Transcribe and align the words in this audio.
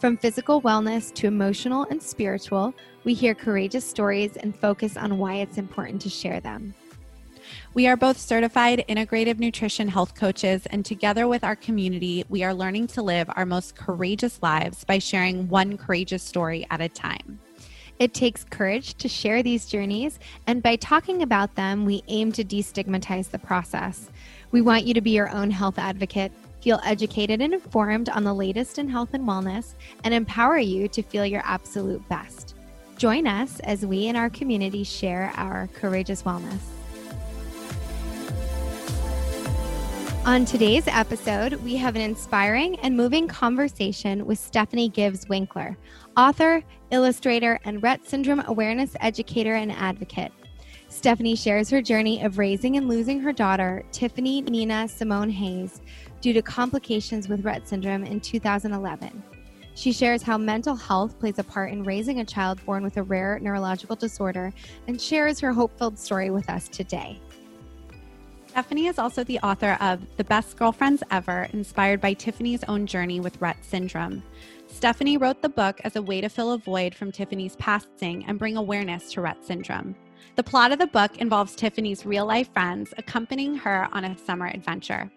From 0.00 0.16
physical 0.16 0.62
wellness 0.62 1.12
to 1.16 1.26
emotional 1.26 1.86
and 1.90 2.02
spiritual, 2.02 2.72
we 3.04 3.12
hear 3.12 3.34
courageous 3.34 3.84
stories 3.84 4.34
and 4.38 4.58
focus 4.58 4.96
on 4.96 5.18
why 5.18 5.34
it's 5.34 5.58
important 5.58 6.00
to 6.00 6.08
share 6.08 6.40
them. 6.40 6.72
We 7.74 7.86
are 7.86 7.98
both 7.98 8.16
certified 8.16 8.82
integrative 8.88 9.38
nutrition 9.38 9.88
health 9.88 10.14
coaches, 10.14 10.64
and 10.70 10.86
together 10.86 11.28
with 11.28 11.44
our 11.44 11.54
community, 11.54 12.24
we 12.30 12.42
are 12.42 12.54
learning 12.54 12.86
to 12.88 13.02
live 13.02 13.28
our 13.36 13.44
most 13.44 13.76
courageous 13.76 14.42
lives 14.42 14.84
by 14.84 14.98
sharing 15.00 15.50
one 15.50 15.76
courageous 15.76 16.22
story 16.22 16.66
at 16.70 16.80
a 16.80 16.88
time. 16.88 17.38
It 17.98 18.14
takes 18.14 18.44
courage 18.44 18.94
to 18.94 19.06
share 19.06 19.42
these 19.42 19.66
journeys, 19.66 20.18
and 20.46 20.62
by 20.62 20.76
talking 20.76 21.20
about 21.20 21.56
them, 21.56 21.84
we 21.84 22.02
aim 22.08 22.32
to 22.32 22.44
destigmatize 22.44 23.30
the 23.30 23.38
process. 23.38 24.08
We 24.50 24.62
want 24.62 24.86
you 24.86 24.94
to 24.94 25.02
be 25.02 25.10
your 25.10 25.28
own 25.28 25.50
health 25.50 25.78
advocate, 25.78 26.32
feel 26.60 26.80
educated 26.84 27.40
and 27.40 27.54
informed 27.54 28.08
on 28.08 28.24
the 28.24 28.34
latest 28.34 28.78
in 28.78 28.88
health 28.88 29.10
and 29.12 29.26
wellness, 29.26 29.74
and 30.04 30.14
empower 30.14 30.58
you 30.58 30.88
to 30.88 31.02
feel 31.02 31.26
your 31.26 31.42
absolute 31.44 32.06
best. 32.08 32.54
Join 32.96 33.26
us 33.26 33.60
as 33.60 33.86
we 33.86 34.06
in 34.06 34.16
our 34.16 34.30
community 34.30 34.84
share 34.84 35.32
our 35.36 35.68
courageous 35.74 36.22
wellness. 36.22 36.60
On 40.26 40.44
today's 40.44 40.86
episode, 40.86 41.54
we 41.64 41.76
have 41.76 41.96
an 41.96 42.02
inspiring 42.02 42.78
and 42.80 42.94
moving 42.94 43.26
conversation 43.26 44.26
with 44.26 44.38
Stephanie 44.38 44.90
Gibbs 44.90 45.26
Winkler, 45.30 45.78
author, 46.14 46.62
illustrator, 46.90 47.58
and 47.64 47.80
Rett 47.80 48.06
syndrome 48.06 48.42
awareness 48.46 48.94
educator 49.00 49.54
and 49.54 49.72
advocate. 49.72 50.30
Stephanie 50.90 51.36
shares 51.36 51.70
her 51.70 51.80
journey 51.80 52.22
of 52.22 52.36
raising 52.36 52.76
and 52.76 52.86
losing 52.86 53.18
her 53.20 53.32
daughter, 53.32 53.82
Tiffany 53.92 54.42
Nina 54.42 54.88
Simone 54.88 55.30
Hayes, 55.30 55.80
due 56.20 56.32
to 56.32 56.42
complications 56.42 57.28
with 57.28 57.44
Rett 57.44 57.66
syndrome 57.66 58.04
in 58.04 58.20
2011. 58.20 59.22
She 59.74 59.92
shares 59.92 60.22
how 60.22 60.36
mental 60.36 60.74
health 60.74 61.18
plays 61.18 61.38
a 61.38 61.44
part 61.44 61.72
in 61.72 61.84
raising 61.84 62.20
a 62.20 62.24
child 62.24 62.64
born 62.66 62.82
with 62.82 62.96
a 62.96 63.02
rare 63.02 63.38
neurological 63.40 63.96
disorder 63.96 64.52
and 64.88 65.00
shares 65.00 65.40
her 65.40 65.52
hope 65.52 65.78
filled 65.78 65.98
story 65.98 66.30
with 66.30 66.50
us 66.50 66.68
today. 66.68 67.20
Stephanie 68.48 68.88
is 68.88 68.98
also 68.98 69.22
the 69.22 69.38
author 69.40 69.78
of 69.80 70.00
The 70.16 70.24
Best 70.24 70.56
Girlfriends 70.56 71.04
Ever, 71.12 71.48
inspired 71.52 72.00
by 72.00 72.14
Tiffany's 72.14 72.64
own 72.64 72.84
journey 72.84 73.20
with 73.20 73.38
Rett 73.38 73.62
syndrome. 73.62 74.24
Stephanie 74.66 75.16
wrote 75.16 75.40
the 75.40 75.48
book 75.48 75.80
as 75.84 75.94
a 75.94 76.02
way 76.02 76.20
to 76.20 76.28
fill 76.28 76.52
a 76.52 76.58
void 76.58 76.92
from 76.92 77.12
Tiffany's 77.12 77.54
passing 77.56 78.24
and 78.26 78.40
bring 78.40 78.56
awareness 78.56 79.12
to 79.12 79.20
Rett 79.20 79.44
syndrome. 79.44 79.94
The 80.34 80.42
plot 80.42 80.72
of 80.72 80.80
the 80.80 80.88
book 80.88 81.16
involves 81.18 81.54
Tiffany's 81.54 82.04
real 82.04 82.26
life 82.26 82.52
friends 82.52 82.92
accompanying 82.98 83.54
her 83.54 83.88
on 83.92 84.04
a 84.04 84.18
summer 84.18 84.48
adventure. 84.48 85.10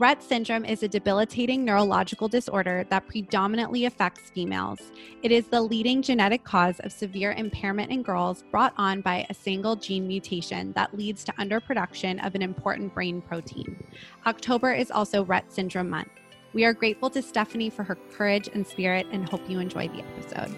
Rett 0.00 0.22
syndrome 0.22 0.64
is 0.64 0.82
a 0.82 0.88
debilitating 0.88 1.64
neurological 1.64 2.26
disorder 2.26 2.84
that 2.88 3.06
predominantly 3.06 3.84
affects 3.84 4.30
females. 4.30 4.80
It 5.22 5.30
is 5.30 5.46
the 5.46 5.60
leading 5.60 6.00
genetic 6.00 6.44
cause 6.44 6.80
of 6.80 6.92
severe 6.92 7.32
impairment 7.32 7.92
in 7.92 8.02
girls 8.02 8.42
brought 8.50 8.72
on 8.78 9.02
by 9.02 9.26
a 9.28 9.34
single 9.34 9.76
gene 9.76 10.08
mutation 10.08 10.72
that 10.72 10.96
leads 10.96 11.24
to 11.24 11.32
underproduction 11.32 12.24
of 12.26 12.34
an 12.34 12.42
important 12.42 12.94
brain 12.94 13.20
protein. 13.20 13.84
October 14.26 14.72
is 14.72 14.90
also 14.90 15.26
Rett 15.26 15.52
Syndrome 15.52 15.90
Month. 15.90 16.08
We 16.54 16.64
are 16.64 16.72
grateful 16.72 17.10
to 17.10 17.22
Stephanie 17.22 17.70
for 17.70 17.84
her 17.84 17.96
courage 18.12 18.48
and 18.52 18.66
spirit 18.66 19.06
and 19.12 19.28
hope 19.28 19.48
you 19.48 19.58
enjoy 19.60 19.88
the 19.88 20.02
episode. 20.02 20.56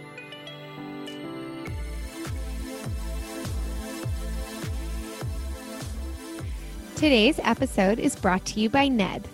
Today's 7.05 7.39
episode 7.43 7.99
is 7.99 8.17
brought 8.17 8.47
to 8.47 8.61
you 8.61 8.71
by 8.71 8.89
Ned. 8.89 9.29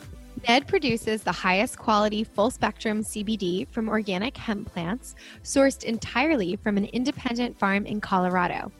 Ned 0.49 0.67
produces 0.67 1.23
the 1.23 1.31
highest 1.31 1.79
quality 1.79 2.25
full 2.25 2.51
spectrum 2.51 3.05
CBD 3.05 3.69
from 3.69 3.89
organic 3.89 4.37
hemp 4.37 4.73
plants 4.73 5.15
sourced 5.45 5.85
entirely 5.85 6.57
from 6.57 6.77
an 6.77 6.87
independent 6.87 7.57
farm 7.57 7.87
in 7.87 8.01
Colorado. 8.01 8.73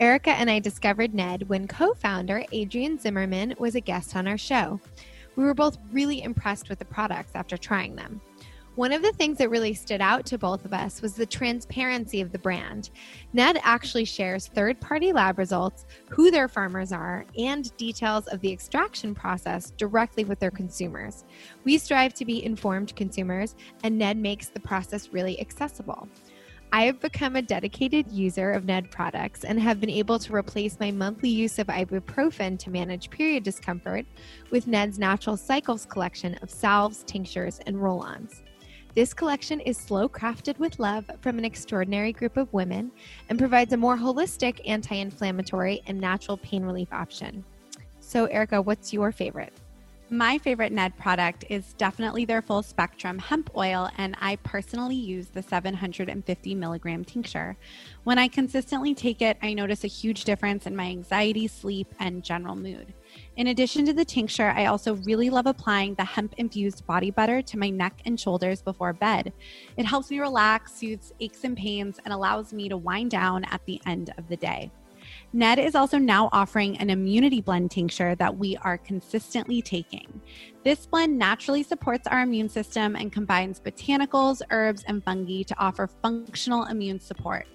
Erica 0.00 0.30
and 0.30 0.48
I 0.48 0.60
discovered 0.60 1.12
Ned 1.12 1.46
when 1.50 1.68
co 1.68 1.92
founder 1.92 2.42
Adrian 2.52 2.98
Zimmerman 2.98 3.54
was 3.58 3.74
a 3.74 3.80
guest 3.80 4.16
on 4.16 4.26
our 4.26 4.38
show. 4.38 4.80
We 5.36 5.44
were 5.44 5.52
both 5.52 5.76
really 5.92 6.22
impressed 6.22 6.70
with 6.70 6.78
the 6.78 6.86
products 6.86 7.32
after 7.34 7.58
trying 7.58 7.96
them. 7.96 8.18
One 8.74 8.94
of 8.94 9.02
the 9.02 9.12
things 9.12 9.36
that 9.36 9.50
really 9.50 9.74
stood 9.74 10.00
out 10.00 10.24
to 10.26 10.38
both 10.38 10.64
of 10.64 10.72
us 10.72 11.02
was 11.02 11.12
the 11.12 11.26
transparency 11.26 12.22
of 12.22 12.32
the 12.32 12.38
brand. 12.38 12.88
Ned 13.34 13.60
actually 13.62 14.06
shares 14.06 14.46
third 14.46 14.80
party 14.80 15.12
lab 15.12 15.36
results, 15.36 15.84
who 16.08 16.30
their 16.30 16.48
farmers 16.48 16.90
are, 16.90 17.26
and 17.36 17.76
details 17.76 18.28
of 18.28 18.40
the 18.40 18.50
extraction 18.50 19.14
process 19.14 19.72
directly 19.72 20.24
with 20.24 20.38
their 20.38 20.50
consumers. 20.50 21.24
We 21.64 21.76
strive 21.76 22.14
to 22.14 22.24
be 22.24 22.42
informed 22.42 22.96
consumers, 22.96 23.56
and 23.84 23.98
Ned 23.98 24.16
makes 24.16 24.48
the 24.48 24.60
process 24.60 25.10
really 25.12 25.38
accessible. 25.38 26.08
I 26.72 26.84
have 26.84 26.98
become 26.98 27.36
a 27.36 27.42
dedicated 27.42 28.10
user 28.10 28.52
of 28.52 28.64
Ned 28.64 28.90
products 28.90 29.44
and 29.44 29.60
have 29.60 29.80
been 29.80 29.90
able 29.90 30.18
to 30.18 30.34
replace 30.34 30.80
my 30.80 30.90
monthly 30.90 31.28
use 31.28 31.58
of 31.58 31.66
ibuprofen 31.66 32.58
to 32.60 32.70
manage 32.70 33.10
period 33.10 33.42
discomfort 33.42 34.06
with 34.50 34.66
Ned's 34.66 34.98
Natural 34.98 35.36
Cycles 35.36 35.84
collection 35.84 36.36
of 36.36 36.48
salves, 36.48 37.04
tinctures, 37.06 37.60
and 37.66 37.78
roll 37.78 38.00
ons. 38.00 38.42
This 38.94 39.14
collection 39.14 39.58
is 39.60 39.78
slow 39.78 40.06
crafted 40.06 40.58
with 40.58 40.78
love 40.78 41.10
from 41.22 41.38
an 41.38 41.46
extraordinary 41.46 42.12
group 42.12 42.36
of 42.36 42.52
women 42.52 42.92
and 43.30 43.38
provides 43.38 43.72
a 43.72 43.76
more 43.78 43.96
holistic 43.96 44.60
anti 44.66 44.96
inflammatory 44.96 45.80
and 45.86 45.98
natural 45.98 46.36
pain 46.36 46.62
relief 46.62 46.92
option. 46.92 47.42
So, 48.00 48.26
Erica, 48.26 48.60
what's 48.60 48.92
your 48.92 49.10
favorite? 49.10 49.54
My 50.10 50.36
favorite 50.36 50.72
Ned 50.72 50.94
product 50.98 51.46
is 51.48 51.72
definitely 51.78 52.26
their 52.26 52.42
full 52.42 52.62
spectrum 52.62 53.18
hemp 53.18 53.48
oil, 53.56 53.88
and 53.96 54.14
I 54.20 54.36
personally 54.36 54.94
use 54.94 55.28
the 55.28 55.42
750 55.42 56.54
milligram 56.54 57.02
tincture. 57.02 57.56
When 58.04 58.18
I 58.18 58.28
consistently 58.28 58.94
take 58.94 59.22
it, 59.22 59.38
I 59.40 59.54
notice 59.54 59.84
a 59.84 59.88
huge 59.88 60.24
difference 60.24 60.66
in 60.66 60.76
my 60.76 60.84
anxiety, 60.84 61.48
sleep, 61.48 61.94
and 61.98 62.22
general 62.22 62.56
mood. 62.56 62.92
In 63.36 63.46
addition 63.48 63.86
to 63.86 63.92
the 63.92 64.04
tincture, 64.04 64.52
I 64.54 64.66
also 64.66 64.96
really 64.96 65.30
love 65.30 65.46
applying 65.46 65.94
the 65.94 66.04
hemp 66.04 66.34
infused 66.36 66.86
body 66.86 67.10
butter 67.10 67.40
to 67.42 67.58
my 67.58 67.70
neck 67.70 68.00
and 68.04 68.18
shoulders 68.18 68.62
before 68.62 68.92
bed. 68.92 69.32
It 69.76 69.86
helps 69.86 70.10
me 70.10 70.20
relax, 70.20 70.74
soothes 70.74 71.12
aches 71.20 71.44
and 71.44 71.56
pains, 71.56 71.98
and 72.04 72.12
allows 72.12 72.52
me 72.52 72.68
to 72.68 72.76
wind 72.76 73.10
down 73.10 73.44
at 73.44 73.64
the 73.66 73.80
end 73.86 74.12
of 74.18 74.28
the 74.28 74.36
day. 74.36 74.70
Ned 75.32 75.58
is 75.58 75.74
also 75.74 75.98
now 75.98 76.28
offering 76.32 76.76
an 76.78 76.90
immunity 76.90 77.40
blend 77.40 77.70
tincture 77.70 78.14
that 78.16 78.36
we 78.36 78.56
are 78.58 78.78
consistently 78.78 79.62
taking. 79.62 80.20
This 80.64 80.86
blend 80.86 81.18
naturally 81.18 81.62
supports 81.62 82.06
our 82.06 82.20
immune 82.20 82.48
system 82.48 82.96
and 82.96 83.10
combines 83.10 83.58
botanicals, 83.58 84.42
herbs, 84.50 84.84
and 84.86 85.02
fungi 85.02 85.42
to 85.42 85.58
offer 85.58 85.88
functional 86.02 86.64
immune 86.64 87.00
support. 87.00 87.46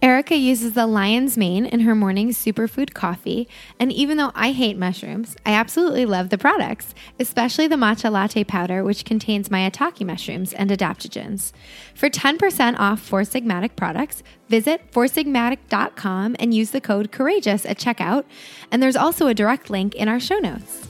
Erica 0.00 0.36
uses 0.36 0.74
the 0.74 0.86
lion's 0.86 1.36
mane 1.36 1.66
in 1.66 1.80
her 1.80 1.94
morning 1.94 2.28
superfood 2.28 2.94
coffee, 2.94 3.48
and 3.80 3.92
even 3.92 4.16
though 4.16 4.30
I 4.32 4.52
hate 4.52 4.78
mushrooms, 4.78 5.36
I 5.44 5.52
absolutely 5.52 6.06
love 6.06 6.30
the 6.30 6.38
products, 6.38 6.94
especially 7.18 7.66
the 7.66 7.74
matcha 7.74 8.10
latte 8.10 8.44
powder, 8.44 8.84
which 8.84 9.04
contains 9.04 9.48
maitake 9.48 10.06
mushrooms 10.06 10.52
and 10.52 10.70
adaptogens. 10.70 11.52
For 11.94 12.08
10% 12.08 12.78
off 12.78 13.00
Four 13.00 13.22
Sigmatic 13.22 13.74
products, 13.74 14.22
visit 14.48 14.92
foursigmatic.com 14.92 16.36
and 16.38 16.54
use 16.54 16.70
the 16.70 16.80
code 16.80 17.10
COURAGEOUS 17.10 17.68
at 17.68 17.78
checkout, 17.78 18.24
and 18.70 18.80
there's 18.80 18.96
also 18.96 19.26
a 19.26 19.34
direct 19.34 19.68
link 19.68 19.96
in 19.96 20.06
our 20.06 20.20
show 20.20 20.38
notes. 20.38 20.86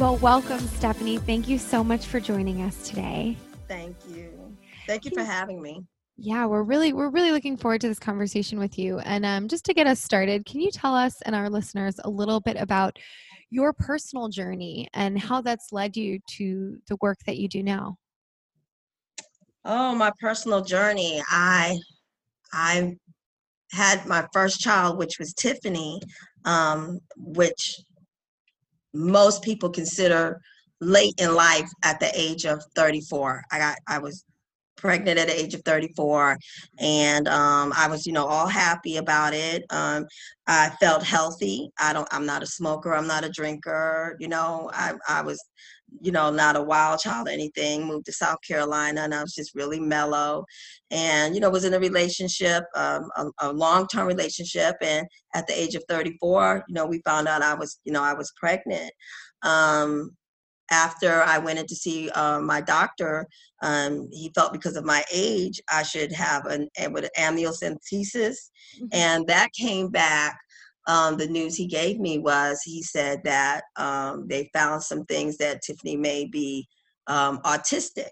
Well, 0.00 0.16
welcome, 0.16 0.60
Stephanie. 0.60 1.18
Thank 1.18 1.48
you 1.48 1.58
so 1.58 1.84
much 1.84 2.06
for 2.06 2.18
joining 2.18 2.62
us 2.62 2.88
today. 2.88 3.36
Thank 3.68 3.96
you. 4.08 4.56
Thank 4.88 5.04
you 5.04 5.12
for 5.12 5.22
having 5.22 5.62
me. 5.62 5.84
Yeah, 6.20 6.46
we're 6.46 6.64
really 6.64 6.92
we're 6.92 7.10
really 7.10 7.30
looking 7.30 7.56
forward 7.56 7.80
to 7.82 7.88
this 7.88 8.00
conversation 8.00 8.58
with 8.58 8.76
you. 8.76 8.98
And 8.98 9.24
um, 9.24 9.46
just 9.46 9.64
to 9.66 9.74
get 9.74 9.86
us 9.86 10.00
started, 10.00 10.44
can 10.44 10.60
you 10.60 10.72
tell 10.72 10.92
us 10.92 11.22
and 11.22 11.32
our 11.32 11.48
listeners 11.48 11.94
a 12.02 12.10
little 12.10 12.40
bit 12.40 12.56
about 12.56 12.98
your 13.50 13.72
personal 13.72 14.28
journey 14.28 14.88
and 14.94 15.16
how 15.16 15.40
that's 15.40 15.72
led 15.72 15.96
you 15.96 16.18
to 16.36 16.76
the 16.88 16.96
work 17.00 17.18
that 17.26 17.36
you 17.36 17.46
do 17.46 17.62
now? 17.62 17.96
Oh, 19.64 19.94
my 19.94 20.10
personal 20.20 20.64
journey. 20.64 21.22
I 21.30 21.78
I 22.52 22.96
had 23.70 24.04
my 24.06 24.26
first 24.32 24.58
child, 24.58 24.98
which 24.98 25.20
was 25.20 25.32
Tiffany, 25.34 26.00
um, 26.44 26.98
which 27.16 27.76
most 28.92 29.42
people 29.44 29.70
consider 29.70 30.40
late 30.80 31.14
in 31.18 31.36
life 31.36 31.70
at 31.84 32.00
the 32.00 32.10
age 32.12 32.44
of 32.44 32.60
34. 32.74 33.44
I 33.52 33.58
got 33.58 33.76
I 33.86 33.98
was 33.98 34.24
pregnant 34.78 35.18
at 35.18 35.28
the 35.28 35.38
age 35.38 35.54
of 35.54 35.62
34 35.64 36.38
and 36.78 37.28
um, 37.28 37.72
i 37.76 37.86
was 37.88 38.06
you 38.06 38.12
know 38.12 38.26
all 38.26 38.46
happy 38.46 38.96
about 38.96 39.34
it. 39.34 39.64
Um, 39.70 40.06
i 40.46 40.70
felt 40.80 41.02
healthy. 41.02 41.70
I 41.78 41.92
don't 41.92 42.08
i'm 42.10 42.24
not 42.24 42.42
a 42.42 42.46
smoker 42.46 42.94
i'm 42.94 43.06
not 43.06 43.24
a 43.24 43.30
drinker 43.30 44.16
you 44.18 44.28
know 44.28 44.70
i, 44.72 44.94
I 45.08 45.22
was 45.22 45.38
you 46.00 46.12
know 46.12 46.30
not 46.30 46.56
a 46.56 46.62
wild 46.62 47.00
child 47.00 47.28
or 47.28 47.30
anything 47.30 47.86
moved 47.86 48.06
to 48.06 48.12
south 48.12 48.38
carolina 48.46 49.00
and 49.02 49.14
i 49.14 49.22
was 49.22 49.34
just 49.34 49.54
really 49.54 49.80
mellow. 49.80 50.44
And 50.90 51.34
you 51.34 51.40
know 51.40 51.50
was 51.50 51.64
in 51.64 51.74
a 51.74 51.80
relationship 51.80 52.64
um, 52.74 53.10
a, 53.16 53.26
a 53.40 53.52
long-term 53.52 54.06
relationship 54.06 54.76
and 54.82 55.06
at 55.34 55.46
the 55.46 55.58
age 55.58 55.74
of 55.74 55.84
34 55.88 56.64
you 56.68 56.74
know 56.74 56.86
we 56.86 57.02
found 57.04 57.28
out 57.28 57.42
i 57.42 57.54
was 57.54 57.80
you 57.84 57.92
know 57.92 58.02
i 58.02 58.14
was 58.14 58.32
pregnant. 58.36 58.90
Um, 59.42 60.16
after 60.70 61.22
I 61.22 61.38
went 61.38 61.58
in 61.58 61.66
to 61.66 61.74
see 61.74 62.10
uh, 62.10 62.40
my 62.40 62.60
doctor, 62.60 63.26
um, 63.62 64.08
he 64.12 64.30
felt 64.34 64.52
because 64.52 64.76
of 64.76 64.84
my 64.84 65.04
age, 65.12 65.60
I 65.70 65.82
should 65.82 66.12
have 66.12 66.46
an, 66.46 66.68
with 66.92 67.04
an 67.04 67.10
amniocentesis. 67.18 68.36
Mm-hmm. 68.76 68.86
And 68.92 69.26
that 69.26 69.52
came 69.52 69.88
back. 69.88 70.38
Um, 70.86 71.16
the 71.18 71.26
news 71.26 71.54
he 71.54 71.66
gave 71.66 72.00
me 72.00 72.18
was 72.18 72.62
he 72.62 72.82
said 72.82 73.20
that 73.24 73.62
um, 73.76 74.26
they 74.26 74.50
found 74.54 74.82
some 74.82 75.04
things 75.04 75.36
that 75.36 75.62
Tiffany 75.62 75.96
may 75.96 76.24
be 76.24 76.66
um, 77.06 77.38
autistic. 77.42 78.08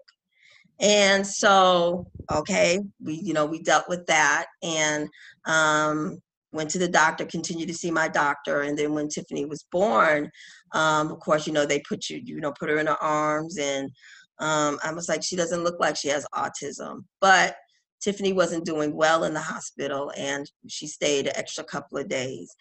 And 0.78 1.26
so, 1.26 2.06
okay, 2.30 2.80
we, 3.02 3.14
you 3.14 3.32
know, 3.32 3.46
we 3.46 3.62
dealt 3.62 3.88
with 3.88 4.04
that. 4.06 4.46
And 4.62 5.08
um, 5.46 6.18
went 6.56 6.70
to 6.70 6.78
the 6.78 6.88
doctor, 6.88 7.24
continued 7.24 7.68
to 7.68 7.74
see 7.74 7.90
my 7.90 8.08
doctor, 8.08 8.62
and 8.62 8.76
then 8.76 8.94
when 8.94 9.08
Tiffany 9.08 9.44
was 9.44 9.64
born, 9.70 10.30
um, 10.72 11.12
of 11.12 11.20
course, 11.20 11.46
you 11.46 11.52
know 11.52 11.66
they 11.66 11.80
put 11.88 12.08
you, 12.08 12.20
you 12.24 12.40
know, 12.40 12.52
put 12.52 12.68
her 12.68 12.78
in 12.78 12.86
her 12.86 13.02
arms, 13.02 13.58
and 13.58 13.90
um, 14.38 14.78
I 14.84 14.92
was 14.92 15.08
like, 15.08 15.22
she 15.22 15.36
doesn't 15.36 15.64
look 15.64 15.80
like 15.80 15.96
she 15.96 16.08
has 16.08 16.26
autism, 16.34 17.04
but 17.20 17.56
Tiffany 18.00 18.32
wasn't 18.32 18.66
doing 18.66 18.94
well 18.94 19.24
in 19.24 19.34
the 19.34 19.40
hospital, 19.40 20.12
and 20.16 20.50
she 20.68 20.86
stayed 20.86 21.26
an 21.26 21.36
extra 21.36 21.64
couple 21.64 21.98
of 21.98 22.08
days. 22.08 22.54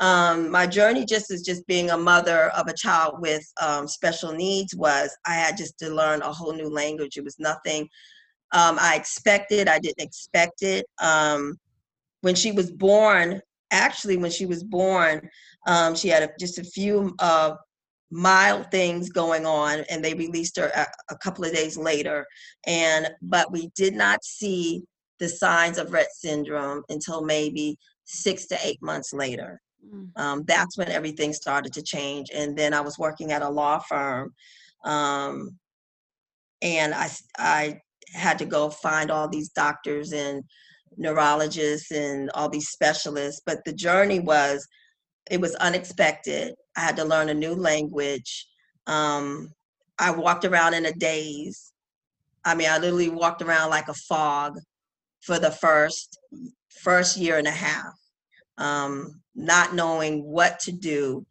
Um, 0.00 0.50
my 0.50 0.66
journey 0.66 1.04
just 1.04 1.30
as 1.30 1.42
just 1.42 1.66
being 1.66 1.90
a 1.90 1.96
mother 1.96 2.48
of 2.56 2.68
a 2.68 2.74
child 2.74 3.16
with 3.20 3.44
um, 3.60 3.86
special 3.86 4.32
needs 4.32 4.74
was 4.74 5.14
I 5.26 5.34
had 5.34 5.58
just 5.58 5.78
to 5.80 5.90
learn 5.90 6.22
a 6.22 6.32
whole 6.32 6.54
new 6.54 6.70
language. 6.70 7.18
It 7.18 7.24
was 7.24 7.38
nothing 7.38 7.86
um, 8.52 8.78
I 8.80 8.96
expected. 8.96 9.68
I 9.68 9.78
didn't 9.78 10.02
expect 10.02 10.62
it. 10.62 10.86
Um, 11.00 11.58
when 12.22 12.34
she 12.34 12.52
was 12.52 12.70
born, 12.70 13.40
actually, 13.70 14.16
when 14.16 14.30
she 14.30 14.46
was 14.46 14.64
born, 14.64 15.28
um, 15.66 15.94
she 15.94 16.08
had 16.08 16.22
a, 16.22 16.30
just 16.38 16.58
a 16.58 16.64
few 16.64 17.14
uh, 17.18 17.54
mild 18.10 18.70
things 18.70 19.10
going 19.10 19.46
on, 19.46 19.84
and 19.90 20.04
they 20.04 20.14
released 20.14 20.56
her 20.58 20.70
a, 20.74 20.86
a, 21.10 21.18
couple 21.18 21.44
of 21.44 21.52
days 21.52 21.76
later. 21.76 22.26
And 22.66 23.08
but 23.22 23.52
we 23.52 23.70
did 23.76 23.94
not 23.94 24.24
see 24.24 24.82
the 25.18 25.28
signs 25.28 25.78
of 25.78 25.88
Rett 25.88 26.10
syndrome 26.12 26.82
until 26.88 27.22
maybe 27.22 27.78
six 28.04 28.46
to 28.46 28.58
eight 28.64 28.82
months 28.82 29.12
later. 29.12 29.60
Mm. 29.86 30.10
Um, 30.16 30.44
that's 30.46 30.76
when 30.76 30.88
everything 30.88 31.32
started 31.32 31.72
to 31.74 31.82
change. 31.82 32.30
And 32.34 32.56
then 32.56 32.74
I 32.74 32.80
was 32.80 32.98
working 32.98 33.32
at 33.32 33.42
a 33.42 33.48
law 33.48 33.78
firm, 33.78 34.34
um, 34.84 35.58
and 36.62 36.94
I 36.94 37.10
I 37.38 37.80
had 38.12 38.38
to 38.38 38.44
go 38.44 38.70
find 38.70 39.10
all 39.10 39.28
these 39.28 39.50
doctors 39.50 40.12
and 40.12 40.42
neurologists 40.96 41.92
and 41.92 42.30
all 42.34 42.48
these 42.48 42.68
specialists, 42.68 43.40
but 43.46 43.58
the 43.64 43.72
journey 43.72 44.20
was 44.20 44.66
it 45.30 45.40
was 45.40 45.54
unexpected. 45.56 46.54
I 46.76 46.80
had 46.80 46.96
to 46.96 47.04
learn 47.04 47.28
a 47.28 47.34
new 47.34 47.54
language. 47.54 48.46
Um, 48.86 49.52
I 49.98 50.10
walked 50.10 50.44
around 50.44 50.74
in 50.74 50.86
a 50.86 50.92
daze. 50.92 51.72
I 52.44 52.54
mean, 52.54 52.68
I 52.70 52.78
literally 52.78 53.10
walked 53.10 53.42
around 53.42 53.70
like 53.70 53.88
a 53.88 53.94
fog 53.94 54.58
for 55.20 55.38
the 55.38 55.50
first 55.50 56.18
first 56.82 57.16
year 57.16 57.36
and 57.36 57.46
a 57.46 57.50
half, 57.50 57.92
um, 58.58 59.20
not 59.34 59.74
knowing 59.74 60.24
what 60.24 60.58
to 60.60 60.72
do. 60.72 61.26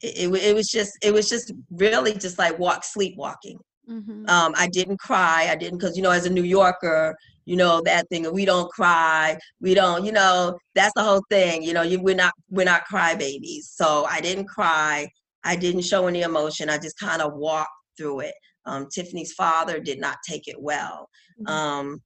It, 0.00 0.28
it, 0.28 0.42
it 0.42 0.54
was 0.54 0.68
just 0.68 0.92
it 1.02 1.12
was 1.12 1.28
just 1.28 1.52
really 1.70 2.14
just 2.14 2.38
like 2.38 2.58
walk 2.58 2.84
sleepwalking. 2.84 3.58
Mm-hmm. 3.88 4.28
Um, 4.28 4.54
I 4.56 4.68
didn't 4.68 4.98
cry. 4.98 5.48
I 5.50 5.56
didn't 5.56 5.78
because 5.78 5.96
you 5.96 6.02
know, 6.02 6.10
as 6.10 6.26
a 6.26 6.30
New 6.30 6.44
Yorker, 6.44 7.16
you 7.44 7.56
know 7.56 7.82
that 7.84 8.08
thing. 8.08 8.32
We 8.32 8.44
don't 8.44 8.70
cry. 8.70 9.38
We 9.60 9.74
don't. 9.74 10.04
You 10.04 10.12
know, 10.12 10.58
that's 10.74 10.92
the 10.94 11.02
whole 11.02 11.22
thing. 11.30 11.62
You 11.62 11.72
know, 11.72 11.82
you, 11.82 12.00
we're 12.00 12.14
not 12.14 12.32
we're 12.50 12.64
not 12.64 12.84
crybabies. 12.90 13.64
So 13.64 14.06
I 14.08 14.20
didn't 14.20 14.46
cry. 14.46 15.08
I 15.44 15.56
didn't 15.56 15.82
show 15.82 16.06
any 16.06 16.22
emotion. 16.22 16.70
I 16.70 16.78
just 16.78 16.98
kind 16.98 17.20
of 17.20 17.34
walked 17.34 17.70
through 17.96 18.20
it. 18.20 18.34
Um, 18.64 18.88
Tiffany's 18.94 19.32
father 19.32 19.80
did 19.80 20.00
not 20.00 20.18
take 20.28 20.46
it 20.46 20.60
well. 20.60 21.08
Mm-hmm. 21.40 21.52
Um, 21.52 22.02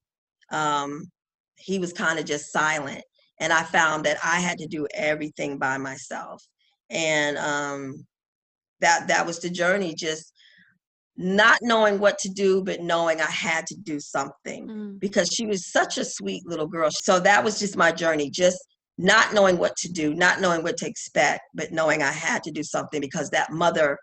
um, 0.50 1.10
he 1.56 1.78
was 1.78 1.92
kind 1.92 2.18
of 2.18 2.24
just 2.24 2.52
silent, 2.52 3.02
and 3.40 3.52
I 3.52 3.62
found 3.62 4.04
that 4.04 4.18
I 4.24 4.40
had 4.40 4.58
to 4.58 4.66
do 4.66 4.86
everything 4.94 5.58
by 5.58 5.76
myself, 5.78 6.42
and 6.88 7.36
um, 7.36 8.06
that 8.80 9.08
that 9.08 9.26
was 9.26 9.40
the 9.40 9.50
journey. 9.50 9.94
Just 9.94 10.32
not 11.16 11.58
knowing 11.62 11.98
what 11.98 12.18
to 12.18 12.28
do, 12.28 12.62
but 12.62 12.80
knowing 12.80 13.20
I 13.20 13.30
had 13.30 13.66
to 13.68 13.76
do 13.76 13.98
something 13.98 14.68
mm. 14.68 15.00
because 15.00 15.28
she 15.28 15.46
was 15.46 15.70
such 15.70 15.98
a 15.98 16.04
sweet 16.04 16.46
little 16.46 16.66
girl. 16.66 16.90
So 16.90 17.18
that 17.20 17.42
was 17.42 17.58
just 17.58 17.76
my 17.76 17.92
journey, 17.92 18.30
just 18.30 18.58
not 18.98 19.34
knowing 19.34 19.58
what 19.58 19.76
to 19.76 19.88
do, 19.88 20.14
not 20.14 20.40
knowing 20.40 20.62
what 20.62 20.76
to 20.78 20.86
expect, 20.86 21.42
but 21.54 21.72
knowing 21.72 22.02
I 22.02 22.12
had 22.12 22.42
to 22.44 22.50
do 22.50 22.62
something 22.62 23.00
because 23.00 23.30
that 23.30 23.50
mother, 23.50 23.98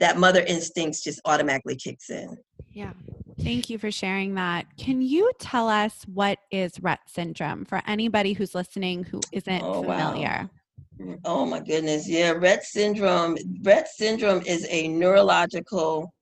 that 0.00 0.18
mother 0.18 0.42
instincts 0.42 1.02
just 1.02 1.20
automatically 1.24 1.76
kicks 1.76 2.10
in. 2.10 2.36
Yeah. 2.72 2.92
Thank 3.40 3.70
you 3.70 3.78
for 3.78 3.90
sharing 3.90 4.34
that. 4.34 4.66
Can 4.76 5.02
you 5.02 5.30
tell 5.38 5.68
us 5.68 6.04
what 6.12 6.38
is 6.50 6.72
Rett 6.78 6.98
syndrome 7.06 7.64
for 7.64 7.82
anybody 7.86 8.32
who's 8.32 8.54
listening 8.54 9.04
who 9.04 9.20
isn't 9.32 9.62
oh, 9.62 9.82
familiar? 9.82 10.50
Wow. 10.98 11.16
Oh 11.24 11.46
my 11.46 11.60
goodness. 11.60 12.08
Yeah, 12.08 12.32
Rett 12.32 12.62
syndrome. 12.62 13.36
Rett 13.62 13.86
syndrome 13.86 14.42
is 14.46 14.66
a 14.70 14.88
neurological 14.88 16.14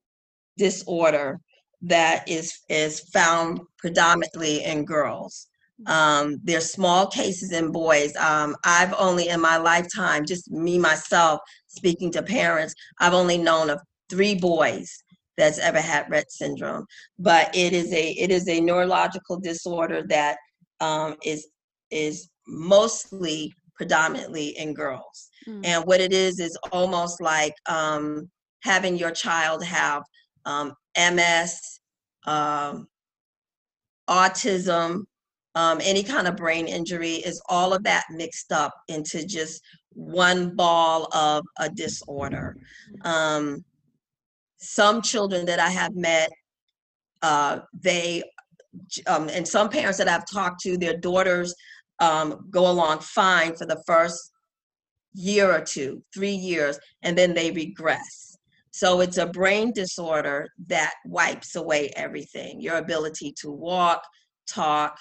disorder 0.56 1.40
that 1.82 2.28
is 2.28 2.60
is 2.68 3.00
found 3.12 3.60
predominantly 3.78 4.64
in 4.64 4.84
girls. 4.84 5.48
Um, 5.86 6.38
there's 6.44 6.72
small 6.72 7.08
cases 7.08 7.52
in 7.52 7.72
boys. 7.72 8.14
Um, 8.16 8.56
I've 8.64 8.94
only 8.96 9.28
in 9.28 9.40
my 9.40 9.56
lifetime, 9.56 10.24
just 10.24 10.50
me 10.50 10.78
myself 10.78 11.40
speaking 11.66 12.12
to 12.12 12.22
parents, 12.22 12.74
I've 13.00 13.12
only 13.12 13.38
known 13.38 13.70
of 13.70 13.80
three 14.08 14.34
boys 14.34 14.90
that's 15.36 15.58
ever 15.58 15.80
had 15.80 16.06
Rett 16.06 16.30
syndrome. 16.30 16.86
But 17.18 17.54
it 17.54 17.72
is 17.72 17.92
a 17.92 18.10
it 18.12 18.30
is 18.30 18.48
a 18.48 18.60
neurological 18.60 19.40
disorder 19.40 20.04
that 20.08 20.38
um, 20.80 21.16
is 21.24 21.48
is 21.90 22.28
mostly 22.46 23.52
predominantly 23.76 24.56
in 24.56 24.74
girls. 24.74 25.28
Mm. 25.48 25.60
And 25.64 25.84
what 25.84 26.00
it 26.00 26.12
is 26.12 26.38
is 26.38 26.56
almost 26.72 27.20
like 27.20 27.54
um, 27.68 28.30
having 28.62 28.96
your 28.96 29.10
child 29.10 29.64
have 29.64 30.02
um, 30.44 30.74
MS, 30.96 31.80
um, 32.26 32.88
autism, 34.08 35.04
um, 35.54 35.80
any 35.82 36.02
kind 36.02 36.26
of 36.26 36.36
brain 36.36 36.66
injury, 36.66 37.14
is 37.14 37.40
all 37.48 37.72
of 37.72 37.82
that 37.84 38.04
mixed 38.10 38.52
up 38.52 38.74
into 38.88 39.24
just 39.26 39.62
one 39.90 40.54
ball 40.54 41.08
of 41.14 41.44
a 41.58 41.70
disorder. 41.70 42.56
Um, 43.02 43.64
some 44.58 45.02
children 45.02 45.46
that 45.46 45.60
I 45.60 45.70
have 45.70 45.94
met, 45.94 46.30
uh, 47.22 47.60
they, 47.72 48.22
um, 49.06 49.28
and 49.28 49.46
some 49.46 49.68
parents 49.68 49.98
that 49.98 50.08
I've 50.08 50.28
talked 50.30 50.60
to, 50.62 50.76
their 50.76 50.96
daughters 50.96 51.54
um, 52.00 52.46
go 52.50 52.70
along 52.70 53.00
fine 53.00 53.54
for 53.54 53.66
the 53.66 53.82
first 53.86 54.32
year 55.14 55.50
or 55.52 55.60
two, 55.60 56.02
three 56.12 56.34
years, 56.34 56.78
and 57.02 57.16
then 57.16 57.34
they 57.34 57.50
regress. 57.52 58.33
So 58.74 59.02
it's 59.02 59.18
a 59.18 59.26
brain 59.26 59.70
disorder 59.72 60.48
that 60.66 60.94
wipes 61.06 61.54
away 61.54 61.90
everything 61.94 62.60
your 62.60 62.78
ability 62.78 63.32
to 63.38 63.48
walk, 63.48 64.02
talk, 64.48 64.98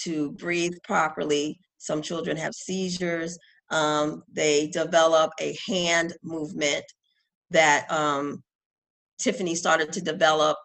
to 0.00 0.32
breathe 0.32 0.74
properly. 0.84 1.58
Some 1.78 2.02
children 2.02 2.36
have 2.36 2.52
seizures. 2.52 3.38
Um, 3.70 4.24
they 4.30 4.66
develop 4.66 5.30
a 5.40 5.56
hand 5.66 6.14
movement 6.22 6.84
that 7.48 7.90
um, 7.90 8.42
Tiffany 9.18 9.54
started 9.54 9.90
to 9.94 10.02
develop 10.02 10.58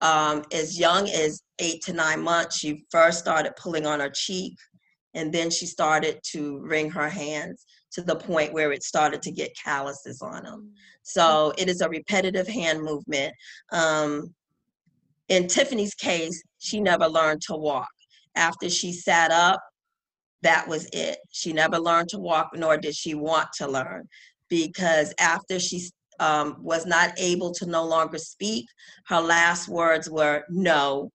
um, 0.00 0.42
as 0.52 0.80
young 0.80 1.08
as 1.08 1.40
eight 1.60 1.80
to 1.82 1.92
nine 1.92 2.22
months. 2.22 2.58
She 2.58 2.86
first 2.90 3.20
started 3.20 3.54
pulling 3.54 3.86
on 3.86 4.00
her 4.00 4.10
cheek, 4.10 4.56
and 5.14 5.32
then 5.32 5.48
she 5.48 5.64
started 5.64 6.18
to 6.32 6.58
wring 6.58 6.90
her 6.90 7.08
hands 7.08 7.64
to 7.92 8.02
the 8.02 8.16
point 8.16 8.52
where 8.52 8.72
it 8.72 8.82
started 8.82 9.22
to 9.22 9.32
get 9.32 9.56
calluses 9.56 10.22
on 10.22 10.44
them. 10.44 10.70
So 11.02 11.52
it 11.58 11.68
is 11.68 11.80
a 11.80 11.88
repetitive 11.88 12.46
hand 12.46 12.82
movement. 12.82 13.34
Um, 13.72 14.34
in 15.28 15.46
Tiffany's 15.48 15.94
case, 15.94 16.42
she 16.58 16.80
never 16.80 17.08
learned 17.08 17.42
to 17.42 17.56
walk. 17.56 17.88
After 18.36 18.70
she 18.70 18.92
sat 18.92 19.30
up, 19.30 19.60
that 20.42 20.66
was 20.66 20.88
it. 20.92 21.18
She 21.30 21.52
never 21.52 21.78
learned 21.78 22.08
to 22.10 22.18
walk, 22.18 22.50
nor 22.54 22.76
did 22.76 22.94
she 22.94 23.14
want 23.14 23.48
to 23.58 23.68
learn, 23.68 24.08
because 24.48 25.12
after 25.18 25.58
she 25.58 25.90
um, 26.18 26.56
was 26.60 26.86
not 26.86 27.12
able 27.18 27.52
to 27.54 27.66
no 27.66 27.84
longer 27.84 28.18
speak, 28.18 28.66
her 29.06 29.20
last 29.20 29.68
words 29.68 30.08
were 30.08 30.44
no 30.48 31.10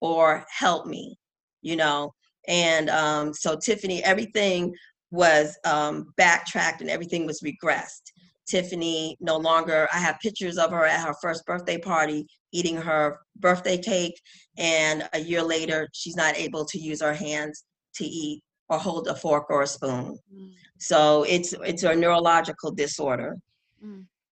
or 0.00 0.44
help 0.48 0.86
me, 0.86 1.16
you 1.62 1.76
know. 1.76 2.12
And 2.48 2.88
um, 2.88 3.34
so 3.34 3.56
Tiffany, 3.56 4.02
everything 4.02 4.74
was 5.10 5.58
um, 5.64 6.12
backtracked 6.16 6.80
and 6.80 6.90
everything 6.90 7.26
was 7.26 7.40
regressed. 7.40 8.12
Tiffany 8.46 9.16
no 9.20 9.36
longer, 9.36 9.88
I 9.92 9.98
have 9.98 10.18
pictures 10.20 10.58
of 10.58 10.70
her 10.70 10.84
at 10.84 11.06
her 11.06 11.14
first 11.22 11.46
birthday 11.46 11.78
party 11.78 12.26
eating 12.52 12.76
her 12.76 13.20
birthday 13.36 13.78
cake. 13.78 14.20
And 14.58 15.08
a 15.12 15.20
year 15.20 15.42
later, 15.42 15.88
she's 15.92 16.16
not 16.16 16.36
able 16.36 16.64
to 16.64 16.78
use 16.78 17.00
her 17.00 17.14
hands 17.14 17.64
to 17.94 18.04
eat 18.04 18.42
or 18.68 18.78
hold 18.78 19.06
a 19.08 19.14
fork 19.14 19.46
or 19.50 19.62
a 19.62 19.66
spoon. 19.66 20.18
Mm. 20.34 20.50
So 20.78 21.24
it's 21.24 21.52
it's 21.64 21.82
a 21.82 21.94
neurological 21.94 22.72
disorder. 22.72 23.36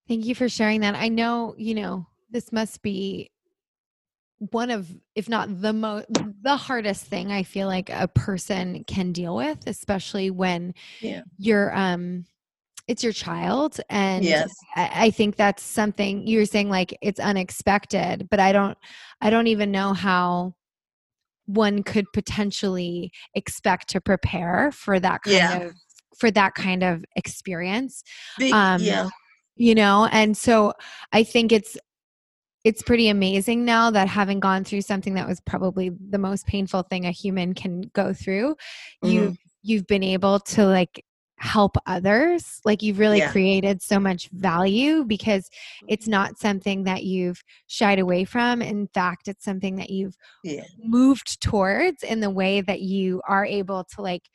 Thank 0.09 0.25
you 0.25 0.35
for 0.35 0.49
sharing 0.49 0.81
that. 0.81 0.95
I 0.95 1.09
know, 1.09 1.55
you 1.59 1.75
know, 1.75 2.07
this 2.31 2.51
must 2.51 2.81
be 2.81 3.31
one 4.39 4.71
of 4.71 4.89
if 5.15 5.29
not 5.29 5.61
the 5.61 5.73
most 5.73 6.07
the 6.43 6.57
hardest 6.57 7.05
thing 7.07 7.33
I 7.33 7.43
feel 7.43 7.67
like 7.67 7.91
a 7.91 8.09
person 8.09 8.85
can 8.87 9.13
deal 9.13 9.35
with, 9.37 9.67
especially 9.67 10.31
when 10.31 10.75
Yeah. 11.01 11.23
you're 11.39 11.75
um 11.77 12.25
it's 12.87 13.03
your 13.05 13.13
child 13.13 13.81
and 13.91 14.25
Yes. 14.25 14.49
I, 14.77 14.91
I 15.07 15.11
think 15.11 15.37
that's 15.37 15.63
something 15.63 16.27
you're 16.27 16.47
saying 16.47 16.71
like 16.71 16.97
it's 17.03 17.21
unexpected, 17.21 18.29
but 18.31 18.41
I 18.41 18.53
don't 18.53 18.79
I 19.21 19.31
don't 19.31 19.49
even 19.49 19.71
know 19.73 19.93
how 19.93 20.55
one 21.47 21.83
could 21.83 22.05
potentially 22.13 23.11
expect 23.35 23.89
to 23.91 24.01
prepare 24.01 24.71
for 24.73 25.01
that 25.01 25.23
kind 25.23 25.41
Yeah. 25.41 25.67
of 25.67 25.75
for 26.19 26.31
that 26.31 26.55
kind 26.55 26.83
of 26.83 27.05
experience 27.17 28.03
Big, 28.39 28.55
Um, 28.55 28.83
yeah. 28.83 29.09
you 29.57 29.75
know 29.75 30.09
and 30.13 30.37
so 30.37 30.73
i 31.13 31.23
think 31.25 31.51
it's 31.53 31.77
it's 32.69 32.83
pretty 32.83 33.09
amazing 33.09 33.65
now 33.65 33.91
that 33.91 34.07
having 34.09 34.41
gone 34.41 34.63
through 34.63 34.83
something 34.83 35.15
that 35.15 35.27
was 35.27 35.41
probably 35.41 35.91
the 36.11 36.19
most 36.19 36.47
painful 36.47 36.83
thing 36.83 37.07
a 37.07 37.11
human 37.11 37.55
can 37.55 37.81
go 37.95 38.13
through 38.13 38.55
Mhm. 39.03 39.11
you've 39.13 39.37
you've 39.63 39.87
been 39.87 40.03
able 40.03 40.39
to 40.39 40.67
like 40.67 41.03
help 41.39 41.77
others 41.87 42.61
like 42.67 42.83
you've 42.83 42.99
really 42.99 43.21
Yeah. 43.21 43.31
created 43.33 43.81
so 43.81 43.99
much 43.99 44.29
value 44.33 45.03
because 45.05 45.49
it's 45.89 46.07
not 46.07 46.39
something 46.39 46.85
that 46.85 47.05
you've 47.05 47.43
shied 47.69 47.99
away 48.01 48.27
from 48.27 48.61
in 48.61 48.87
fact 48.93 49.29
it's 49.29 49.45
something 49.47 49.77
that 49.77 49.89
you've 49.89 50.17
Yeah. 50.43 50.65
moved 50.79 51.41
towards 51.41 52.03
in 52.03 52.21
the 52.21 52.29
way 52.31 52.61
that 52.61 52.81
you 52.83 53.23
are 53.27 53.47
able 53.47 53.83
to 53.95 54.03
like 54.03 54.29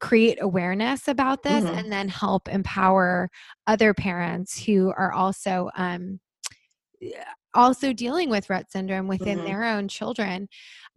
create 0.00 0.38
awareness 0.40 1.06
about 1.06 1.42
this 1.42 1.64
Mhm. 1.64 1.78
and 1.78 1.92
then 1.92 2.08
help 2.08 2.48
empower 2.48 3.28
other 3.66 3.92
parents 3.92 4.64
who 4.64 4.92
are 4.96 5.12
also 5.12 5.68
um 5.76 6.18
also 7.54 7.92
dealing 7.92 8.28
with 8.30 8.48
Rett 8.48 8.70
syndrome 8.70 9.08
within 9.08 9.38
Mhm. 9.38 9.44
their 9.44 9.64
own 9.64 9.88
children. 9.88 10.48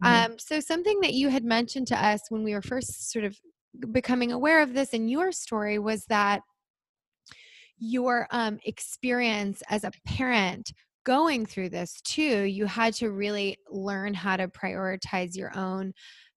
Mhm. 0.02 0.24
Um, 0.32 0.38
so 0.38 0.60
something 0.60 1.00
that 1.00 1.14
you 1.14 1.28
had 1.28 1.44
mentioned 1.44 1.86
to 1.88 2.04
us 2.04 2.20
when 2.30 2.42
we 2.44 2.54
were 2.54 2.62
first 2.62 3.10
sort 3.10 3.24
of 3.24 3.38
becoming 3.92 4.32
aware 4.32 4.60
of 4.62 4.74
this 4.74 4.90
in 4.90 5.08
your 5.08 5.32
story 5.32 5.78
was 5.78 6.06
that 6.06 6.42
your 7.78 8.26
um, 8.30 8.58
experience 8.64 9.62
as 9.70 9.84
a 9.84 9.92
parent 10.04 10.72
going 11.04 11.46
through 11.46 11.70
this 11.70 12.00
too 12.02 12.42
you 12.42 12.66
had 12.66 12.92
to 12.92 13.10
really 13.10 13.56
learn 13.70 14.12
how 14.12 14.36
to 14.36 14.48
prioritize 14.48 15.34
your 15.34 15.56
own 15.56 15.92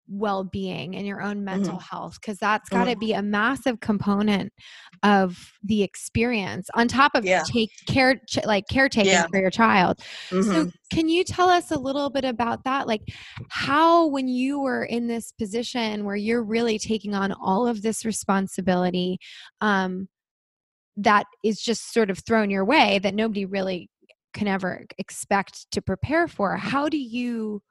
well-being 0.09 0.97
and 0.97 1.07
your 1.07 1.23
own 1.23 1.45
mental 1.45 1.79
health 1.79 2.19
because 2.21 2.37
that's 2.39 2.69
got 2.69 2.85
to 2.85 2.97
be 2.97 3.13
a 3.13 3.23
massive 3.23 3.81
component 3.81 4.53
of 5.03 5.39
the 5.63 5.83
experience 5.83 6.69
on 6.75 6.89
top 6.89 7.13
of 7.15 7.25
Yeah. 7.25 7.43
take 7.51 7.71
care 7.89 8.17
ch- 8.29 8.45
like 8.45 8.65
caretaking 8.69 9.13
Yeah. 9.13 9.27
for 9.31 9.41
your 9.41 9.51
child 9.51 10.01
so 10.31 10.37
Mhm. 10.37 10.73
can 10.93 11.09
you 11.09 11.25
tell 11.25 11.49
us 11.49 11.71
a 11.71 11.79
little 11.79 12.11
bit 12.11 12.25
about 12.25 12.65
that 12.65 12.87
like 12.87 13.03
how 13.49 14.07
when 14.07 14.29
you 14.29 14.61
were 14.61 14.85
in 14.85 15.07
this 15.07 15.33
position 15.33 16.05
where 16.05 16.17
you're 16.17 16.45
really 16.45 16.79
taking 16.79 17.15
on 17.15 17.33
all 17.33 17.67
of 17.67 17.83
this 17.83 18.05
responsibility 18.05 19.19
um 19.61 20.09
that 20.97 21.25
is 21.43 21.61
just 21.61 21.93
sort 21.93 22.11
of 22.11 22.19
thrown 22.27 22.51
your 22.51 22.65
way 22.65 22.99
that 22.99 23.15
nobody 23.15 23.45
really 23.47 23.89
can 24.35 24.47
ever 24.49 24.85
expect 24.99 25.71
to 25.71 25.81
prepare 25.81 26.27
for 26.29 26.57
how 26.57 26.89
do 26.89 26.99
you 26.99 27.63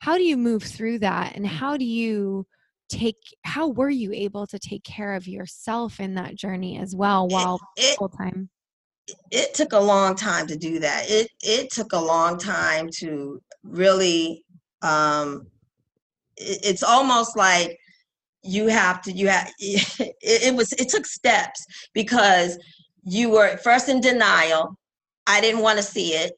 how 0.00 0.16
do 0.16 0.24
you 0.24 0.36
move 0.36 0.62
through 0.62 0.98
that 0.98 1.36
and 1.36 1.46
how 1.46 1.76
do 1.76 1.84
you 1.84 2.46
take 2.88 3.16
how 3.44 3.68
were 3.68 3.90
you 3.90 4.12
able 4.12 4.46
to 4.46 4.58
take 4.58 4.82
care 4.82 5.14
of 5.14 5.28
yourself 5.28 6.00
in 6.00 6.14
that 6.14 6.34
journey 6.34 6.76
as 6.78 6.94
well 6.94 7.28
while 7.28 7.60
it, 7.76 7.96
full 7.96 8.08
time 8.08 8.50
it 9.30 9.54
took 9.54 9.72
a 9.72 9.78
long 9.78 10.14
time 10.14 10.46
to 10.46 10.56
do 10.56 10.78
that. 10.80 11.04
It 11.08 11.30
it 11.42 11.70
took 11.70 11.92
a 11.92 11.98
long 11.98 12.38
time 12.38 12.88
to 12.98 13.40
really 13.62 14.44
um 14.82 15.46
it, 16.36 16.60
it's 16.64 16.82
almost 16.82 17.36
like 17.36 17.78
you 18.42 18.68
have 18.68 19.02
to 19.02 19.12
you 19.12 19.28
have 19.28 19.50
it, 19.58 20.14
it 20.20 20.54
was 20.54 20.72
it 20.74 20.88
took 20.88 21.06
steps 21.06 21.64
because 21.94 22.58
you 23.04 23.30
were 23.30 23.56
first 23.58 23.88
in 23.88 24.00
denial. 24.00 24.76
I 25.26 25.40
didn't 25.40 25.60
want 25.60 25.78
to 25.78 25.82
see 25.82 26.10
it. 26.10 26.32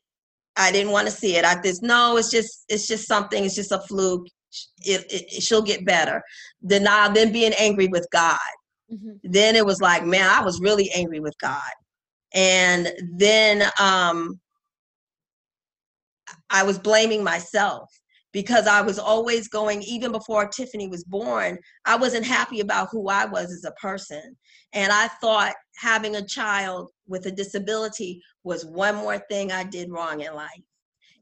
I 0.56 0.70
didn't 0.72 0.92
want 0.92 1.06
to 1.06 1.12
see 1.12 1.36
it. 1.36 1.44
I 1.44 1.60
just 1.62 1.82
no, 1.82 2.16
it's 2.16 2.30
just 2.30 2.64
it's 2.68 2.86
just 2.86 3.06
something, 3.06 3.44
it's 3.44 3.54
just 3.54 3.72
a 3.72 3.80
fluke. 3.80 4.26
It, 4.84 5.06
it, 5.10 5.42
she'll 5.42 5.62
get 5.62 5.86
better. 5.86 6.22
Denial, 6.66 7.12
then 7.12 7.32
being 7.32 7.54
angry 7.58 7.88
with 7.88 8.06
God. 8.12 8.38
Then 9.22 9.56
it 9.56 9.64
was 9.64 9.80
like, 9.80 10.04
man, 10.04 10.28
I 10.28 10.44
was 10.44 10.60
really 10.60 10.90
angry 10.90 11.20
with 11.20 11.32
God 11.38 11.62
and 12.34 12.92
then 13.14 13.62
um, 13.78 14.40
I 16.50 16.62
was 16.62 16.78
blaming 16.78 17.22
myself 17.22 17.90
because 18.32 18.66
I 18.66 18.80
was 18.80 18.98
always 18.98 19.48
going, 19.48 19.82
even 19.82 20.10
before 20.10 20.48
Tiffany 20.48 20.88
was 20.88 21.04
born, 21.04 21.58
I 21.84 21.96
wasn't 21.96 22.24
happy 22.24 22.60
about 22.60 22.88
who 22.90 23.08
I 23.08 23.26
was 23.26 23.52
as 23.52 23.64
a 23.64 23.72
person. 23.72 24.36
And 24.72 24.90
I 24.90 25.08
thought 25.20 25.52
having 25.82 26.14
a 26.14 26.24
child 26.24 26.90
with 27.08 27.26
a 27.26 27.30
disability 27.30 28.22
was 28.44 28.64
one 28.64 28.94
more 28.94 29.18
thing 29.18 29.50
I 29.50 29.64
did 29.64 29.90
wrong 29.90 30.20
in 30.20 30.32
life. 30.32 30.62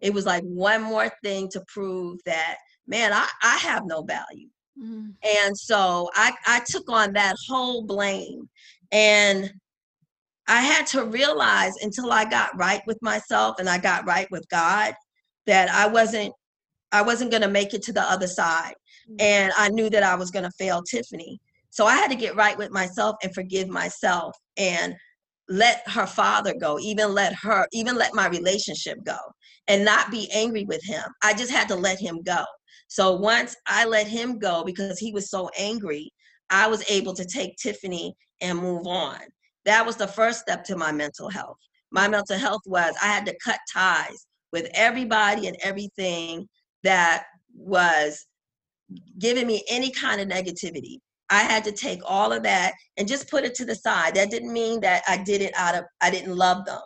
It 0.03 0.13
was 0.13 0.27
like 0.27 0.43
one 0.45 0.83
more 0.83 1.11
thing 1.25 1.49
to 1.53 1.65
prove 1.67 2.21
that, 2.27 2.57
man, 2.87 3.13
I, 3.13 3.27
I 3.43 3.57
have 3.57 3.85
no 3.87 4.03
value. 4.03 4.49
Mm. 4.79 5.15
And 5.25 5.57
so 5.57 6.11
I, 6.15 6.33
I 6.47 6.61
took 6.69 6.91
on 6.91 7.15
that 7.15 7.37
whole 7.49 7.87
blame. 7.87 8.51
And 8.93 9.51
I 10.47 10.61
had 10.61 10.87
to 10.89 11.05
realize 11.05 11.73
until 11.81 12.13
I 12.13 12.29
got 12.29 12.57
right 12.59 12.83
with 12.87 13.01
myself 13.01 13.57
and 13.61 13.69
I 13.69 13.79
got 13.79 14.07
right 14.07 14.31
with 14.31 14.47
God 14.51 14.95
that 15.47 15.71
I 15.71 15.87
wasn't 15.87 16.35
I 16.93 17.03
wasn't 17.03 17.31
going 17.31 17.43
to 17.43 17.49
make 17.49 17.73
it 17.73 17.83
to 17.85 17.93
the 17.93 18.03
other 18.03 18.27
side. 18.27 18.75
Mm. 19.09 19.17
And 19.21 19.53
I 19.57 19.69
knew 19.69 19.89
that 19.91 20.03
I 20.03 20.17
was 20.17 20.33
going 20.33 20.45
to 20.45 20.51
fail 20.59 20.83
Tiffany. 20.83 21.41
So 21.71 21.87
I 21.87 21.97
had 21.97 22.11
to 22.11 22.17
get 22.17 22.37
right 22.37 22.59
with 22.59 22.71
myself 22.71 23.17
and 23.23 23.35
forgive 23.35 23.69
myself 23.69 24.37
and 24.57 24.95
let 25.49 25.83
her 25.89 26.07
father 26.07 26.55
go, 26.61 26.79
even 26.79 27.15
let 27.15 27.33
her, 27.35 27.67
even 27.73 27.97
let 27.97 28.15
my 28.15 28.29
relationship 28.29 28.99
go 29.05 29.17
and 29.69 29.85
not 29.85 30.11
be 30.11 30.31
angry 30.33 30.65
with 30.65 30.83
him. 30.85 31.03
I 31.23 31.35
just 31.35 31.51
had 31.51 31.69
to 31.69 31.77
let 31.77 31.99
him 31.99 32.23
go. 32.23 32.45
So 32.89 33.15
once 33.15 33.57
I 33.67 33.85
let 33.85 34.07
him 34.07 34.39
go 34.39 34.65
because 34.65 34.99
he 34.99 35.13
was 35.13 35.31
so 35.31 35.49
angry, 35.59 36.13
I 36.51 36.67
was 36.67 36.89
able 36.91 37.15
to 37.15 37.25
take 37.25 37.57
Tiffany 37.57 38.15
and 38.41 38.59
move 38.59 38.87
on. 38.87 39.19
That 39.65 39.87
was 39.87 39.97
the 39.97 40.09
first 40.09 40.41
step 40.41 40.65
to 40.65 40.77
my 40.77 40.91
mental 40.91 41.29
health. 41.29 41.59
My 41.93 42.09
mental 42.09 42.39
health 42.39 42.63
was 42.67 42.95
I 43.03 43.07
had 43.07 43.27
to 43.27 43.37
cut 43.45 43.59
ties 43.73 44.27
with 44.53 44.69
everybody 44.75 45.47
and 45.47 45.57
everything 45.63 46.49
that 46.83 47.25
was 47.55 48.27
giving 49.19 49.47
me 49.47 49.63
any 49.69 49.91
kind 49.91 50.21
of 50.21 50.29
negativity. 50.29 50.99
I 51.31 51.43
had 51.43 51.65
to 51.65 51.73
take 51.73 52.01
all 52.05 52.33
of 52.33 52.43
that 52.43 52.75
and 52.97 53.09
just 53.09 53.31
put 53.31 53.45
it 53.45 53.55
to 53.57 53.65
the 53.65 53.75
side. 53.75 54.15
That 54.15 54.31
didn't 54.31 54.53
mean 54.53 54.81
that 54.81 55.03
I 55.09 55.17
did 55.19 55.41
it 55.41 55.53
out 55.57 55.77
of 55.77 55.85
I 56.01 56.11
didn't 56.11 56.37
love 56.37 56.65
them. 56.67 56.81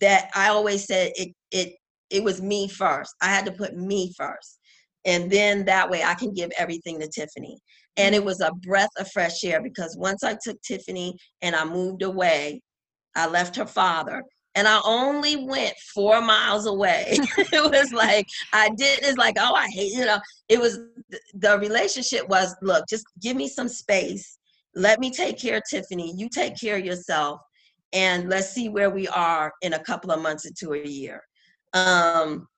That 0.00 0.30
I 0.34 0.48
always 0.48 0.86
said 0.86 1.12
it 1.16 1.34
it 1.50 1.74
it 2.10 2.24
was 2.24 2.40
me 2.40 2.68
first. 2.68 3.14
I 3.20 3.26
had 3.26 3.44
to 3.46 3.52
put 3.52 3.76
me 3.76 4.12
first. 4.16 4.58
And 5.04 5.30
then 5.30 5.64
that 5.66 5.88
way 5.90 6.02
I 6.02 6.14
can 6.14 6.32
give 6.32 6.50
everything 6.58 6.98
to 7.00 7.08
Tiffany. 7.08 7.58
And 7.96 8.14
it 8.14 8.24
was 8.24 8.40
a 8.40 8.52
breath 8.66 8.90
of 8.98 9.10
fresh 9.12 9.44
air 9.44 9.62
because 9.62 9.96
once 9.96 10.24
I 10.24 10.36
took 10.42 10.60
Tiffany 10.62 11.16
and 11.42 11.54
I 11.54 11.64
moved 11.64 12.02
away, 12.02 12.60
I 13.14 13.26
left 13.28 13.56
her 13.56 13.66
father 13.66 14.22
and 14.56 14.66
I 14.66 14.80
only 14.84 15.36
went 15.36 15.74
four 15.94 16.20
miles 16.20 16.66
away. 16.66 17.06
it 17.38 17.70
was 17.70 17.92
like 17.92 18.26
I 18.52 18.70
did. 18.70 19.00
It's 19.02 19.18
like 19.18 19.36
oh, 19.38 19.54
I 19.54 19.68
hate 19.68 19.92
you 19.92 20.04
know. 20.04 20.18
It 20.48 20.58
was 20.58 20.80
the 21.34 21.58
relationship 21.58 22.28
was 22.28 22.56
look, 22.62 22.84
just 22.88 23.04
give 23.22 23.36
me 23.36 23.46
some 23.46 23.68
space. 23.68 24.38
Let 24.74 24.98
me 24.98 25.10
take 25.10 25.38
care 25.38 25.58
of 25.58 25.62
Tiffany. 25.70 26.12
You 26.16 26.28
take 26.28 26.58
care 26.58 26.76
of 26.76 26.84
yourself, 26.84 27.40
and 27.92 28.28
let's 28.28 28.50
see 28.50 28.68
where 28.68 28.90
we 28.90 29.06
are 29.08 29.52
in 29.62 29.74
a 29.74 29.84
couple 29.84 30.10
of 30.10 30.20
months 30.20 30.46
into 30.46 30.72
a 30.72 30.82
year. 30.82 31.22
Um, 31.74 32.48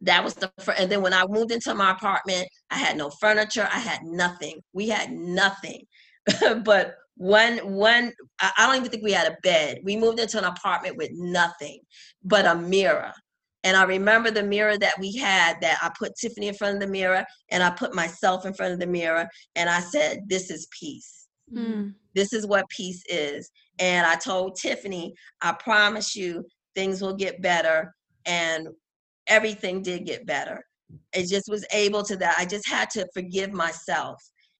that 0.00 0.24
was 0.24 0.34
the 0.34 0.50
and 0.78 0.90
then 0.90 1.02
when 1.02 1.12
I 1.12 1.26
moved 1.26 1.52
into 1.52 1.74
my 1.74 1.90
apartment, 1.90 2.48
I 2.70 2.78
had 2.78 2.96
no 2.96 3.10
furniture. 3.20 3.68
I 3.70 3.78
had 3.78 4.02
nothing. 4.02 4.60
We 4.72 4.88
had 4.88 5.12
nothing. 5.12 5.84
but 6.64 6.96
one 7.20 7.58
one 7.58 8.10
i 8.40 8.50
don't 8.66 8.76
even 8.76 8.90
think 8.90 9.02
we 9.02 9.12
had 9.12 9.30
a 9.30 9.36
bed. 9.42 9.78
We 9.84 9.94
moved 9.94 10.18
into 10.20 10.38
an 10.38 10.44
apartment 10.44 10.96
with 10.96 11.10
nothing 11.12 11.80
but 12.24 12.46
a 12.46 12.54
mirror. 12.54 13.12
And 13.62 13.76
i 13.76 13.82
remember 13.82 14.30
the 14.30 14.42
mirror 14.42 14.78
that 14.78 14.98
we 14.98 15.14
had 15.16 15.60
that 15.60 15.78
i 15.82 15.90
put 15.98 16.16
tiffany 16.16 16.48
in 16.48 16.54
front 16.54 16.76
of 16.76 16.80
the 16.80 16.86
mirror 16.86 17.22
and 17.50 17.62
i 17.62 17.68
put 17.68 17.94
myself 17.94 18.46
in 18.46 18.54
front 18.54 18.72
of 18.72 18.80
the 18.80 18.86
mirror 18.86 19.28
and 19.54 19.68
i 19.68 19.80
said 19.80 20.20
this 20.28 20.50
is 20.50 20.66
peace. 20.80 21.28
Mm. 21.54 21.94
this 22.14 22.32
is 22.32 22.46
what 22.46 22.66
peace 22.70 23.02
is. 23.06 23.50
And 23.78 24.06
i 24.06 24.16
told 24.16 24.56
tiffany 24.56 25.12
i 25.42 25.52
promise 25.52 26.16
you 26.16 26.46
things 26.74 27.02
will 27.02 27.14
get 27.14 27.42
better 27.42 27.94
and 28.24 28.68
everything 29.26 29.82
did 29.82 30.06
get 30.06 30.24
better. 30.24 30.64
It 31.12 31.28
just 31.28 31.50
was 31.50 31.66
able 31.70 32.02
to 32.04 32.16
that 32.16 32.36
i 32.38 32.46
just 32.46 32.66
had 32.66 32.88
to 32.90 33.06
forgive 33.12 33.52
myself 33.52 34.16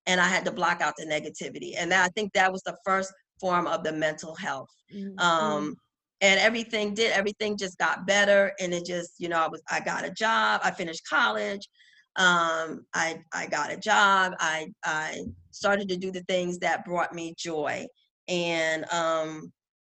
and 0.06 0.20
I 0.20 0.28
had 0.28 0.44
to 0.46 0.50
block 0.50 0.80
out 0.80 0.94
the 0.96 1.06
negativity. 1.06 1.74
And 1.76 1.92
that, 1.92 2.04
I 2.04 2.08
think 2.08 2.32
that 2.32 2.52
was 2.52 2.62
the 2.62 2.76
first 2.84 3.12
form 3.40 3.66
of 3.66 3.84
the 3.84 3.92
mental 3.92 4.34
health. 4.34 4.70
Mm-hmm. 4.94 5.18
Um, 5.18 5.76
and 6.20 6.38
everything 6.38 6.94
did 6.94 7.12
everything 7.12 7.56
just 7.56 7.78
got 7.78 8.06
better 8.06 8.52
and 8.60 8.74
it 8.74 8.84
just 8.84 9.14
you 9.18 9.28
know 9.28 9.38
i 9.38 9.48
was 9.48 9.62
i 9.70 9.80
got 9.80 10.04
a 10.04 10.10
job 10.10 10.60
i 10.64 10.70
finished 10.70 11.06
college 11.08 11.68
um, 12.16 12.84
i 12.94 13.18
i 13.32 13.46
got 13.46 13.72
a 13.72 13.76
job 13.76 14.32
i 14.40 14.66
i 14.84 15.22
started 15.50 15.88
to 15.88 15.96
do 15.96 16.10
the 16.10 16.22
things 16.22 16.58
that 16.58 16.84
brought 16.84 17.14
me 17.14 17.34
joy 17.38 17.86
and 18.28 18.84
um, 18.92 19.52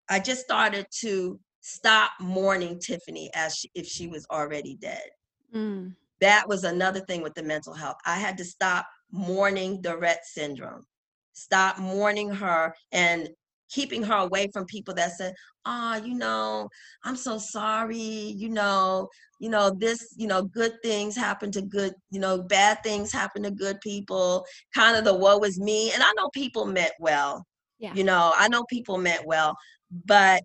i 0.09 0.19
just 0.19 0.41
started 0.41 0.85
to 0.91 1.39
stop 1.61 2.11
mourning 2.19 2.77
tiffany 2.79 3.29
as 3.33 3.55
she, 3.55 3.69
if 3.73 3.85
she 3.85 4.07
was 4.07 4.25
already 4.31 4.75
dead 4.79 5.03
mm. 5.53 5.93
that 6.21 6.47
was 6.47 6.63
another 6.63 6.99
thing 7.01 7.21
with 7.21 7.33
the 7.33 7.43
mental 7.43 7.73
health 7.73 7.97
i 8.05 8.15
had 8.15 8.37
to 8.37 8.45
stop 8.45 8.85
mourning 9.13 9.81
the 9.81 9.95
Rett 9.95 10.23
syndrome. 10.23 10.85
Stop 11.33 11.79
mourning 11.79 12.29
her 12.29 12.75
and 12.91 13.29
keeping 13.69 14.03
her 14.03 14.17
away 14.17 14.49
from 14.51 14.65
people 14.65 14.93
that 14.95 15.13
said, 15.13 15.33
"Ah, 15.65 15.95
oh, 15.95 16.05
you 16.05 16.15
know, 16.15 16.69
I'm 17.03 17.15
so 17.15 17.37
sorry. 17.37 17.97
You 17.97 18.49
know, 18.49 19.07
you 19.39 19.49
know 19.49 19.69
this. 19.69 20.13
You 20.17 20.27
know, 20.27 20.43
good 20.43 20.73
things 20.83 21.15
happen 21.15 21.51
to 21.51 21.61
good. 21.61 21.93
You 22.11 22.19
know, 22.19 22.41
bad 22.41 22.83
things 22.83 23.11
happen 23.11 23.43
to 23.43 23.51
good 23.51 23.79
people. 23.81 24.45
Kind 24.75 24.97
of 24.97 25.05
the 25.05 25.13
woe 25.13 25.39
is 25.39 25.59
me." 25.59 25.91
And 25.91 26.03
I 26.03 26.11
know 26.17 26.29
people 26.29 26.65
meant 26.65 26.93
well. 26.99 27.45
Yeah. 27.79 27.93
You 27.93 28.03
know, 28.03 28.33
I 28.35 28.47
know 28.47 28.63
people 28.65 28.97
meant 28.97 29.25
well, 29.25 29.55
but 30.05 30.43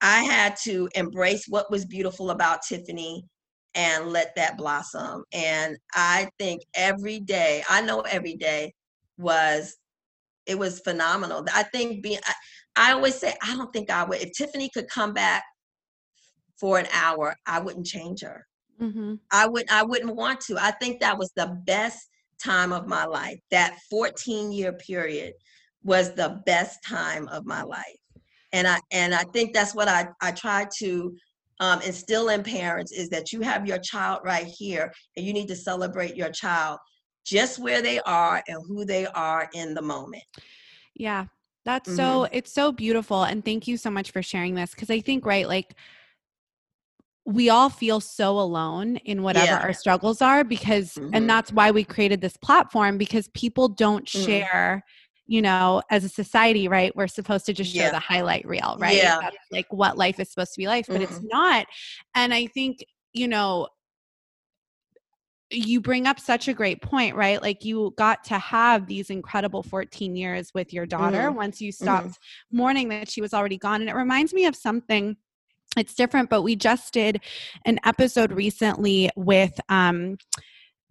I 0.00 0.22
had 0.22 0.56
to 0.64 0.88
embrace 0.94 1.46
what 1.48 1.70
was 1.70 1.84
beautiful 1.84 2.30
about 2.30 2.62
Tiffany 2.62 3.24
and 3.74 4.08
let 4.08 4.34
that 4.36 4.58
blossom. 4.58 5.24
And 5.32 5.76
I 5.94 6.28
think 6.38 6.62
every 6.74 7.20
day, 7.20 7.62
I 7.68 7.82
know 7.82 8.00
every 8.00 8.34
day 8.34 8.74
was 9.18 9.76
it 10.46 10.58
was 10.58 10.80
phenomenal. 10.80 11.44
I 11.54 11.62
think 11.64 12.02
being 12.02 12.18
I, 12.26 12.88
I 12.90 12.92
always 12.92 13.14
say 13.14 13.34
I 13.42 13.56
don't 13.56 13.72
think 13.72 13.90
I 13.90 14.04
would 14.04 14.20
if 14.20 14.32
Tiffany 14.32 14.70
could 14.72 14.88
come 14.88 15.12
back 15.12 15.44
for 16.58 16.78
an 16.78 16.86
hour, 16.92 17.34
I 17.46 17.60
wouldn't 17.60 17.86
change 17.86 18.22
her. 18.22 18.46
Mm-hmm. 18.80 19.14
I 19.30 19.46
would 19.46 19.70
I 19.70 19.84
wouldn't 19.84 20.16
want 20.16 20.40
to. 20.42 20.56
I 20.58 20.72
think 20.72 21.00
that 21.00 21.18
was 21.18 21.30
the 21.36 21.58
best 21.64 22.08
time 22.42 22.72
of 22.72 22.86
my 22.86 23.04
life. 23.04 23.38
That 23.50 23.78
14 23.90 24.52
year 24.52 24.72
period 24.72 25.34
was 25.84 26.14
the 26.14 26.40
best 26.46 26.78
time 26.84 27.28
of 27.28 27.44
my 27.46 27.62
life. 27.62 27.84
And 28.52 28.66
I 28.66 28.78
and 28.90 29.14
I 29.14 29.24
think 29.32 29.54
that's 29.54 29.74
what 29.74 29.88
I 29.88 30.08
I 30.20 30.32
try 30.32 30.66
to 30.78 31.16
um, 31.62 31.80
instill 31.82 32.28
in 32.30 32.42
parents 32.42 32.90
is 32.90 33.08
that 33.10 33.32
you 33.32 33.40
have 33.40 33.68
your 33.68 33.78
child 33.78 34.18
right 34.24 34.46
here 34.46 34.92
and 35.16 35.24
you 35.24 35.32
need 35.32 35.46
to 35.46 35.54
celebrate 35.54 36.16
your 36.16 36.30
child 36.30 36.80
just 37.24 37.60
where 37.60 37.80
they 37.80 38.00
are 38.00 38.42
and 38.48 38.58
who 38.66 38.84
they 38.84 39.06
are 39.06 39.48
in 39.54 39.72
the 39.72 39.80
moment. 39.80 40.24
Yeah, 40.96 41.26
that's 41.64 41.88
mm-hmm. 41.88 41.96
so, 41.96 42.24
it's 42.32 42.52
so 42.52 42.72
beautiful. 42.72 43.22
And 43.22 43.44
thank 43.44 43.68
you 43.68 43.76
so 43.76 43.92
much 43.92 44.10
for 44.10 44.24
sharing 44.24 44.56
this 44.56 44.72
because 44.72 44.90
I 44.90 44.98
think, 44.98 45.24
right, 45.24 45.46
like, 45.46 45.76
we 47.24 47.48
all 47.48 47.70
feel 47.70 48.00
so 48.00 48.40
alone 48.40 48.96
in 48.96 49.22
whatever 49.22 49.46
yeah. 49.46 49.62
our 49.62 49.72
struggles 49.72 50.20
are 50.20 50.42
because 50.42 50.94
mm-hmm. 50.94 51.14
and 51.14 51.30
that's 51.30 51.52
why 51.52 51.70
we 51.70 51.84
created 51.84 52.20
this 52.20 52.36
platform 52.36 52.98
because 52.98 53.28
people 53.28 53.68
don't 53.68 54.06
mm-hmm. 54.06 54.26
share 54.26 54.84
you 55.32 55.40
know, 55.40 55.80
as 55.88 56.04
a 56.04 56.10
society, 56.10 56.68
right, 56.68 56.94
we're 56.94 57.06
supposed 57.06 57.46
to 57.46 57.54
just 57.54 57.72
show 57.72 57.84
yeah. 57.84 57.90
the 57.90 57.98
highlight 57.98 58.46
reel, 58.46 58.76
right? 58.78 58.98
Yeah. 58.98 59.18
That's 59.18 59.36
like 59.50 59.64
what 59.72 59.96
life 59.96 60.20
is 60.20 60.28
supposed 60.28 60.52
to 60.52 60.58
be 60.58 60.66
like, 60.66 60.86
but 60.86 61.00
mm-hmm. 61.00 61.04
it's 61.04 61.22
not. 61.22 61.66
And 62.14 62.34
I 62.34 62.48
think, 62.48 62.84
you 63.14 63.28
know, 63.28 63.68
you 65.50 65.80
bring 65.80 66.06
up 66.06 66.20
such 66.20 66.48
a 66.48 66.52
great 66.52 66.82
point, 66.82 67.16
right? 67.16 67.40
Like 67.40 67.64
you 67.64 67.94
got 67.96 68.24
to 68.24 68.38
have 68.38 68.86
these 68.86 69.08
incredible 69.08 69.62
14 69.62 70.14
years 70.16 70.50
with 70.52 70.70
your 70.70 70.84
daughter 70.84 71.28
mm-hmm. 71.28 71.36
once 71.36 71.62
you 71.62 71.72
stopped 71.72 72.08
mm-hmm. 72.08 72.56
mourning 72.58 72.90
that 72.90 73.10
she 73.10 73.22
was 73.22 73.32
already 73.32 73.56
gone. 73.56 73.80
And 73.80 73.88
it 73.88 73.96
reminds 73.96 74.34
me 74.34 74.44
of 74.44 74.54
something 74.54 75.16
it's 75.78 75.94
different, 75.94 76.28
but 76.28 76.42
we 76.42 76.56
just 76.56 76.92
did 76.92 77.22
an 77.64 77.80
episode 77.86 78.32
recently 78.32 79.08
with 79.16 79.58
um 79.70 80.18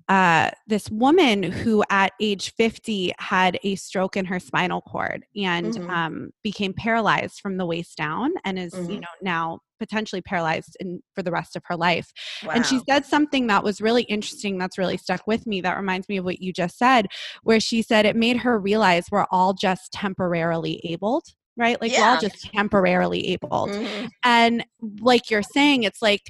uh, 0.07 0.51
this 0.67 0.89
woman 0.89 1.43
who 1.43 1.83
at 1.89 2.13
age 2.19 2.53
50 2.55 3.13
had 3.19 3.59
a 3.63 3.75
stroke 3.75 4.17
in 4.17 4.25
her 4.25 4.39
spinal 4.39 4.81
cord 4.81 5.25
and 5.35 5.73
mm-hmm. 5.73 5.89
um, 5.89 6.31
became 6.43 6.73
paralyzed 6.73 7.39
from 7.39 7.57
the 7.57 7.65
waist 7.65 7.97
down 7.97 8.31
and 8.45 8.57
is 8.57 8.73
mm-hmm. 8.73 8.91
you 8.91 8.99
know 8.99 9.07
now 9.21 9.59
potentially 9.79 10.21
paralyzed 10.21 10.77
in, 10.79 11.01
for 11.15 11.23
the 11.23 11.31
rest 11.31 11.55
of 11.55 11.63
her 11.65 11.75
life 11.75 12.11
wow. 12.45 12.51
and 12.53 12.65
she 12.65 12.79
said 12.87 13.03
something 13.03 13.47
that 13.47 13.63
was 13.63 13.81
really 13.81 14.03
interesting 14.03 14.57
that's 14.57 14.77
really 14.77 14.97
stuck 14.97 15.25
with 15.25 15.47
me 15.47 15.59
that 15.59 15.75
reminds 15.75 16.07
me 16.07 16.17
of 16.17 16.25
what 16.25 16.39
you 16.39 16.53
just 16.53 16.77
said 16.77 17.07
where 17.41 17.59
she 17.59 17.81
said 17.81 18.05
it 18.05 18.15
made 18.15 18.37
her 18.37 18.59
realize 18.59 19.05
we're 19.11 19.25
all 19.31 19.53
just 19.53 19.91
temporarily 19.91 20.79
abled 20.83 21.23
right 21.57 21.81
like 21.81 21.91
yeah. 21.91 22.01
we're 22.01 22.15
all 22.15 22.21
just 22.21 22.51
temporarily 22.53 23.27
abled 23.29 23.71
mm-hmm. 23.71 24.05
and 24.23 24.63
like 24.99 25.31
you're 25.31 25.41
saying 25.41 25.81
it's 25.81 26.01
like 26.01 26.21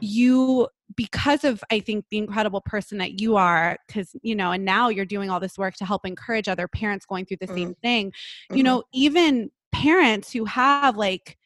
you 0.00 0.66
because 0.96 1.44
of 1.44 1.62
i 1.70 1.80
think 1.80 2.04
the 2.10 2.18
incredible 2.18 2.60
person 2.60 2.98
that 2.98 3.20
you 3.20 3.36
are 3.36 3.76
because 3.86 4.14
you 4.22 4.34
know 4.34 4.52
and 4.52 4.64
now 4.64 4.88
you're 4.88 5.04
doing 5.04 5.30
all 5.30 5.40
this 5.40 5.58
work 5.58 5.74
to 5.74 5.84
help 5.84 6.06
encourage 6.06 6.48
other 6.48 6.68
parents 6.68 7.06
going 7.06 7.24
through 7.24 7.36
the 7.40 7.46
mm-hmm. 7.46 7.56
same 7.56 7.74
thing 7.82 8.10
mm-hmm. 8.10 8.56
you 8.56 8.62
know 8.62 8.82
even 8.92 9.50
parents 9.72 10.32
who 10.32 10.44
have 10.44 10.96
like 10.96 11.36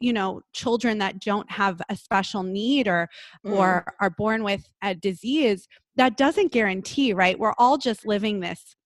you 0.00 0.12
know 0.12 0.42
children 0.52 0.98
that 0.98 1.20
don't 1.20 1.50
have 1.50 1.80
a 1.88 1.96
special 1.96 2.42
need 2.42 2.88
or 2.88 3.08
mm. 3.46 3.56
or 3.56 3.84
are 4.00 4.10
born 4.10 4.42
with 4.42 4.68
a 4.82 4.94
disease 4.94 5.68
that 5.96 6.16
doesn't 6.16 6.52
guarantee 6.52 7.12
right 7.12 7.38
we're 7.38 7.54
all 7.58 7.78
just 7.78 8.06
living 8.06 8.40
this 8.40 8.76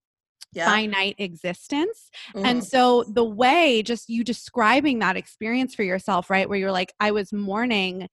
yeah. 0.57 0.67
finite 0.67 1.17
existence. 1.19 2.11
Mm. 2.35 2.45
And 2.45 2.65
so 2.65 3.05
the 3.09 3.25
way 3.25 3.83
just 3.83 4.09
you 4.09 4.25
describing 4.25 4.99
that 5.01 5.17
experience 5.17 5.75
for 5.75 5.83
yourself, 5.83 6.31
right, 6.31 6.49
where 6.49 6.59
you're 6.59 6.73
like, 6.73 6.95
I 6.99 7.11
was 7.11 7.33
mourning 7.33 8.09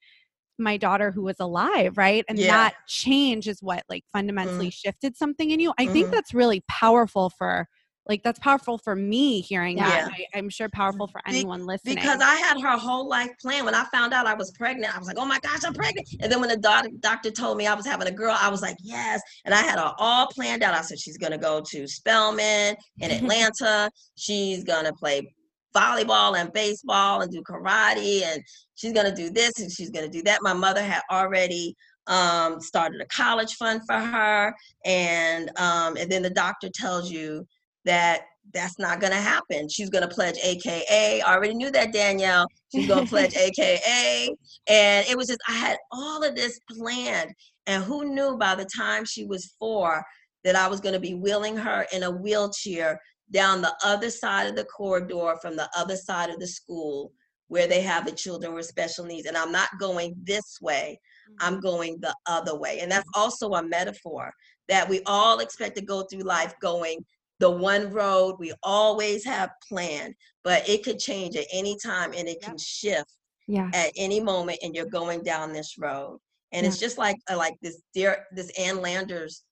my 0.58 0.78
daughter 0.78 1.12
who 1.12 1.24
was 1.24 1.40
alive 1.40 1.98
right 1.98 2.26
and 2.30 2.38
yeah. 2.38 2.48
that 2.48 2.76
change 2.88 3.48
is 3.48 3.62
what 3.62 3.84
like 3.90 4.04
fundamentally 4.12 4.68
mm. 4.68 4.74
shifted 4.74 5.16
something 5.18 5.52
in 5.52 5.60
you 5.60 5.74
i 5.78 5.84
mm-hmm. 5.84 5.94
think 5.94 6.12
that's 6.12 6.34
really 6.34 6.64
powerful 6.68 7.30
for 7.30 7.68
like 8.08 8.22
that's 8.24 8.40
powerful 8.40 8.78
for 8.78 8.96
me 8.96 9.42
hearing 9.42 9.78
Yeah. 9.78 9.90
that. 9.90 10.12
I, 10.12 10.38
I'm 10.38 10.50
sure 10.50 10.68
powerful 10.70 11.08
for 11.08 11.22
Be- 11.26 11.38
anyone 11.38 11.66
listening. 11.66 11.96
because 11.96 12.22
I 12.22 12.36
had 12.36 12.60
her 12.60 12.78
whole 12.78 13.08
life 13.08 13.32
plan. 13.42 13.64
When 13.66 13.76
I 13.76 13.86
found 13.86 14.14
out 14.14 14.28
I 14.28 14.34
was 14.34 14.52
pregnant, 14.52 14.94
I 14.94 15.00
was 15.00 15.08
like, 15.08 15.18
"Oh 15.18 15.26
my 15.26 15.40
gosh, 15.40 15.64
I'm 15.66 15.74
pregnant!" 15.74 16.08
And 16.20 16.32
then 16.32 16.40
when 16.42 16.50
the 16.50 16.58
doc- 16.58 16.88
doctor 17.00 17.32
told 17.32 17.58
me 17.58 17.68
I 17.68 17.74
was 17.74 17.86
having 17.86 18.08
a 18.08 18.12
girl, 18.12 18.36
I 18.38 18.50
was 18.50 18.62
like, 18.62 18.78
"Yes!" 18.82 19.22
And 19.46 19.54
I 19.54 19.62
had 19.62 19.80
her 19.80 19.94
all 19.98 20.28
planned 20.28 20.64
out. 20.64 20.74
I 20.74 20.82
said, 20.82 21.00
"She's 21.00 21.18
gonna 21.18 21.38
go 21.38 21.62
to 21.62 21.88
Spelman 21.88 22.76
in 23.00 23.12
Atlanta. 23.12 23.90
She's 24.16 24.64
gonna 24.64 24.94
play 24.94 25.34
volleyball 25.76 26.38
and 26.38 26.52
baseball 26.54 27.22
and 27.22 27.32
do 27.32 27.42
karate, 27.42 28.24
and 28.24 28.42
she's 28.76 28.94
gonna 28.94 29.16
do 29.16 29.30
this 29.30 29.60
and 29.60 29.72
she's 29.72 29.90
gonna 29.90 30.10
do 30.10 30.24
that." 30.24 30.42
My 30.42 30.54
mother 30.54 30.82
had 30.82 31.02
already 31.12 31.76
um, 32.08 32.60
started 32.60 33.02
a 33.02 33.06
college 33.06 33.56
fund 33.56 33.82
for 33.88 34.00
her, 34.00 34.54
and 34.86 35.50
um, 35.60 35.98
and 35.98 36.12
then 36.12 36.22
the 36.22 36.30
doctor 36.30 36.70
tells 36.74 37.12
you 37.12 37.48
that 37.86 38.24
that's 38.54 38.78
not 38.80 39.00
going 39.00 39.14
to 39.14 39.20
happen. 39.20 39.70
She's 39.70 39.90
going 39.90 40.08
to 40.08 40.14
pledge 40.14 40.38
AKA. 40.44 41.22
I 41.22 41.34
already 41.34 41.54
knew 41.54 41.72
that, 41.72 41.94
Danielle. 41.94 42.46
She's 42.74 42.88
going 42.88 43.04
to 43.06 43.10
pledge 43.10 43.36
AKA. 43.36 44.30
And 44.68 45.08
it 45.08 45.18
was 45.18 45.28
just, 45.28 45.40
I 45.48 45.54
had 45.54 45.78
all 45.92 46.24
of 46.24 46.36
this 46.36 46.60
planned. 46.70 47.32
And 47.68 47.84
who 47.84 48.14
knew 48.14 48.38
by 48.38 48.56
the 48.56 48.66
time 48.66 49.06
she 49.06 49.26
was 49.26 49.54
four 49.60 50.04
that 50.44 50.56
I 50.56 50.68
was 50.68 50.82
going 50.82 50.94
to 50.94 51.00
be 51.00 51.14
wheeling 51.14 51.56
her 51.56 51.86
in 51.94 52.04
a 52.04 52.12
wheelchair 52.12 53.00
down 53.34 53.62
the 53.62 53.76
other 53.84 54.10
side 54.10 54.48
of 54.48 54.56
the 54.56 54.66
corridor 54.66 55.36
from 55.42 55.56
the 55.56 55.70
other 55.76 55.96
side 55.96 56.30
of 56.30 56.40
the 56.40 56.48
school 56.48 57.12
where 57.48 57.68
they 57.68 57.82
have 57.82 58.06
the 58.06 58.12
children 58.12 58.54
with 58.54 58.66
special 58.66 59.06
needs. 59.06 59.28
And 59.28 59.36
I'm 59.36 59.52
not 59.52 59.70
going 59.80 60.16
this 60.24 60.60
way, 60.62 61.00
I'm 61.40 61.60
going 61.60 62.00
the 62.00 62.16
other 62.26 62.58
way. 62.58 62.80
And 62.80 62.92
that's 62.92 63.10
also 63.16 63.54
a 63.54 63.64
metaphor 63.64 64.32
that 64.70 64.88
we 64.88 65.02
all 65.06 65.40
expect 65.40 65.76
to 65.78 65.84
go 65.84 66.04
through 66.04 66.22
life 66.22 66.54
going 66.62 67.04
the 67.40 67.50
one 67.50 67.92
road 67.92 68.36
we 68.40 68.54
always 68.64 69.26
have 69.26 69.50
planned, 69.68 70.16
but 70.44 70.68
it 70.70 70.84
could 70.84 71.00
change 71.00 71.36
at 71.36 71.46
any 71.52 71.78
time 71.78 72.14
and 72.16 72.28
it 72.28 72.42
can 72.42 72.58
shift 72.58 73.12
Yeah. 73.48 73.70
at 73.74 73.92
any 73.98 74.20
moment 74.20 74.60
and 74.64 74.74
you're 74.74 74.86
going 74.86 75.24
down 75.24 75.52
this 75.52 75.78
road. 75.78 76.20
And 76.54 76.66
it's 76.66 76.78
just 76.80 77.00
like 77.00 77.18
uh, 77.32 77.36
like 77.36 77.56
this 77.62 77.82
dear 77.96 78.26
this 78.32 78.52
Ann 78.60 78.80
Landers 78.80 79.44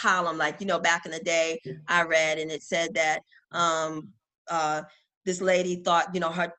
column, 0.00 0.38
like 0.38 0.60
you 0.60 0.66
know, 0.66 0.78
back 0.78 1.06
in 1.06 1.12
the 1.12 1.20
day 1.20 1.60
I 1.88 2.02
read 2.02 2.38
and 2.38 2.50
it 2.50 2.62
said 2.62 2.94
that 2.94 3.20
um 3.52 4.08
uh 4.48 4.82
this 5.26 5.40
lady 5.40 5.76
thought, 5.76 6.14
you 6.14 6.20
know, 6.20 6.30
her 6.30 6.52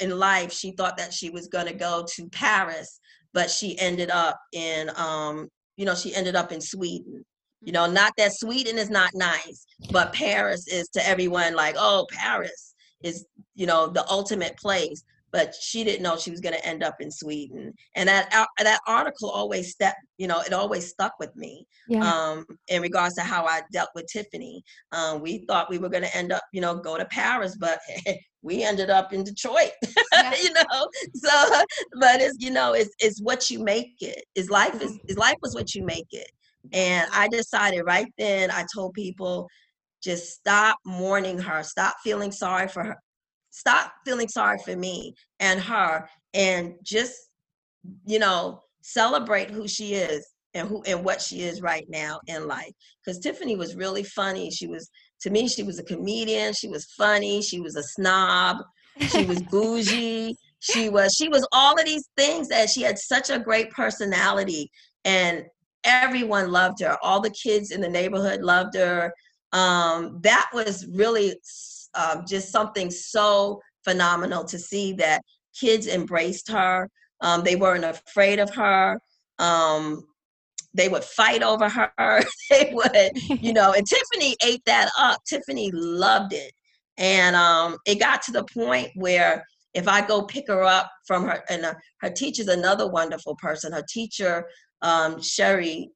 in 0.00 0.18
life, 0.18 0.52
she 0.52 0.70
thought 0.72 0.96
that 0.96 1.12
she 1.12 1.30
was 1.30 1.48
gonna 1.48 1.72
go 1.72 2.04
to 2.14 2.28
Paris, 2.28 3.00
but 3.32 3.50
she 3.50 3.78
ended 3.78 4.10
up 4.10 4.38
in 4.52 4.90
um, 4.96 5.48
you 5.76 5.84
know, 5.84 5.94
she 5.94 6.14
ended 6.14 6.36
up 6.36 6.52
in 6.52 6.60
Sweden. 6.60 7.24
You 7.60 7.72
know, 7.72 7.86
not 7.86 8.12
that 8.18 8.32
Sweden 8.34 8.78
is 8.78 8.90
not 8.90 9.10
nice, 9.14 9.66
but 9.90 10.12
Paris 10.12 10.68
is 10.68 10.88
to 10.90 11.06
everyone 11.06 11.54
like, 11.54 11.76
oh, 11.78 12.06
Paris 12.10 12.74
is, 13.02 13.24
you 13.54 13.66
know, 13.66 13.88
the 13.88 14.08
ultimate 14.10 14.56
place. 14.58 15.02
But 15.34 15.52
she 15.60 15.82
didn't 15.82 16.04
know 16.04 16.16
she 16.16 16.30
was 16.30 16.38
going 16.40 16.54
to 16.54 16.64
end 16.64 16.84
up 16.84 16.94
in 17.00 17.10
Sweden. 17.10 17.72
And 17.96 18.08
that 18.08 18.32
ar- 18.32 18.48
that 18.62 18.78
article 18.86 19.28
always 19.30 19.72
stepped, 19.72 19.98
you 20.16 20.28
know, 20.28 20.40
it 20.46 20.52
always 20.52 20.88
stuck 20.88 21.14
with 21.18 21.34
me 21.34 21.66
Yeah. 21.88 22.08
um, 22.08 22.46
in 22.68 22.80
regards 22.80 23.16
to 23.16 23.22
how 23.22 23.44
I 23.44 23.62
dealt 23.72 23.90
with 23.96 24.06
Tiffany. 24.06 24.62
Um, 24.92 25.20
we 25.20 25.44
thought 25.48 25.68
we 25.68 25.78
were 25.78 25.88
going 25.88 26.04
to 26.04 26.16
end 26.16 26.30
up, 26.30 26.44
you 26.52 26.60
know, 26.60 26.76
go 26.76 26.96
to 26.96 27.04
Paris, 27.06 27.56
but 27.58 27.80
we 28.42 28.62
ended 28.62 28.90
up 28.90 29.12
in 29.12 29.24
Detroit. 29.24 29.72
Yeah. 30.12 30.34
you 30.42 30.52
know, 30.52 30.88
so 31.14 31.62
but 31.98 32.20
it's 32.20 32.36
you 32.38 32.52
know, 32.52 32.72
it's 32.72 32.94
it's 33.00 33.20
what 33.20 33.50
you 33.50 33.58
make 33.58 33.94
it. 34.00 34.22
Is 34.36 34.50
life 34.50 34.80
is 34.80 34.96
is 35.08 35.18
life 35.18 35.36
was 35.42 35.54
what 35.56 35.74
you 35.74 35.82
make 35.84 36.10
it. 36.12 36.30
And 36.72 37.10
I 37.12 37.26
decided 37.28 37.82
right 37.84 38.10
then. 38.18 38.50
I 38.52 38.64
told 38.72 38.94
people, 38.94 39.48
just 40.02 40.30
stop 40.32 40.78
mourning 40.86 41.38
her. 41.38 41.62
Stop 41.64 41.96
feeling 42.04 42.30
sorry 42.32 42.68
for 42.68 42.84
her. 42.84 42.96
Stop 43.54 43.92
feeling 44.04 44.26
sorry 44.26 44.58
for 44.64 44.74
me 44.74 45.14
and 45.38 45.60
her, 45.60 46.08
and 46.34 46.74
just 46.82 47.14
you 48.04 48.18
know 48.18 48.62
celebrate 48.82 49.48
who 49.48 49.68
she 49.68 49.94
is 49.94 50.26
and 50.54 50.68
who 50.68 50.82
and 50.82 51.04
what 51.04 51.22
she 51.22 51.42
is 51.42 51.62
right 51.62 51.86
now 51.88 52.18
in 52.26 52.48
life. 52.48 52.72
Because 53.04 53.20
tiffany 53.20 53.54
was 53.54 53.76
really 53.76 54.02
funny. 54.02 54.50
She 54.50 54.66
was 54.66 54.90
to 55.20 55.30
me 55.30 55.46
she 55.46 55.62
was 55.62 55.78
a 55.78 55.84
comedian. 55.84 56.52
She 56.52 56.66
was 56.66 56.86
funny. 56.98 57.42
She 57.42 57.60
was 57.60 57.76
a 57.76 57.82
snob. 57.84 58.56
She 58.98 59.24
was 59.24 59.40
bougie. 59.50 60.34
She 60.58 60.88
was 60.88 61.14
she 61.16 61.28
was 61.28 61.46
all 61.52 61.78
of 61.78 61.86
these 61.86 62.08
things 62.16 62.48
that 62.48 62.70
she 62.70 62.82
had 62.82 62.98
such 62.98 63.30
a 63.30 63.38
great 63.38 63.70
personality 63.70 64.68
and 65.04 65.44
everyone 65.84 66.50
loved 66.50 66.80
her. 66.80 66.98
All 67.02 67.20
the 67.20 67.30
kids 67.30 67.70
in 67.70 67.80
the 67.80 67.88
neighborhood 67.88 68.40
loved 68.40 68.74
her. 68.74 69.14
Um, 69.52 70.18
that 70.22 70.50
was 70.52 70.88
really 70.88 71.38
um, 71.94 72.24
just 72.26 72.50
something 72.50 72.90
so 72.90 73.60
phenomenal 73.84 74.44
to 74.44 74.58
see 74.58 74.92
that 74.94 75.22
kids 75.58 75.86
embraced 75.86 76.50
her. 76.50 76.88
Um, 77.20 77.42
they 77.44 77.56
weren't 77.56 77.84
afraid 77.84 78.38
of 78.38 78.50
her. 78.54 78.98
Um, 79.38 80.04
they 80.74 80.88
would 80.88 81.04
fight 81.04 81.42
over 81.42 81.68
her. 81.68 81.90
They 82.50 82.72
would 82.74 83.42
you 83.42 83.52
know 83.52 83.72
and 83.72 83.86
tiffany 83.86 84.36
ate 84.44 84.62
that 84.66 84.90
up. 84.98 85.20
Tiffany 85.26 85.70
loved 85.72 86.32
it. 86.32 86.52
And 86.98 87.34
um, 87.34 87.78
it 87.86 87.98
got 87.98 88.22
to 88.22 88.32
the 88.32 88.44
point 88.44 88.90
where 88.94 89.44
if 89.72 89.88
i 89.88 90.06
go 90.06 90.22
pick 90.22 90.46
her 90.46 90.62
up 90.62 90.88
from 91.06 91.24
her 91.24 91.42
and 91.48 91.64
uh, 91.64 91.74
her 92.00 92.10
teacher's 92.10 92.48
another 92.48 92.88
wonderful 92.88 93.34
person. 93.36 93.72
Her 93.72 93.84
teacher 93.88 94.46
um, 94.82 95.22
sherry 95.22 95.90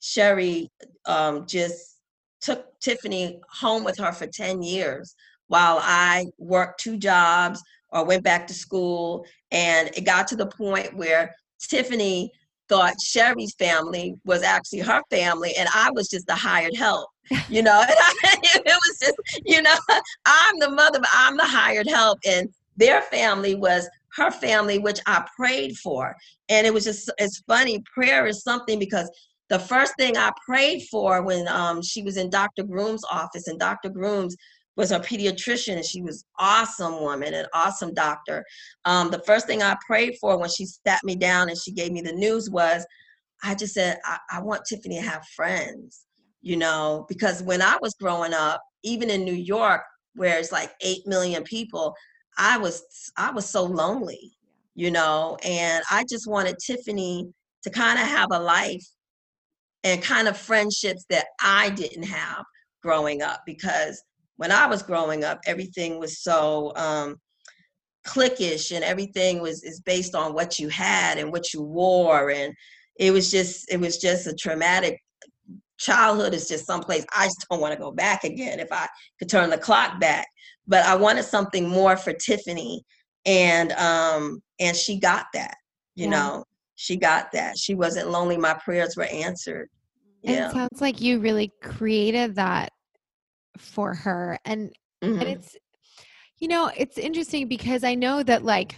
sherry 0.00 0.70
um, 1.06 1.46
just 1.46 1.97
took 2.40 2.78
tiffany 2.80 3.40
home 3.50 3.84
with 3.84 3.98
her 3.98 4.12
for 4.12 4.26
10 4.26 4.62
years 4.62 5.14
while 5.48 5.78
i 5.82 6.26
worked 6.38 6.80
two 6.80 6.96
jobs 6.96 7.62
or 7.90 8.04
went 8.04 8.22
back 8.22 8.46
to 8.46 8.54
school 8.54 9.24
and 9.50 9.90
it 9.96 10.04
got 10.04 10.28
to 10.28 10.36
the 10.36 10.46
point 10.46 10.94
where 10.96 11.34
tiffany 11.60 12.30
thought 12.68 13.00
Sherry's 13.00 13.54
family 13.54 14.14
was 14.24 14.42
actually 14.42 14.80
her 14.80 15.02
family, 15.10 15.54
and 15.58 15.68
I 15.74 15.90
was 15.90 16.08
just 16.08 16.26
the 16.26 16.34
hired 16.34 16.76
help. 16.76 17.08
You 17.48 17.62
know, 17.62 17.72
I, 17.72 17.86
it 18.42 18.64
was 18.66 18.98
just, 19.00 19.42
you 19.44 19.62
know, 19.62 19.74
I'm 20.26 20.58
the 20.58 20.70
mother, 20.70 20.98
but 21.00 21.08
I'm 21.12 21.36
the 21.36 21.46
hired 21.46 21.88
help, 21.88 22.18
and 22.26 22.48
their 22.76 23.02
family 23.02 23.54
was 23.54 23.88
her 24.16 24.30
family, 24.30 24.78
which 24.78 25.00
I 25.06 25.26
prayed 25.36 25.76
for. 25.76 26.16
And 26.48 26.66
it 26.66 26.72
was 26.72 26.84
just, 26.84 27.10
it's 27.18 27.42
funny. 27.46 27.82
Prayer 27.92 28.26
is 28.26 28.42
something 28.42 28.78
because 28.78 29.10
the 29.48 29.58
first 29.58 29.94
thing 29.98 30.16
I 30.16 30.32
prayed 30.46 30.86
for 30.90 31.22
when 31.22 31.48
um, 31.48 31.82
she 31.82 32.02
was 32.02 32.16
in 32.16 32.30
Dr. 32.30 32.64
Groom's 32.64 33.04
office, 33.10 33.48
and 33.48 33.58
Dr. 33.58 33.88
Groom's 33.88 34.36
was 34.78 34.90
her 34.90 35.00
pediatrician 35.00 35.74
and 35.74 35.84
she 35.84 36.00
was 36.00 36.24
awesome 36.38 37.00
woman 37.00 37.34
an 37.34 37.46
awesome 37.52 37.92
doctor 37.92 38.44
um, 38.84 39.10
the 39.10 39.20
first 39.26 39.46
thing 39.46 39.60
i 39.60 39.76
prayed 39.84 40.16
for 40.20 40.38
when 40.38 40.48
she 40.48 40.64
sat 40.64 41.02
me 41.02 41.16
down 41.16 41.48
and 41.48 41.58
she 41.58 41.72
gave 41.72 41.90
me 41.90 42.00
the 42.00 42.12
news 42.12 42.48
was 42.48 42.86
i 43.42 43.54
just 43.56 43.74
said 43.74 43.98
I, 44.04 44.18
I 44.30 44.40
want 44.40 44.64
tiffany 44.64 45.00
to 45.00 45.06
have 45.06 45.26
friends 45.34 46.06
you 46.42 46.56
know 46.56 47.04
because 47.08 47.42
when 47.42 47.60
i 47.60 47.76
was 47.82 47.92
growing 47.94 48.32
up 48.32 48.62
even 48.84 49.10
in 49.10 49.24
new 49.24 49.34
york 49.34 49.82
where 50.14 50.38
it's 50.38 50.52
like 50.52 50.70
8 50.80 51.06
million 51.06 51.42
people 51.42 51.92
i 52.38 52.56
was 52.56 52.84
i 53.16 53.32
was 53.32 53.50
so 53.50 53.64
lonely 53.64 54.30
you 54.76 54.92
know 54.92 55.36
and 55.44 55.82
i 55.90 56.04
just 56.08 56.28
wanted 56.28 56.56
tiffany 56.64 57.28
to 57.64 57.70
kind 57.70 57.98
of 57.98 58.06
have 58.06 58.28
a 58.30 58.38
life 58.38 58.86
and 59.84 60.02
kind 60.02 60.28
of 60.28 60.36
friendships 60.36 61.04
that 61.10 61.26
i 61.42 61.70
didn't 61.70 62.04
have 62.04 62.44
growing 62.82 63.22
up 63.22 63.42
because 63.46 64.02
when 64.38 64.52
I 64.52 64.66
was 64.66 64.82
growing 64.82 65.24
up, 65.24 65.40
everything 65.46 65.98
was 65.98 66.22
so 66.22 66.72
um, 66.76 67.16
cliquish 68.06 68.74
and 68.74 68.84
everything 68.84 69.42
was 69.42 69.62
is 69.64 69.80
based 69.80 70.14
on 70.14 70.32
what 70.32 70.58
you 70.58 70.68
had 70.68 71.18
and 71.18 71.30
what 71.30 71.52
you 71.52 71.60
wore, 71.60 72.30
and 72.30 72.54
it 72.98 73.12
was 73.12 73.30
just 73.30 73.70
it 73.70 73.78
was 73.78 73.98
just 73.98 74.26
a 74.26 74.34
traumatic 74.34 74.98
childhood. 75.78 76.34
Is 76.34 76.48
just 76.48 76.66
someplace 76.66 77.04
I 77.14 77.26
just 77.26 77.46
don't 77.50 77.60
want 77.60 77.74
to 77.74 77.80
go 77.80 77.90
back 77.90 78.24
again 78.24 78.60
if 78.60 78.72
I 78.72 78.86
could 79.18 79.28
turn 79.28 79.50
the 79.50 79.58
clock 79.58 80.00
back. 80.00 80.26
But 80.68 80.86
I 80.86 80.94
wanted 80.94 81.24
something 81.24 81.68
more 81.68 81.96
for 81.96 82.12
Tiffany, 82.12 82.84
and 83.26 83.72
um, 83.72 84.40
and 84.60 84.76
she 84.76 85.00
got 85.00 85.26
that. 85.34 85.56
You 85.96 86.04
Yeah. 86.04 86.10
know, 86.10 86.44
she 86.80 86.96
got 86.96 87.32
that. 87.32 87.58
She 87.58 87.74
wasn't 87.74 88.08
lonely. 88.08 88.36
My 88.36 88.54
prayers 88.54 88.96
were 88.96 89.02
answered. 89.06 89.68
Yeah. 90.22 90.48
it 90.48 90.52
sounds 90.52 90.80
like 90.80 91.00
you 91.00 91.18
really 91.18 91.50
created 91.60 92.36
that 92.36 92.70
for 93.56 93.94
her. 93.94 94.38
And 94.44 94.72
Mhm. 95.02 95.20
and 95.20 95.22
it's 95.24 95.56
you 96.38 96.46
know, 96.46 96.70
it's 96.76 96.98
interesting 96.98 97.48
because 97.48 97.82
I 97.82 97.96
know 97.96 98.22
that 98.22 98.44
like 98.44 98.76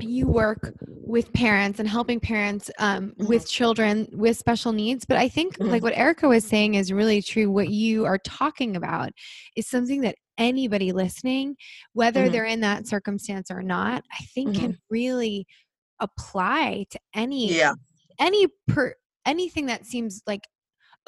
you 0.00 0.26
work 0.26 0.74
with 0.88 1.32
parents 1.32 1.78
and 1.78 1.88
helping 1.88 2.18
parents 2.18 2.68
um, 2.80 3.12
Mhm. 3.16 3.28
with 3.28 3.48
children 3.48 4.08
with 4.12 4.36
special 4.38 4.72
needs 4.72 5.04
but 5.04 5.16
i 5.18 5.28
think 5.28 5.58
Mhm. 5.58 5.68
like 5.68 5.82
what 5.82 5.92
erica 5.96 6.26
was 6.28 6.44
saying 6.44 6.74
is 6.74 6.92
really 6.92 7.20
true 7.20 7.50
what 7.50 7.68
you 7.68 8.04
are 8.06 8.18
talking 8.18 8.76
about 8.76 9.10
is 9.56 9.66
something 9.68 10.00
that 10.02 10.14
anybody 10.38 10.92
listening 10.92 11.56
whether 11.92 12.28
Mhm. 12.28 12.32
they're 12.32 12.44
in 12.44 12.60
that 12.60 12.86
circumstance 12.86 13.50
or 13.50 13.62
not 13.62 14.04
i 14.18 14.24
think 14.34 14.54
can 14.56 14.78
really 14.88 15.44
apply 16.00 16.86
to 16.90 17.00
any 17.14 17.54
Yeah. 17.56 17.74
any 18.18 18.46
per 18.68 18.94
anything 19.26 19.66
that 19.66 19.86
seems 19.86 20.22
like 20.26 20.46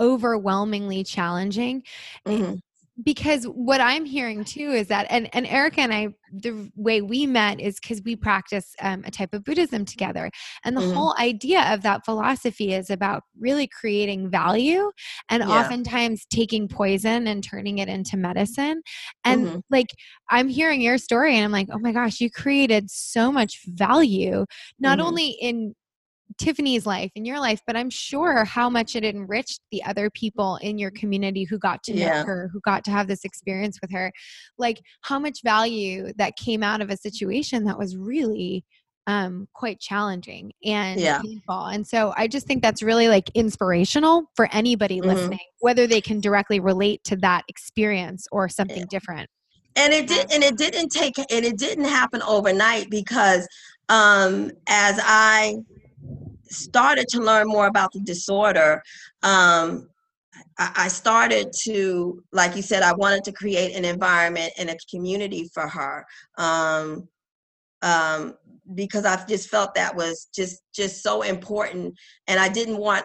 overwhelmingly 0.01 1.05
challenging 1.05 1.83
Mhm. 2.27 2.61
Because 3.03 3.45
what 3.45 3.81
I'm 3.81 4.05
hearing 4.05 4.45
too 4.45 4.71
is 4.71 4.89
that, 4.89 5.07
and, 5.11 5.29
and 5.35 5.47
Erica 5.47 5.83
and 5.83 5.93
I, 5.93 6.09
the 6.33 6.71
way 6.77 7.03
we 7.03 7.27
met 7.27 7.61
is 7.61 7.79
because 7.79 8.03
we 8.03 8.17
practice 8.17 8.75
um, 8.81 9.05
a 9.07 9.11
type 9.11 9.35
of 9.35 9.45
Buddhism 9.45 9.85
together. 9.85 10.31
And 10.65 10.77
the 10.77 10.81
mm-hmm. 10.81 10.95
whole 10.95 11.15
idea 11.19 11.73
of 11.73 11.83
that 11.83 12.05
philosophy 12.05 12.73
is 12.73 12.89
about 12.89 13.23
really 13.39 13.69
creating 13.69 14.31
value 14.31 14.91
and 15.29 15.43
yeah. 15.43 15.49
oftentimes 15.49 16.25
taking 16.31 16.69
poison 16.69 17.27
and 17.27 17.45
turning 17.45 17.79
it 17.79 17.89
into 17.89 18.17
medicine. 18.17 18.83
And 19.25 19.47
mm-hmm. 19.47 19.59
like, 19.71 19.89
I'm 20.31 20.49
hearing 20.49 20.81
your 20.81 20.99
story 20.99 21.37
and 21.37 21.45
I'm 21.45 21.53
like, 21.53 21.69
oh 21.71 21.79
my 21.79 21.93
gosh, 21.93 22.21
you 22.21 22.31
created 22.31 22.91
so 22.91 23.31
much 23.31 23.61
value, 23.67 24.47
not 24.79 24.99
mm-hmm. 24.99 25.07
only 25.07 25.29
in 25.29 25.75
Tiffany's 26.39 26.87
life 26.87 27.11
in 27.15 27.25
your 27.25 27.41
life, 27.41 27.61
but 27.67 27.77
I'm 27.77 27.91
sure 27.91 28.45
how 28.45 28.69
much 28.69 28.95
it 28.95 29.05
enriched 29.05 29.61
the 29.73 29.83
other 29.85 30.11
people 30.11 30.57
in 30.57 30.79
your 30.79 30.91
community 30.91 31.45
who 31.45 31.59
got 31.59 31.83
to 31.85 31.95
yeah. 31.95 32.21
know 32.21 32.27
her, 32.27 32.51
who 32.53 32.61
got 32.61 32.85
to 32.85 32.91
have 32.91 33.09
this 33.09 33.25
experience 33.25 33.79
with 33.81 33.91
her. 33.93 34.13
Like 34.59 34.81
how 35.03 35.19
much 35.19 35.41
value 35.43 36.13
that 36.19 36.37
came 36.37 36.63
out 36.63 36.81
of 36.81 36.91
a 36.91 36.97
situation 36.97 37.65
that 37.65 37.79
was 37.79 37.97
really 37.97 38.65
um 39.07 39.47
quite 39.55 39.79
challenging 39.79 40.53
and 40.65 41.01
yeah. 41.01 41.21
painful. 41.23 41.67
And 41.67 41.87
so 41.87 42.13
I 42.17 42.27
just 42.27 42.47
think 42.47 42.63
that's 42.63 42.83
really 42.83 43.09
like 43.09 43.31
inspirational 43.35 44.25
for 44.35 44.49
anybody 44.53 45.01
mm-hmm. 45.01 45.11
listening, 45.11 45.39
whether 45.61 45.87
they 45.87 46.01
can 46.01 46.21
directly 46.21 46.61
relate 46.61 47.03
to 47.05 47.17
that 47.17 47.45
experience 47.49 48.27
or 48.33 48.49
something 48.49 48.79
yeah. 48.79 48.85
different. 48.91 49.29
And 49.77 49.93
it 49.93 50.09
did 50.09 50.33
and 50.33 50.43
it 50.43 50.57
didn't 50.57 50.89
take 50.91 51.19
and 51.19 51.45
it 51.45 51.57
didn't 51.59 51.85
happen 51.85 52.23
overnight 52.23 52.91
because 52.91 53.47
um 53.89 54.51
as 54.67 54.99
I 55.03 55.57
started 56.49 57.09
to 57.09 57.21
learn 57.21 57.49
more 57.49 57.67
about 57.67 57.93
the 57.93 58.01
disorder, 58.01 58.83
um, 59.23 59.89
I, 60.59 60.89
started 60.89 61.53
to, 61.65 62.23
like 62.33 62.57
you 62.57 62.63
said, 62.63 62.83
I 62.83 62.95
wanted 62.95 63.25
to 63.25 63.33
create 63.33 63.77
an 63.77 63.85
environment 63.85 64.53
and 64.59 64.71
a 64.71 64.77
community 64.91 65.51
for 65.53 65.67
her. 65.67 66.07
Um, 66.39 67.09
um, 67.83 68.35
because 68.75 69.05
I 69.05 69.23
just 69.27 69.49
felt 69.49 69.75
that 69.75 69.95
was 69.95 70.29
just 70.35 70.63
just 70.75 71.03
so 71.03 71.23
important, 71.23 71.95
and 72.27 72.41
I 72.41 72.49
didn't 72.49 72.79
want 72.79 73.05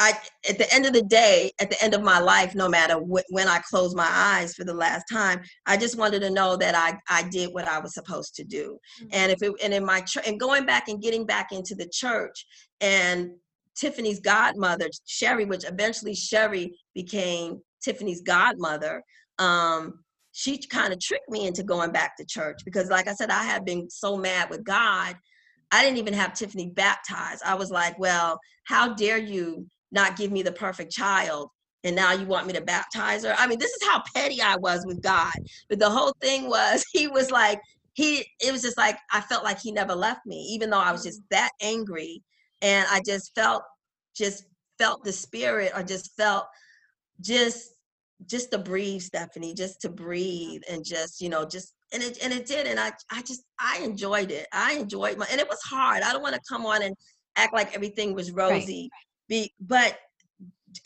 I 0.00 0.14
at 0.48 0.56
the 0.56 0.72
end 0.74 0.86
of 0.86 0.94
the 0.94 1.02
day, 1.02 1.52
at 1.60 1.68
the 1.68 1.82
end 1.84 1.92
of 1.92 2.02
my 2.02 2.18
life, 2.18 2.54
no 2.54 2.70
matter 2.70 2.94
wh- 2.94 3.30
when 3.30 3.48
I 3.48 3.58
close 3.58 3.94
my 3.94 4.08
eyes 4.10 4.54
for 4.54 4.64
the 4.64 4.72
last 4.72 5.04
time, 5.12 5.42
I 5.66 5.76
just 5.76 5.98
wanted 5.98 6.20
to 6.20 6.30
know 6.30 6.56
that 6.56 6.74
I 6.74 6.98
I 7.08 7.28
did 7.28 7.52
what 7.52 7.68
I 7.68 7.78
was 7.78 7.92
supposed 7.92 8.34
to 8.36 8.44
do. 8.44 8.78
Mm-hmm. 9.02 9.08
And 9.12 9.30
if 9.30 9.42
it 9.42 9.52
and 9.62 9.74
in 9.74 9.84
my 9.84 10.02
and 10.26 10.40
going 10.40 10.64
back 10.64 10.88
and 10.88 11.02
getting 11.02 11.26
back 11.26 11.52
into 11.52 11.74
the 11.74 11.86
church 11.86 12.46
and 12.80 13.32
Tiffany's 13.76 14.20
godmother, 14.20 14.88
Sherry, 15.06 15.44
which 15.44 15.64
eventually 15.64 16.14
Sherry 16.14 16.78
became 16.94 17.60
Tiffany's 17.84 18.22
godmother. 18.22 19.02
Um, 19.38 20.02
she 20.32 20.58
kind 20.58 20.94
of 20.94 21.00
tricked 21.00 21.28
me 21.28 21.46
into 21.46 21.62
going 21.62 21.92
back 21.92 22.16
to 22.16 22.24
church 22.24 22.60
because, 22.64 22.88
like 22.88 23.06
I 23.06 23.14
said, 23.14 23.30
I 23.30 23.42
had 23.42 23.66
been 23.66 23.90
so 23.90 24.16
mad 24.16 24.48
with 24.48 24.64
God. 24.64 25.14
I 25.70 25.82
didn't 25.82 25.98
even 25.98 26.14
have 26.14 26.32
Tiffany 26.32 26.70
baptized. 26.70 27.42
I 27.44 27.54
was 27.54 27.70
like, 27.70 27.98
well, 27.98 28.38
how 28.64 28.94
dare 28.94 29.18
you 29.18 29.66
not 29.92 30.16
give 30.16 30.30
me 30.30 30.42
the 30.42 30.52
perfect 30.52 30.92
child 30.92 31.50
and 31.84 31.96
now 31.96 32.12
you 32.12 32.26
want 32.26 32.46
me 32.46 32.52
to 32.52 32.60
baptize 32.60 33.24
her? 33.24 33.34
I 33.38 33.46
mean 33.46 33.58
this 33.58 33.70
is 33.70 33.88
how 33.88 34.02
petty 34.14 34.40
i 34.42 34.56
was 34.56 34.84
with 34.86 35.02
god 35.02 35.32
but 35.68 35.78
the 35.78 35.90
whole 35.90 36.14
thing 36.20 36.48
was 36.48 36.84
he 36.92 37.08
was 37.08 37.30
like 37.30 37.60
he 37.94 38.24
it 38.40 38.52
was 38.52 38.62
just 38.62 38.78
like 38.78 38.96
i 39.12 39.20
felt 39.20 39.44
like 39.44 39.60
he 39.60 39.72
never 39.72 39.94
left 39.94 40.24
me 40.26 40.36
even 40.50 40.70
though 40.70 40.78
i 40.78 40.92
was 40.92 41.02
just 41.02 41.20
mm. 41.22 41.28
that 41.30 41.50
angry 41.60 42.22
and 42.62 42.86
i 42.90 43.00
just 43.04 43.34
felt 43.34 43.62
just 44.14 44.44
felt 44.78 45.04
the 45.04 45.12
spirit 45.12 45.72
or 45.74 45.82
just 45.82 46.14
felt 46.16 46.44
just 47.20 47.72
just 48.26 48.50
to 48.50 48.58
breathe 48.58 49.00
stephanie 49.00 49.54
just 49.54 49.80
to 49.80 49.88
breathe 49.88 50.62
and 50.70 50.84
just 50.84 51.20
you 51.20 51.28
know 51.28 51.44
just 51.44 51.74
and 51.92 52.02
it 52.02 52.18
and 52.22 52.32
it 52.32 52.46
did 52.46 52.66
and 52.66 52.78
i 52.78 52.92
i 53.10 53.20
just 53.22 53.42
i 53.58 53.80
enjoyed 53.82 54.30
it. 54.30 54.46
I 54.52 54.74
enjoyed 54.74 55.18
my 55.18 55.26
and 55.30 55.40
it 55.40 55.48
was 55.48 55.60
hard. 55.62 56.02
I 56.02 56.12
don't 56.12 56.22
want 56.22 56.34
to 56.34 56.40
come 56.48 56.66
on 56.66 56.82
and 56.82 56.94
act 57.36 57.54
like 57.54 57.74
everything 57.74 58.14
was 58.14 58.30
rosy 58.30 58.90
right 58.92 59.09
be 59.30 59.54
but 59.60 59.98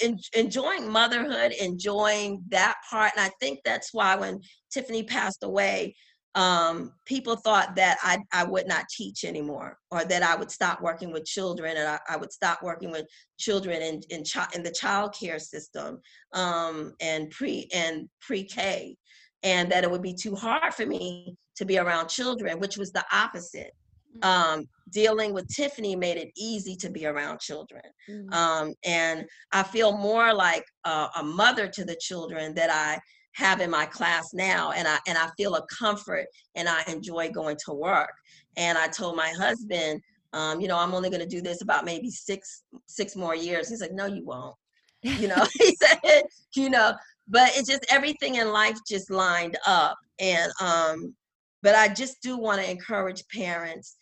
in, 0.00 0.18
enjoying 0.34 0.88
motherhood 0.88 1.52
enjoying 1.52 2.42
that 2.48 2.76
part 2.88 3.12
and 3.16 3.26
i 3.26 3.30
think 3.40 3.58
that's 3.64 3.92
why 3.92 4.14
when 4.14 4.40
tiffany 4.72 5.02
passed 5.02 5.42
away 5.42 5.94
um, 6.36 6.92
people 7.04 7.36
thought 7.36 7.76
that 7.76 7.98
I, 8.02 8.18
I 8.32 8.42
would 8.42 8.66
not 8.66 8.88
teach 8.88 9.24
anymore 9.24 9.78
or 9.92 10.04
that 10.04 10.24
I 10.24 10.34
would 10.34 10.50
stop 10.50 10.82
working 10.82 11.12
with 11.12 11.24
children 11.24 11.76
and 11.76 11.88
I, 11.88 12.00
I 12.08 12.16
would 12.16 12.32
stop 12.32 12.60
working 12.60 12.90
with 12.90 13.06
children 13.38 13.80
in, 13.80 14.00
in, 14.10 14.24
in 14.52 14.64
the 14.64 14.72
child 14.72 15.14
care 15.14 15.38
system 15.38 16.00
um, 16.32 16.94
and 17.00 17.30
pre 17.30 17.68
and 17.72 18.08
pre-K 18.20 18.96
and 19.44 19.70
that 19.70 19.84
it 19.84 19.90
would 19.90 20.02
be 20.02 20.14
too 20.14 20.34
hard 20.34 20.74
for 20.74 20.86
me 20.86 21.36
to 21.56 21.64
be 21.64 21.78
around 21.78 22.08
children, 22.08 22.58
which 22.58 22.76
was 22.76 22.90
the 22.90 23.04
opposite. 23.12 23.72
Mm-hmm. 24.18 24.58
Um, 24.60 24.68
dealing 24.90 25.34
with 25.34 25.48
Tiffany 25.48 25.96
made 25.96 26.16
it 26.16 26.30
easy 26.36 26.76
to 26.76 26.90
be 26.90 27.06
around 27.06 27.40
children. 27.40 27.82
Mm-hmm. 28.08 28.32
Um, 28.32 28.74
and 28.84 29.26
I 29.52 29.62
feel 29.62 29.96
more 29.96 30.32
like 30.32 30.64
a, 30.84 31.08
a 31.16 31.22
mother 31.22 31.68
to 31.68 31.84
the 31.84 31.96
children 31.96 32.54
that 32.54 32.70
I 32.70 33.00
have 33.34 33.60
in 33.60 33.70
my 33.70 33.84
class 33.84 34.32
now 34.32 34.70
and 34.70 34.86
I 34.86 34.98
and 35.08 35.18
I 35.18 35.28
feel 35.36 35.56
a 35.56 35.66
comfort 35.66 36.26
and 36.54 36.68
I 36.68 36.84
enjoy 36.86 37.30
going 37.30 37.56
to 37.66 37.72
work. 37.72 38.12
And 38.56 38.78
I 38.78 38.86
told 38.88 39.16
my 39.16 39.30
husband, 39.30 40.00
um, 40.32 40.60
you 40.60 40.68
know, 40.68 40.78
I'm 40.78 40.94
only 40.94 41.10
gonna 41.10 41.26
do 41.26 41.40
this 41.40 41.62
about 41.62 41.84
maybe 41.84 42.10
six 42.10 42.62
six 42.86 43.16
more 43.16 43.34
years. 43.34 43.68
He's 43.68 43.80
like, 43.80 43.92
no, 43.92 44.06
you 44.06 44.24
won't. 44.24 44.54
You 45.02 45.28
know, 45.28 45.44
he 45.58 45.76
said, 45.76 46.22
you 46.54 46.70
know, 46.70 46.94
but 47.28 47.50
it's 47.56 47.68
just 47.68 47.84
everything 47.90 48.36
in 48.36 48.52
life 48.52 48.78
just 48.88 49.10
lined 49.10 49.58
up. 49.66 49.96
And 50.20 50.52
um, 50.60 51.14
but 51.62 51.74
I 51.74 51.88
just 51.88 52.22
do 52.22 52.38
want 52.38 52.60
to 52.60 52.70
encourage 52.70 53.26
parents 53.28 53.96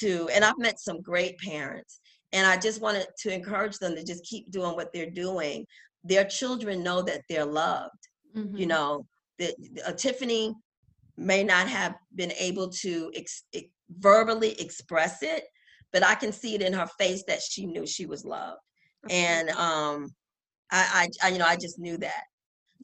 to, 0.00 0.28
and 0.32 0.44
I've 0.44 0.58
met 0.58 0.78
some 0.80 1.00
great 1.00 1.38
parents, 1.38 2.00
and 2.32 2.46
I 2.46 2.56
just 2.56 2.80
wanted 2.80 3.06
to 3.20 3.32
encourage 3.32 3.78
them 3.78 3.94
to 3.94 4.04
just 4.04 4.24
keep 4.24 4.50
doing 4.50 4.74
what 4.74 4.92
they're 4.92 5.10
doing. 5.10 5.66
Their 6.04 6.24
children 6.24 6.82
know 6.82 7.02
that 7.02 7.22
they're 7.28 7.44
loved. 7.44 8.08
Mm-hmm. 8.36 8.56
You 8.56 8.66
know, 8.66 9.06
that 9.38 9.54
uh, 9.86 9.92
Tiffany 9.92 10.54
may 11.16 11.42
not 11.42 11.68
have 11.68 11.94
been 12.14 12.32
able 12.32 12.68
to 12.68 13.10
ex- 13.14 13.44
verbally 13.98 14.60
express 14.60 15.22
it, 15.22 15.44
but 15.92 16.04
I 16.04 16.14
can 16.14 16.32
see 16.32 16.54
it 16.54 16.62
in 16.62 16.72
her 16.72 16.86
face 16.98 17.24
that 17.26 17.40
she 17.42 17.66
knew 17.66 17.86
she 17.86 18.06
was 18.06 18.24
loved. 18.24 18.60
And 19.10 19.48
um, 19.50 20.14
I, 20.70 21.08
I, 21.22 21.26
I, 21.26 21.28
you 21.30 21.38
know, 21.38 21.46
I 21.46 21.56
just 21.56 21.78
knew 21.78 21.96
that. 21.98 22.24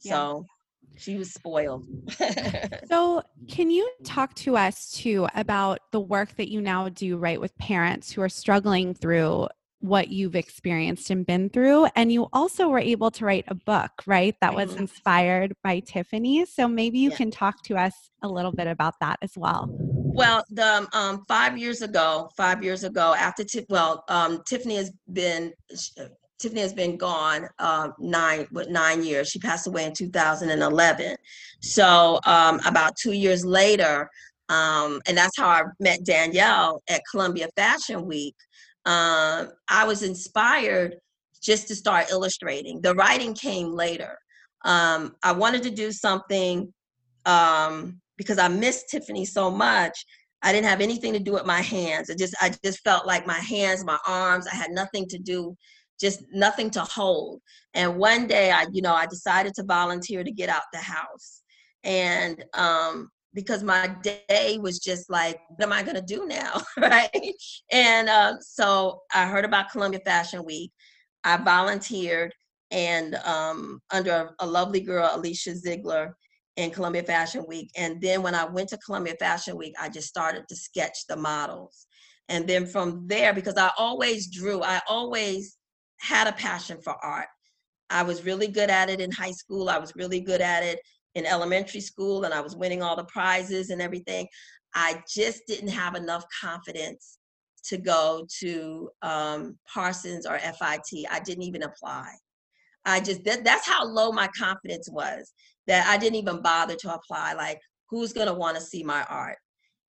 Yeah. 0.03 0.13
So 0.13 0.45
she 0.95 1.15
was 1.15 1.33
spoiled. 1.33 1.85
so, 2.87 3.21
can 3.47 3.69
you 3.69 3.89
talk 4.03 4.33
to 4.35 4.57
us 4.57 4.91
too 4.91 5.27
about 5.35 5.79
the 5.91 5.99
work 5.99 6.35
that 6.37 6.49
you 6.49 6.61
now 6.61 6.89
do, 6.89 7.17
right, 7.17 7.39
with 7.39 7.57
parents 7.57 8.11
who 8.11 8.21
are 8.21 8.29
struggling 8.29 8.93
through 8.93 9.47
what 9.79 10.07
you've 10.07 10.35
experienced 10.35 11.09
and 11.09 11.25
been 11.25 11.49
through? 11.49 11.87
And 11.95 12.11
you 12.11 12.27
also 12.33 12.69
were 12.69 12.79
able 12.79 13.11
to 13.11 13.25
write 13.25 13.45
a 13.47 13.55
book, 13.55 13.91
right, 14.05 14.35
that 14.41 14.55
was 14.55 14.75
inspired 14.75 15.53
by 15.63 15.79
Tiffany. 15.79 16.45
So, 16.45 16.67
maybe 16.67 16.99
you 16.99 17.09
yeah. 17.11 17.17
can 17.17 17.31
talk 17.31 17.63
to 17.63 17.77
us 17.77 17.93
a 18.21 18.27
little 18.27 18.51
bit 18.51 18.67
about 18.67 18.95
that 19.01 19.17
as 19.21 19.33
well. 19.37 19.69
Well, 20.15 20.45
the 20.49 20.87
um, 20.93 21.25
five 21.27 21.57
years 21.57 21.81
ago, 21.81 22.29
five 22.37 22.63
years 22.63 22.85
ago, 22.85 23.13
after 23.17 23.43
Tiff, 23.43 23.65
well, 23.69 24.05
um, 24.07 24.41
Tiffany 24.47 24.77
has 24.77 24.93
been 25.11 25.51
Tiffany 26.39 26.61
has 26.61 26.73
been 26.73 26.97
gone 26.97 27.47
uh, 27.59 27.89
nine 27.99 28.47
with 28.51 28.69
nine 28.69 29.03
years. 29.03 29.29
She 29.29 29.39
passed 29.39 29.67
away 29.67 29.85
in 29.85 29.93
2011. 29.93 31.15
So 31.61 32.19
um, 32.25 32.59
about 32.65 32.95
two 32.97 33.13
years 33.13 33.45
later, 33.45 34.09
um, 34.49 35.01
and 35.07 35.17
that's 35.17 35.37
how 35.37 35.47
I 35.47 35.63
met 35.79 36.03
Danielle 36.03 36.81
at 36.89 37.01
Columbia 37.09 37.47
Fashion 37.55 38.05
Week. 38.05 38.35
Um, 38.85 39.49
I 39.69 39.85
was 39.87 40.03
inspired 40.03 40.97
just 41.41 41.67
to 41.69 41.75
start 41.75 42.11
illustrating. 42.11 42.81
The 42.81 42.93
writing 42.95 43.33
came 43.33 43.71
later. 43.71 44.17
Um, 44.65 45.15
I 45.23 45.31
wanted 45.31 45.63
to 45.63 45.69
do 45.69 45.91
something 45.91 46.73
um, 47.25 48.01
because 48.17 48.39
I 48.39 48.47
missed 48.47 48.89
Tiffany 48.89 49.25
so 49.25 49.49
much. 49.49 50.05
I 50.41 50.51
didn't 50.51 50.67
have 50.67 50.81
anything 50.81 51.13
to 51.13 51.19
do 51.19 51.33
with 51.33 51.45
my 51.45 51.61
hands. 51.61 52.09
It 52.09 52.19
just 52.19 52.35
I 52.39 52.53
just 52.63 52.83
felt 52.83 53.07
like 53.07 53.25
my 53.25 53.39
hands, 53.39 53.83
my 53.83 53.97
arms, 54.07 54.45
I 54.51 54.55
had 54.55 54.71
nothing 54.71 55.07
to 55.07 55.17
do 55.17 55.55
just 55.99 56.23
nothing 56.33 56.69
to 56.71 56.81
hold. 56.81 57.41
And 57.73 57.97
one 57.97 58.27
day 58.27 58.51
I, 58.51 58.65
you 58.71 58.81
know, 58.81 58.93
I 58.93 59.05
decided 59.05 59.53
to 59.55 59.63
volunteer 59.63 60.23
to 60.23 60.31
get 60.31 60.49
out 60.49 60.63
the 60.73 60.79
house. 60.79 61.41
And 61.83 62.43
um, 62.53 63.09
because 63.33 63.63
my 63.63 63.95
day 64.01 64.57
was 64.59 64.79
just 64.79 65.09
like, 65.09 65.39
what 65.49 65.63
am 65.63 65.73
I 65.73 65.83
gonna 65.83 66.01
do 66.01 66.25
now? 66.25 66.61
right. 66.77 67.33
And 67.71 68.09
uh, 68.09 68.35
so 68.39 69.01
I 69.13 69.27
heard 69.27 69.45
about 69.45 69.69
Columbia 69.71 69.99
Fashion 70.05 70.43
Week. 70.43 70.71
I 71.23 71.37
volunteered 71.37 72.33
and 72.71 73.15
um, 73.25 73.79
under 73.91 74.31
a 74.39 74.45
lovely 74.45 74.79
girl, 74.79 75.09
Alicia 75.13 75.55
Ziegler, 75.55 76.15
in 76.55 76.71
Columbia 76.71 77.03
Fashion 77.03 77.43
Week. 77.47 77.69
And 77.75 78.01
then 78.01 78.21
when 78.21 78.35
I 78.35 78.45
went 78.45 78.69
to 78.69 78.77
Columbia 78.77 79.15
Fashion 79.19 79.57
Week, 79.57 79.73
I 79.79 79.89
just 79.89 80.07
started 80.07 80.45
to 80.47 80.55
sketch 80.55 81.05
the 81.07 81.15
models. 81.15 81.87
And 82.29 82.47
then 82.47 82.65
from 82.65 83.07
there, 83.07 83.33
because 83.33 83.57
I 83.57 83.71
always 83.77 84.27
drew, 84.27 84.63
I 84.63 84.81
always 84.87 85.57
had 86.05 86.27
a 86.27 86.33
passion 86.33 86.79
for 86.81 86.93
art. 87.03 87.27
I 87.89 88.03
was 88.03 88.25
really 88.25 88.47
good 88.47 88.69
at 88.69 88.89
it 88.89 89.01
in 89.01 89.11
high 89.11 89.31
school. 89.31 89.69
I 89.69 89.77
was 89.77 89.93
really 89.95 90.21
good 90.21 90.41
at 90.41 90.63
it 90.63 90.79
in 91.15 91.25
elementary 91.25 91.81
school 91.81 92.23
and 92.23 92.33
I 92.33 92.41
was 92.41 92.55
winning 92.55 92.81
all 92.81 92.95
the 92.95 93.05
prizes 93.05 93.69
and 93.69 93.81
everything. 93.81 94.27
I 94.73 95.01
just 95.13 95.43
didn't 95.47 95.69
have 95.69 95.95
enough 95.95 96.25
confidence 96.41 97.17
to 97.65 97.77
go 97.77 98.27
to 98.39 98.89
um, 99.01 99.57
Parsons 99.71 100.25
or 100.25 100.37
FIT. 100.37 101.05
I 101.09 101.19
didn't 101.19 101.43
even 101.43 101.63
apply. 101.63 102.11
I 102.85 102.99
just 102.99 103.23
that, 103.23 103.43
that's 103.43 103.67
how 103.67 103.85
low 103.85 104.11
my 104.11 104.29
confidence 104.37 104.89
was 104.91 105.33
that 105.67 105.87
I 105.87 105.97
didn't 105.97 106.17
even 106.17 106.41
bother 106.41 106.75
to 106.75 106.93
apply. 106.93 107.33
Like, 107.33 107.59
who's 107.89 108.13
gonna 108.13 108.33
want 108.33 108.55
to 108.57 108.61
see 108.61 108.83
my 108.83 109.03
art? 109.09 109.37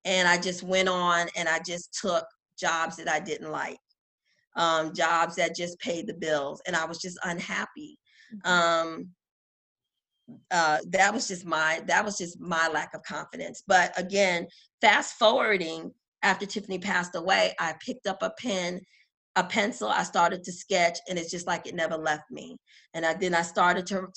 And 0.05 0.27
I 0.27 0.39
just 0.39 0.63
went 0.63 0.89
on 0.89 1.27
and 1.37 1.49
I 1.49 1.59
just 1.67 1.99
took 2.01 2.25
jobs 2.59 2.97
that 2.97 3.09
I 3.09 3.21
didn't 3.21 3.51
like, 3.51 3.77
um, 4.57 4.95
jobs 4.95 5.37
that 5.37 5.55
just 5.55 5.79
paid 5.79 6.07
the 6.07 6.15
bills, 6.15 6.61
and 6.67 6.75
I 6.75 6.85
was 6.85 6.99
just 6.99 7.19
unhappy. 7.25 7.99
Mm-hmm. 8.35 8.51
Um, 8.51 9.09
uh, 10.51 10.79
that 10.89 11.15
was 11.15 11.29
just 11.29 11.45
my 11.45 11.83
that 11.87 12.05
was 12.05 12.19
just 12.19 12.41
my 12.41 12.69
lack 12.69 12.95
of 12.95 13.03
confidence. 13.03 13.63
But 13.67 13.97
again, 13.99 14.47
fast 14.81 15.15
forwarding 15.19 15.93
after 16.23 16.47
Tiffany 16.47 16.79
passed 16.79 17.15
away, 17.15 17.55
I 17.61 17.75
picked 17.85 18.07
up 18.07 18.23
a 18.23 18.33
pen, 18.39 18.81
a 19.37 19.45
pencil. 19.45 19.89
I 19.89 20.03
started 20.03 20.43
to 20.45 20.53
sketch, 20.53 20.99
and 21.09 21.19
it's 21.19 21.31
just 21.31 21.47
like 21.47 21.67
it 21.67 21.75
never 21.75 21.97
left 21.97 22.31
me. 22.31 22.57
And 22.95 23.07
I, 23.07 23.15
then 23.15 23.35
I 23.35 23.43
started 23.43 23.87
to 23.89 24.09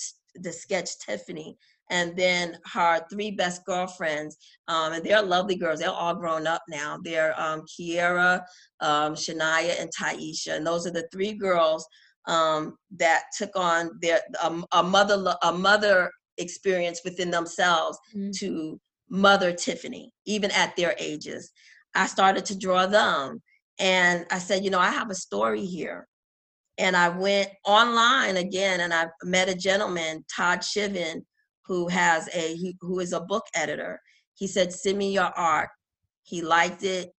to 0.44 0.52
sketch 0.52 0.98
Tiffany, 1.00 1.58
and 1.90 2.16
then 2.16 2.58
her 2.74 3.02
three 3.12 3.32
best 3.32 3.66
girlfriends, 3.66 4.38
um, 4.68 4.94
and 4.94 5.04
they're 5.04 5.22
lovely 5.22 5.56
girls. 5.56 5.80
They're 5.80 5.90
all 5.90 6.16
grown 6.16 6.48
up 6.48 6.62
now. 6.70 6.98
They're 7.04 7.40
um, 7.40 7.64
Kiera, 7.64 8.42
um, 8.80 9.16
Shania, 9.16 9.80
and 9.80 9.90
Taisha, 9.98 10.56
and 10.56 10.66
those 10.66 10.86
are 10.86 10.92
the 10.92 11.08
three 11.12 11.34
girls 11.34 11.88
um, 12.28 12.78
that 12.98 13.24
took 13.38 13.56
on 13.56 13.92
their 14.02 14.22
um, 14.42 14.66
a 14.72 14.84
mother 14.84 15.36
a 15.44 15.52
mother 15.52 16.12
experience 16.38 17.02
within 17.04 17.32
themselves 17.32 17.98
mm-hmm. 18.16 18.32
to 18.36 18.80
mother 19.10 19.52
Tiffany, 19.52 20.12
even 20.26 20.52
at 20.52 20.76
their 20.76 20.96
ages. 21.00 21.52
I 21.96 22.06
started 22.06 22.46
to 22.46 22.58
draw 22.58 22.86
them, 22.86 23.42
and 23.80 24.26
I 24.30 24.38
said, 24.38 24.64
you 24.64 24.70
know, 24.70 24.80
I 24.80 24.92
have 24.92 25.10
a 25.10 25.16
story 25.16 25.66
here. 25.66 26.08
And 26.78 26.96
I 26.96 27.10
went 27.10 27.50
online 27.66 28.38
again, 28.38 28.80
and 28.80 28.94
I 28.94 29.08
met 29.24 29.50
a 29.50 29.56
gentleman, 29.56 30.24
Todd 30.34 30.64
Shiven, 30.64 31.26
who 31.70 31.88
has 31.88 32.28
a 32.36 32.56
he, 32.56 32.76
who 32.82 33.00
is 33.00 33.14
a 33.14 33.22
book 33.22 33.46
editor. 33.56 34.02
He 34.34 34.48
said, 34.48 34.74
"Send 34.74 34.98
me 34.98 35.14
your 35.14 35.32
art." 35.38 35.70
He 36.24 36.42
liked 36.42 36.84
it 36.84 37.14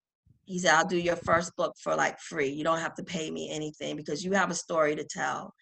he 0.50 0.58
said, 0.58 0.74
I'll 0.74 0.84
do 0.84 0.98
your 0.98 1.14
first 1.14 1.54
book 1.54 1.76
for 1.80 1.94
like 1.94 2.18
free. 2.18 2.48
You 2.48 2.64
don't 2.64 2.80
have 2.80 2.94
to 2.96 3.04
pay 3.04 3.30
me 3.30 3.48
anything 3.52 3.94
because 3.94 4.24
you 4.24 4.32
have 4.32 4.50
a 4.50 4.54
story 4.54 4.96
to 4.96 5.04
tell. 5.04 5.54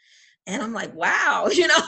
And 0.46 0.62
I'm 0.62 0.72
like, 0.72 0.94
wow, 0.94 1.48
you 1.52 1.66
know? 1.66 1.82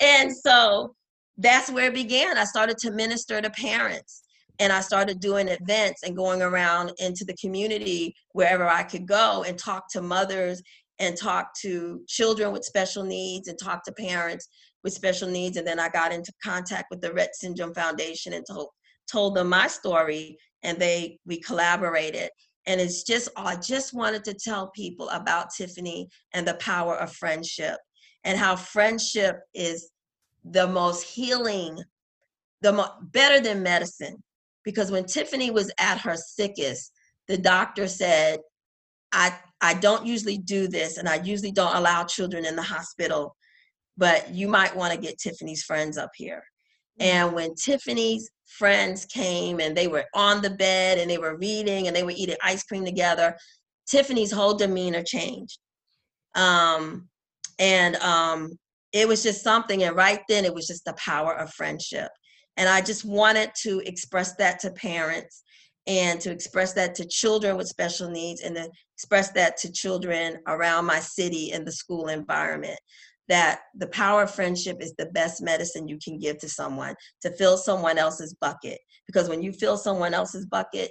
and 0.00 0.36
so 0.36 0.94
that's 1.38 1.70
where 1.70 1.86
it 1.86 1.94
began. 1.94 2.36
I 2.36 2.44
started 2.44 2.76
to 2.78 2.90
minister 2.90 3.40
to 3.40 3.48
parents 3.48 4.24
and 4.58 4.74
I 4.74 4.82
started 4.82 5.20
doing 5.20 5.48
events 5.48 6.02
and 6.02 6.14
going 6.14 6.42
around 6.42 6.92
into 6.98 7.24
the 7.24 7.36
community 7.36 8.14
wherever 8.32 8.68
I 8.68 8.82
could 8.82 9.06
go 9.06 9.44
and 9.48 9.58
talk 9.58 9.84
to 9.92 10.02
mothers 10.02 10.60
and 10.98 11.16
talk 11.16 11.54
to 11.62 12.02
children 12.08 12.52
with 12.52 12.62
special 12.62 13.04
needs 13.04 13.48
and 13.48 13.58
talk 13.58 13.84
to 13.84 13.92
parents 13.92 14.48
with 14.84 14.92
special 14.92 15.28
needs. 15.28 15.56
And 15.56 15.66
then 15.66 15.80
I 15.80 15.88
got 15.88 16.12
into 16.12 16.32
contact 16.42 16.86
with 16.90 17.00
the 17.00 17.10
Rett 17.10 17.34
Syndrome 17.34 17.74
Foundation 17.74 18.32
and 18.32 18.44
told 18.48 18.68
told 19.10 19.34
them 19.34 19.48
my 19.48 19.66
story 19.66 20.38
and 20.62 20.78
they 20.78 21.18
we 21.26 21.40
collaborated 21.40 22.30
and 22.66 22.80
it's 22.80 23.02
just 23.02 23.28
i 23.36 23.56
just 23.56 23.94
wanted 23.94 24.22
to 24.22 24.34
tell 24.34 24.70
people 24.70 25.08
about 25.10 25.50
tiffany 25.50 26.08
and 26.34 26.46
the 26.46 26.54
power 26.54 26.96
of 26.96 27.12
friendship 27.12 27.78
and 28.24 28.38
how 28.38 28.54
friendship 28.54 29.40
is 29.54 29.90
the 30.44 30.66
most 30.66 31.02
healing 31.02 31.76
the 32.60 32.72
mo- 32.72 32.92
better 33.02 33.40
than 33.40 33.62
medicine 33.62 34.22
because 34.64 34.90
when 34.90 35.04
tiffany 35.04 35.50
was 35.50 35.72
at 35.78 35.98
her 35.98 36.16
sickest 36.16 36.92
the 37.28 37.38
doctor 37.38 37.88
said 37.88 38.38
i 39.12 39.34
i 39.60 39.74
don't 39.74 40.06
usually 40.06 40.38
do 40.38 40.68
this 40.68 40.98
and 40.98 41.08
i 41.08 41.16
usually 41.22 41.52
don't 41.52 41.76
allow 41.76 42.04
children 42.04 42.44
in 42.44 42.56
the 42.56 42.62
hospital 42.62 43.34
but 43.98 44.30
you 44.32 44.48
might 44.48 44.74
want 44.74 44.92
to 44.92 44.98
get 44.98 45.18
tiffany's 45.18 45.62
friends 45.62 45.98
up 45.98 46.10
here 46.16 46.42
mm-hmm. 46.98 47.10
and 47.10 47.34
when 47.34 47.54
tiffany's 47.54 48.30
friends 48.48 49.04
came 49.04 49.60
and 49.60 49.76
they 49.76 49.86
were 49.86 50.04
on 50.14 50.40
the 50.40 50.50
bed 50.50 50.98
and 50.98 51.10
they 51.10 51.18
were 51.18 51.36
reading 51.36 51.86
and 51.86 51.94
they 51.94 52.02
were 52.02 52.14
eating 52.16 52.36
ice 52.42 52.64
cream 52.64 52.84
together, 52.84 53.36
Tiffany's 53.88 54.32
whole 54.32 54.54
demeanor 54.54 55.02
changed. 55.02 55.58
Um, 56.34 57.08
and 57.58 57.96
um, 57.96 58.58
it 58.92 59.06
was 59.06 59.22
just 59.22 59.42
something. 59.42 59.82
And 59.82 59.96
right 59.96 60.20
then, 60.28 60.44
it 60.44 60.54
was 60.54 60.66
just 60.66 60.84
the 60.84 60.94
power 60.94 61.34
of 61.34 61.52
friendship. 61.54 62.10
And 62.56 62.68
I 62.68 62.80
just 62.80 63.04
wanted 63.04 63.50
to 63.62 63.80
express 63.86 64.34
that 64.36 64.60
to 64.60 64.70
parents 64.72 65.42
and 65.86 66.20
to 66.20 66.30
express 66.30 66.72
that 66.74 66.94
to 66.96 67.06
children 67.06 67.56
with 67.56 67.68
special 67.68 68.10
needs 68.10 68.42
and 68.42 68.56
to 68.56 68.68
express 68.96 69.30
that 69.32 69.56
to 69.58 69.72
children 69.72 70.38
around 70.46 70.84
my 70.84 71.00
city 71.00 71.52
in 71.52 71.64
the 71.64 71.72
school 71.72 72.08
environment 72.08 72.78
that 73.28 73.60
the 73.74 73.86
power 73.88 74.22
of 74.22 74.34
friendship 74.34 74.78
is 74.80 74.94
the 74.96 75.06
best 75.06 75.42
medicine 75.42 75.88
you 75.88 75.98
can 76.02 76.18
give 76.18 76.38
to 76.38 76.48
someone 76.48 76.94
to 77.22 77.30
fill 77.32 77.56
someone 77.56 77.98
else's 77.98 78.34
bucket. 78.40 78.78
Because 79.06 79.28
when 79.28 79.42
you 79.42 79.52
fill 79.52 79.76
someone 79.76 80.14
else's 80.14 80.46
bucket 80.46 80.90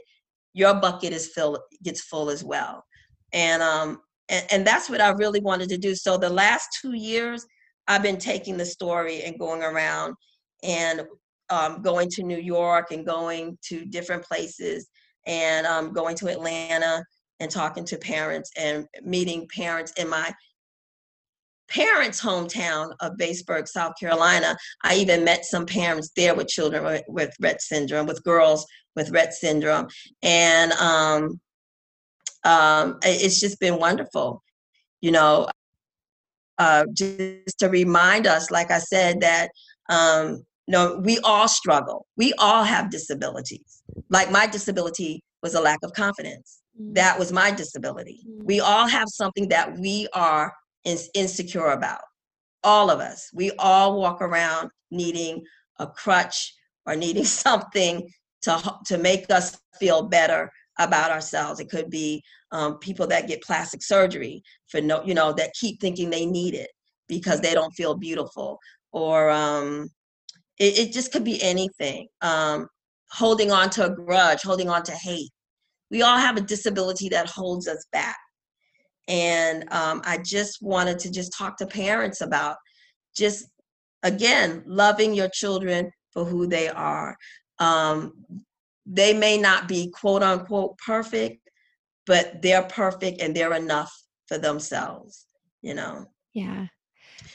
your 0.58 0.74
bucket 0.74 1.14
is 1.14 1.28
filled 1.28 1.60
gets 1.84 2.02
full 2.02 2.30
as 2.30 2.44
well. 2.44 2.84
And 3.32 3.62
um 3.62 4.00
and, 4.30 4.46
and 4.52 4.68
that's 4.68 4.90
what 4.90 5.00
i 5.00 5.10
really 5.10 5.40
wanted 5.40 5.70
to 5.70 5.78
do. 5.78 5.96
So 5.96 6.18
the 6.18 6.30
last 6.30 6.68
two 6.82 6.94
years 6.94 7.46
i've 7.88 8.04
been 8.04 8.18
taking 8.18 8.58
the 8.58 8.66
story 8.66 9.22
and 9.24 9.40
going 9.40 9.62
around 9.62 10.16
and 10.64 11.04
um, 11.50 11.82
going 11.82 12.10
to 12.10 12.24
new 12.24 12.38
york 12.38 12.92
and 12.92 13.06
going 13.06 13.58
to 13.70 13.86
different 13.86 14.24
places 14.24 14.90
and 15.26 15.66
um, 15.66 15.94
going 15.94 16.16
to 16.18 16.28
atlanta 16.28 17.02
and 17.40 17.50
talking 17.50 17.86
to 17.86 17.98
parents 17.98 18.52
and 18.58 18.86
meeting 19.04 19.48
parents 19.56 19.94
in 19.94 20.10
my 20.10 20.34
parents' 21.70 22.22
hometown 22.22 22.92
of 23.02 23.14
Batesburg, 23.18 23.68
South 23.68 23.94
Carolina. 24.00 24.56
I 24.84 24.96
even 24.96 25.24
met 25.24 25.46
some 25.46 25.66
parents 25.66 26.12
there 26.16 26.36
with 26.36 26.48
children 26.48 27.02
with, 27.08 27.34
Rett 27.42 27.62
syndrome, 27.62 28.08
with 28.08 28.24
girls 28.24 28.66
with 28.96 29.12
Rett 29.12 29.32
syndrome. 29.32 29.88
And 30.24 30.72
um, 30.74 31.40
um, 32.44 33.00
it's 33.04 33.40
just 33.40 33.60
been 33.60 33.80
wonderful, 33.80 34.44
you 35.02 35.12
know, 35.12 35.48
uh, 36.58 36.86
just 36.94 37.60
to 37.60 37.70
remind 37.70 38.26
us, 38.26 38.50
like 38.50 38.72
I 38.72 38.80
said, 38.80 39.22
that 39.22 39.50
um, 39.90 40.44
no, 40.68 41.00
we 41.04 41.20
all 41.20 41.48
struggle. 41.48 42.06
We 42.18 42.34
all 42.40 42.64
have 42.64 42.90
disabilities. 42.90 43.84
Like 44.10 44.32
my 44.32 44.48
disability 44.48 45.24
was 45.42 45.54
a 45.54 45.62
lack 45.62 45.80
of 45.84 45.94
confidence. 45.94 46.62
Mm. 46.80 46.96
That 46.96 47.18
was 47.18 47.32
my 47.32 47.52
disability. 47.52 48.22
We 48.26 48.60
mm. 48.60 48.64
all 48.64 48.88
have 48.88 49.08
something 49.08 49.50
that 49.50 49.78
we 49.78 50.08
are 50.14 50.54
is 50.88 51.10
insecure 51.14 51.68
about. 51.68 52.02
All 52.64 52.90
of 52.90 53.00
us. 53.00 53.30
We 53.34 53.52
all 53.60 54.00
walk 54.00 54.22
around 54.22 54.72
needing 54.90 55.44
a 55.80 55.88
crutch 55.88 56.54
or 56.86 56.96
needing 56.96 57.26
something 57.46 58.10
to, 58.44 58.76
to 58.86 58.98
make 58.98 59.30
us 59.30 59.58
feel 59.80 60.04
better 60.04 60.52
about 60.80 61.12
ourselves. 61.12 61.60
It 61.60 61.70
could 61.70 61.90
be 61.90 62.24
um, 62.52 62.78
people 62.78 63.08
that 63.08 63.28
get 63.28 63.44
plastic 63.44 63.84
surgery 63.84 64.42
for 64.68 64.82
no, 64.82 65.04
you 65.04 65.14
know, 65.14 65.34
that 65.34 65.54
keep 65.60 65.82
thinking 65.82 66.10
they 66.10 66.26
need 66.26 66.54
it 66.54 66.70
because 67.08 67.42
they 67.42 67.54
don't 67.54 67.72
feel 67.72 67.96
beautiful, 67.96 68.60
or 68.92 69.30
um, 69.30 69.90
it, 70.60 70.78
it, 70.78 70.92
just 70.92 71.12
could 71.12 71.24
be 71.24 71.42
anything. 71.42 72.08
Um, 72.22 72.68
holding 73.12 73.52
on 73.52 73.70
to 73.72 73.86
a 73.86 73.90
grudge, 73.90 74.42
holding 74.42 74.70
on 74.70 74.84
to 74.84 74.92
hate. 74.92 75.32
We 75.90 76.02
all 76.02 76.18
have 76.18 76.38
a 76.38 76.42
disability 76.42 77.10
that 77.10 77.30
holds 77.30 77.68
us 77.68 77.86
back. 77.92 78.18
And 79.08 79.72
um, 79.72 80.02
I 80.06 80.18
just 80.18 80.62
wanted 80.62 81.00
to 81.00 81.12
just 81.12 81.34
talk 81.34 81.58
to 81.58 81.66
parents 81.66 82.22
about 82.22 82.58
just, 83.16 83.46
again, 84.04 84.64
loving 84.66 85.14
your 85.14 85.30
children 85.30 85.92
for 86.12 86.26
who 86.26 86.48
they 86.48 86.68
are. 86.68 87.18
Um, 87.60 88.14
they 88.86 89.14
may 89.14 89.38
not 89.38 89.68
be 89.68 89.92
quote 89.92 90.24
unquote 90.24 90.78
perfect, 90.78 91.50
but 92.06 92.42
they're 92.42 92.64
perfect 92.64 93.22
and 93.22 93.36
they're 93.36 93.54
enough 93.54 93.94
for 94.28 94.38
themselves, 94.38 95.26
you 95.62 95.74
know? 95.74 96.06
Yeah. 96.34 96.68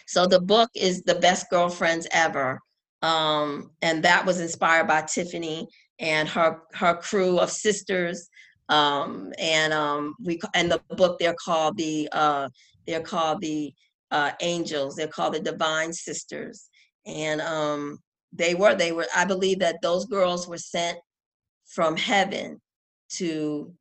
So 0.07 0.27
the 0.27 0.41
book 0.41 0.71
is 0.75 1.03
The 1.03 1.17
Best 1.17 1.49
Girlfriends 1.51 2.07
Ever. 2.13 2.61
Um, 3.03 3.71
and 3.83 4.03
that 4.05 4.25
was 4.25 4.41
inspired 4.41 4.87
by 4.87 5.03
Tiffany 5.03 5.69
and 5.99 6.29
her 6.29 6.59
her 6.75 6.95
crew 6.95 7.39
of 7.39 7.51
sisters 7.51 8.29
um, 8.69 9.33
and 9.39 9.73
um, 9.73 10.15
we 10.23 10.41
and 10.55 10.71
the 10.71 10.81
book 10.91 11.19
they're 11.19 11.37
called 11.45 11.77
the 11.77 12.09
uh, 12.13 12.49
they're 12.87 13.01
called 13.01 13.41
the 13.41 13.73
uh, 14.11 14.33
angels. 14.41 14.95
They're 14.95 15.09
called 15.09 15.35
the 15.35 15.41
divine 15.41 15.93
sisters, 15.93 16.69
and 17.07 17.41
um, 17.41 17.99
they 18.33 18.55
were 18.55 18.75
they 18.75 18.93
were. 18.93 19.07
I 19.15 19.25
believe 19.25 19.59
that 19.61 19.83
those 19.83 20.07
girls 20.07 20.49
were 20.49 20.59
sent 20.59 20.99
from 21.67 21.97
heaven 21.97 22.61
to 23.17 23.73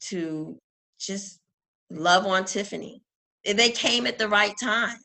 to 0.00 0.58
just 0.98 1.40
love 1.90 2.26
on 2.26 2.44
Tiffany. 2.44 3.02
They 3.44 3.70
came 3.70 4.06
at 4.06 4.18
the 4.18 4.28
right 4.28 4.54
time. 4.62 4.98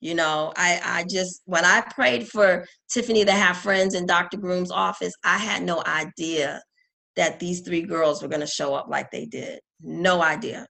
You 0.00 0.14
know, 0.14 0.52
I, 0.56 0.80
I 0.84 1.04
just, 1.08 1.42
when 1.46 1.64
I 1.64 1.80
prayed 1.80 2.28
for 2.28 2.64
Tiffany 2.88 3.24
to 3.24 3.32
have 3.32 3.56
friends 3.56 3.94
in 3.94 4.06
Dr. 4.06 4.36
Groom's 4.36 4.70
office, 4.70 5.12
I 5.24 5.38
had 5.38 5.64
no 5.64 5.82
idea 5.84 6.62
that 7.18 7.40
these 7.40 7.60
three 7.60 7.82
girls 7.82 8.22
were 8.22 8.28
going 8.28 8.40
to 8.40 8.46
show 8.46 8.74
up 8.74 8.86
like 8.88 9.10
they 9.10 9.26
did. 9.26 9.60
No 9.82 10.22
idea. 10.22 10.66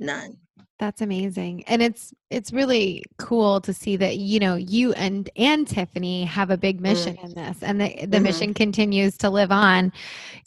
None. 0.00 0.36
That's 0.80 1.02
amazing. 1.02 1.64
And 1.66 1.80
it's 1.82 2.12
it's 2.30 2.52
really 2.52 3.04
cool 3.16 3.60
to 3.62 3.72
see 3.72 3.96
that 3.96 4.18
you 4.18 4.38
know 4.38 4.56
you 4.56 4.92
and 4.92 5.28
and 5.36 5.66
Tiffany 5.66 6.24
have 6.24 6.50
a 6.50 6.56
big 6.56 6.80
mission 6.80 7.16
mm. 7.16 7.24
in 7.24 7.34
this 7.34 7.62
and 7.62 7.80
the 7.80 7.88
the 7.88 8.06
mm-hmm. 8.06 8.22
mission 8.22 8.54
continues 8.54 9.16
to 9.18 9.30
live 9.30 9.50
on, 9.50 9.92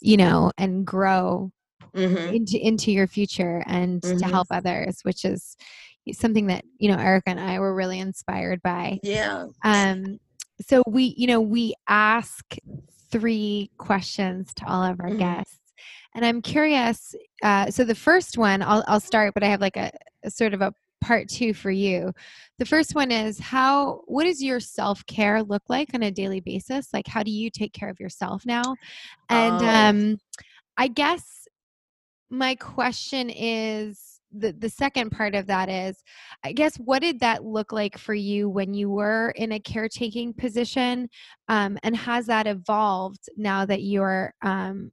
you 0.00 0.16
know, 0.16 0.52
and 0.56 0.86
grow 0.86 1.50
mm-hmm. 1.94 2.34
into 2.34 2.58
into 2.58 2.92
your 2.92 3.06
future 3.06 3.62
and 3.66 4.00
mm-hmm. 4.00 4.18
to 4.18 4.24
help 4.26 4.48
others, 4.50 5.00
which 5.02 5.24
is 5.24 5.56
something 6.12 6.46
that, 6.46 6.64
you 6.78 6.90
know, 6.90 6.98
Erica 6.98 7.30
and 7.30 7.40
I 7.40 7.58
were 7.58 7.74
really 7.74 8.00
inspired 8.00 8.62
by. 8.62 9.00
Yeah. 9.02 9.46
Um 9.64 10.18
so 10.66 10.82
we, 10.86 11.14
you 11.16 11.26
know, 11.26 11.40
we 11.40 11.74
ask 11.88 12.56
three 13.12 13.70
questions 13.78 14.52
to 14.54 14.66
all 14.66 14.82
of 14.82 14.98
our 15.00 15.08
mm-hmm. 15.08 15.18
guests. 15.18 15.60
And 16.14 16.24
I'm 16.24 16.42
curious. 16.42 17.14
Uh, 17.42 17.70
so 17.70 17.84
the 17.84 17.94
first 17.94 18.36
one, 18.36 18.62
I'll, 18.62 18.84
I'll 18.88 19.00
start, 19.00 19.34
but 19.34 19.44
I 19.44 19.48
have 19.48 19.60
like 19.60 19.76
a, 19.76 19.92
a 20.24 20.30
sort 20.30 20.54
of 20.54 20.60
a 20.60 20.72
part 21.00 21.28
two 21.28 21.54
for 21.54 21.70
you. 21.70 22.12
The 22.58 22.64
first 22.64 22.94
one 22.94 23.10
is 23.10 23.38
how, 23.38 24.02
what 24.06 24.24
does 24.24 24.42
your 24.42 24.60
self 24.60 25.04
care 25.06 25.42
look 25.42 25.62
like 25.68 25.94
on 25.94 26.02
a 26.02 26.10
daily 26.10 26.40
basis? 26.40 26.88
Like, 26.92 27.06
how 27.06 27.22
do 27.22 27.30
you 27.30 27.50
take 27.50 27.72
care 27.72 27.88
of 27.88 28.00
yourself 28.00 28.44
now? 28.44 28.76
And 29.28 29.62
oh. 29.62 29.66
um, 29.66 30.18
I 30.76 30.88
guess 30.88 31.48
my 32.30 32.54
question 32.54 33.30
is 33.30 34.11
the 34.32 34.52
the 34.52 34.68
second 34.68 35.10
part 35.10 35.34
of 35.34 35.46
that 35.46 35.68
is 35.68 36.02
i 36.44 36.52
guess 36.52 36.76
what 36.76 37.02
did 37.02 37.20
that 37.20 37.44
look 37.44 37.72
like 37.72 37.98
for 37.98 38.14
you 38.14 38.48
when 38.48 38.74
you 38.74 38.88
were 38.90 39.30
in 39.36 39.52
a 39.52 39.60
caretaking 39.60 40.32
position? 40.34 41.08
Um, 41.48 41.78
and 41.82 41.96
has 41.96 42.26
that 42.26 42.46
evolved 42.46 43.28
now 43.36 43.64
that 43.66 43.82
you're 43.82 44.34
um, 44.42 44.92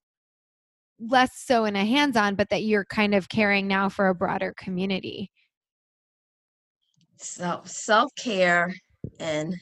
less 0.99 1.31
so 1.35 1.65
in 1.65 1.75
a 1.75 1.85
hands-on 1.85 2.35
but 2.35 2.49
that 2.49 2.63
you're 2.63 2.85
kind 2.85 3.15
of 3.15 3.29
caring 3.29 3.67
now 3.67 3.89
for 3.89 4.09
a 4.09 4.15
broader 4.15 4.53
community? 4.57 5.31
So 7.17 7.61
self-care 7.65 8.73
and 9.19 9.55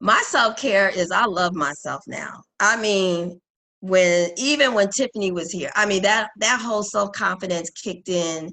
my 0.00 0.22
self-care 0.26 0.88
is 0.88 1.10
i 1.10 1.26
love 1.26 1.54
myself 1.54 2.02
now. 2.06 2.42
I 2.60 2.80
mean 2.80 3.40
when 3.80 4.30
even 4.36 4.74
when 4.74 4.88
tiffany 4.90 5.32
was 5.32 5.50
here 5.50 5.70
i 5.74 5.86
mean 5.86 6.02
that 6.02 6.28
that 6.36 6.60
whole 6.60 6.82
self-confidence 6.82 7.70
kicked 7.70 8.10
in 8.10 8.50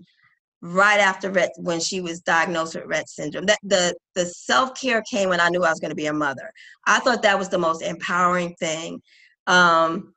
right 0.61 0.99
after 0.99 1.31
Rett, 1.31 1.49
when 1.57 1.79
she 1.79 2.01
was 2.01 2.21
diagnosed 2.21 2.75
with 2.75 2.85
Rett 2.85 3.07
syndrome. 3.07 3.45
That 3.45 3.59
the 3.63 3.95
the 4.15 4.25
self 4.25 4.79
care 4.79 5.01
came 5.03 5.29
when 5.29 5.39
I 5.39 5.49
knew 5.49 5.63
I 5.63 5.69
was 5.69 5.79
going 5.79 5.91
to 5.91 5.95
be 5.95 6.07
a 6.07 6.13
mother. 6.13 6.51
I 6.85 6.99
thought 6.99 7.21
that 7.23 7.37
was 7.37 7.49
the 7.49 7.57
most 7.57 7.81
empowering 7.81 8.55
thing. 8.59 9.01
Um, 9.45 10.13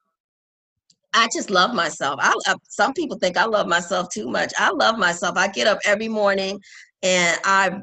I 1.12 1.28
just 1.34 1.51
love 1.51 1.74
myself. 1.74 2.20
I, 2.22 2.34
I 2.47 2.55
some 2.68 2.93
people 2.93 3.18
think 3.18 3.36
I 3.36 3.45
love 3.45 3.66
myself 3.66 4.09
too 4.12 4.28
much. 4.28 4.53
I 4.59 4.70
love 4.70 4.99
myself. 4.99 5.36
I 5.36 5.49
get 5.49 5.66
up 5.66 5.78
every 5.84 6.09
morning 6.09 6.61
and 7.03 7.38
I 7.45 7.80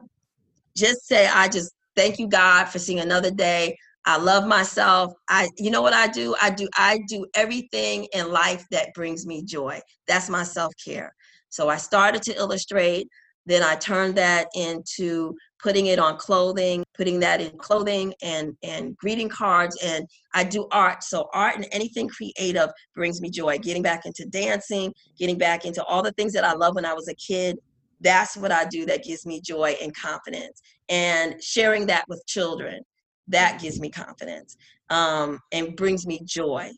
just 0.75 1.07
say 1.07 1.27
I 1.27 1.47
just 1.47 1.71
thank 1.95 2.19
you 2.19 2.27
God 2.27 2.65
for 2.65 2.79
seeing 2.79 2.99
another 2.99 3.31
day. 3.31 3.77
I 4.05 4.17
love 4.17 4.47
myself. 4.47 5.13
I 5.29 5.49
you 5.57 5.69
know 5.69 5.81
what 5.81 5.93
I 5.93 6.07
do? 6.07 6.35
I 6.41 6.51
do 6.51 6.69
I 6.77 7.01
do 7.09 7.25
everything 7.35 8.07
in 8.13 8.31
life 8.31 8.65
that 8.71 8.93
brings 8.93 9.25
me 9.25 9.43
joy. 9.43 9.81
That's 10.07 10.29
my 10.29 10.43
self-care. 10.43 11.13
So 11.49 11.69
I 11.69 11.77
started 11.77 12.21
to 12.23 12.35
illustrate, 12.35 13.07
then 13.47 13.63
I 13.63 13.75
turned 13.75 14.15
that 14.15 14.47
into 14.55 15.33
putting 15.63 15.87
it 15.87 15.99
on 15.99 16.17
clothing, 16.17 16.83
putting 16.95 17.19
that 17.21 17.41
in 17.41 17.57
clothing 17.57 18.13
and 18.21 18.55
and 18.61 18.95
greeting 18.97 19.29
cards 19.29 19.77
and 19.83 20.05
I 20.33 20.43
do 20.43 20.67
art. 20.71 21.01
So 21.03 21.29
art 21.33 21.55
and 21.55 21.65
anything 21.71 22.09
creative 22.09 22.69
brings 22.93 23.21
me 23.21 23.29
joy. 23.29 23.57
Getting 23.57 23.81
back 23.81 24.05
into 24.05 24.25
dancing, 24.25 24.93
getting 25.17 25.37
back 25.37 25.65
into 25.65 25.83
all 25.85 26.03
the 26.03 26.11
things 26.13 26.33
that 26.33 26.43
I 26.43 26.53
love 26.53 26.75
when 26.75 26.85
I 26.85 26.93
was 26.93 27.07
a 27.07 27.15
kid. 27.15 27.57
That's 28.01 28.37
what 28.37 28.51
I 28.51 28.65
do 28.65 28.85
that 28.85 29.03
gives 29.03 29.25
me 29.25 29.41
joy 29.41 29.75
and 29.81 29.95
confidence. 29.95 30.61
And 30.89 31.41
sharing 31.41 31.87
that 31.87 32.05
with 32.07 32.23
children, 32.27 32.83
that 33.29 33.59
gives 33.59 33.79
me 33.79 33.89
confidence 33.89 34.55
um, 34.89 35.39
and 35.51 35.75
brings 35.75 36.05
me 36.05 36.21
joy. 36.25 36.69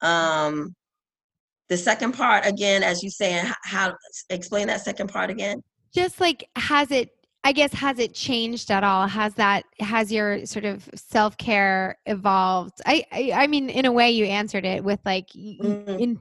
Um, 0.00 0.74
the 1.68 1.76
second 1.76 2.12
part 2.12 2.46
again 2.46 2.82
as 2.82 3.02
you 3.02 3.10
saying 3.10 3.44
how 3.64 3.92
explain 4.30 4.66
that 4.66 4.80
second 4.80 5.08
part 5.08 5.30
again 5.30 5.62
just 5.94 6.20
like 6.20 6.48
has 6.56 6.90
it 6.90 7.10
i 7.44 7.52
guess 7.52 7.72
has 7.72 7.98
it 7.98 8.14
changed 8.14 8.70
at 8.70 8.84
all 8.84 9.06
has 9.06 9.34
that 9.34 9.64
has 9.80 10.12
your 10.12 10.44
sort 10.46 10.64
of 10.64 10.88
self-care 10.94 11.96
evolved 12.06 12.80
i 12.86 13.04
i, 13.12 13.32
I 13.34 13.46
mean 13.46 13.70
in 13.70 13.84
a 13.84 13.92
way 13.92 14.10
you 14.10 14.24
answered 14.26 14.64
it 14.64 14.84
with 14.84 15.00
like 15.04 15.28
mm-hmm. 15.28 15.98
in 15.98 16.20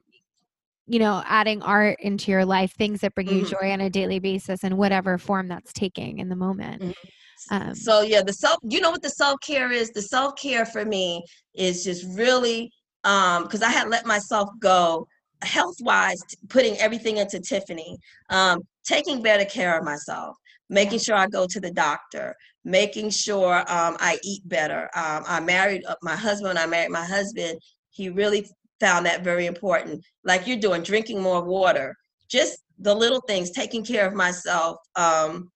you 0.87 0.99
know 0.99 1.23
adding 1.25 1.61
art 1.61 1.97
into 1.99 2.31
your 2.31 2.45
life 2.45 2.73
things 2.73 3.01
that 3.01 3.15
bring 3.15 3.27
mm-hmm. 3.27 3.39
you 3.39 3.45
joy 3.45 3.71
on 3.71 3.81
a 3.81 3.89
daily 3.89 4.19
basis 4.19 4.63
in 4.63 4.77
whatever 4.77 5.17
form 5.17 5.47
that's 5.47 5.73
taking 5.73 6.19
in 6.19 6.29
the 6.29 6.35
moment 6.35 6.81
mm-hmm. 6.81 7.55
um, 7.55 7.75
so 7.75 8.01
yeah 8.01 8.21
the 8.21 8.33
self 8.33 8.57
you 8.63 8.79
know 8.81 8.91
what 8.91 9.01
the 9.01 9.09
self-care 9.09 9.71
is 9.71 9.91
the 9.91 10.01
self-care 10.01 10.65
for 10.65 10.85
me 10.85 11.23
is 11.55 11.83
just 11.83 12.05
really 12.15 12.71
um 13.03 13.43
because 13.43 13.63
i 13.63 13.69
had 13.69 13.89
let 13.89 14.05
myself 14.05 14.49
go 14.59 15.07
health 15.45 15.77
wise, 15.81 16.21
putting 16.49 16.77
everything 16.77 17.17
into 17.17 17.39
Tiffany, 17.39 17.97
um, 18.29 18.61
taking 18.83 19.21
better 19.21 19.45
care 19.45 19.77
of 19.77 19.85
myself, 19.85 20.35
making 20.69 20.99
sure 20.99 21.15
I 21.15 21.27
go 21.27 21.47
to 21.47 21.59
the 21.59 21.71
doctor, 21.71 22.35
making 22.63 23.11
sure 23.11 23.59
um, 23.59 23.97
I 23.99 24.19
eat 24.23 24.47
better. 24.47 24.89
Um, 24.95 25.23
I 25.27 25.39
married 25.39 25.83
uh, 25.87 25.95
my 26.01 26.15
husband. 26.15 26.57
I 26.57 26.65
married 26.65 26.91
my 26.91 27.05
husband. 27.05 27.59
He 27.91 28.09
really 28.09 28.49
found 28.79 29.05
that 29.05 29.23
very 29.23 29.45
important. 29.45 30.03
Like 30.23 30.47
you're 30.47 30.57
doing, 30.57 30.83
drinking 30.83 31.21
more 31.21 31.43
water, 31.43 31.95
just 32.27 32.59
the 32.79 32.93
little 32.93 33.21
things, 33.21 33.51
taking 33.51 33.83
care 33.83 34.05
of 34.05 34.13
myself. 34.13 34.77
Um, 34.95 35.49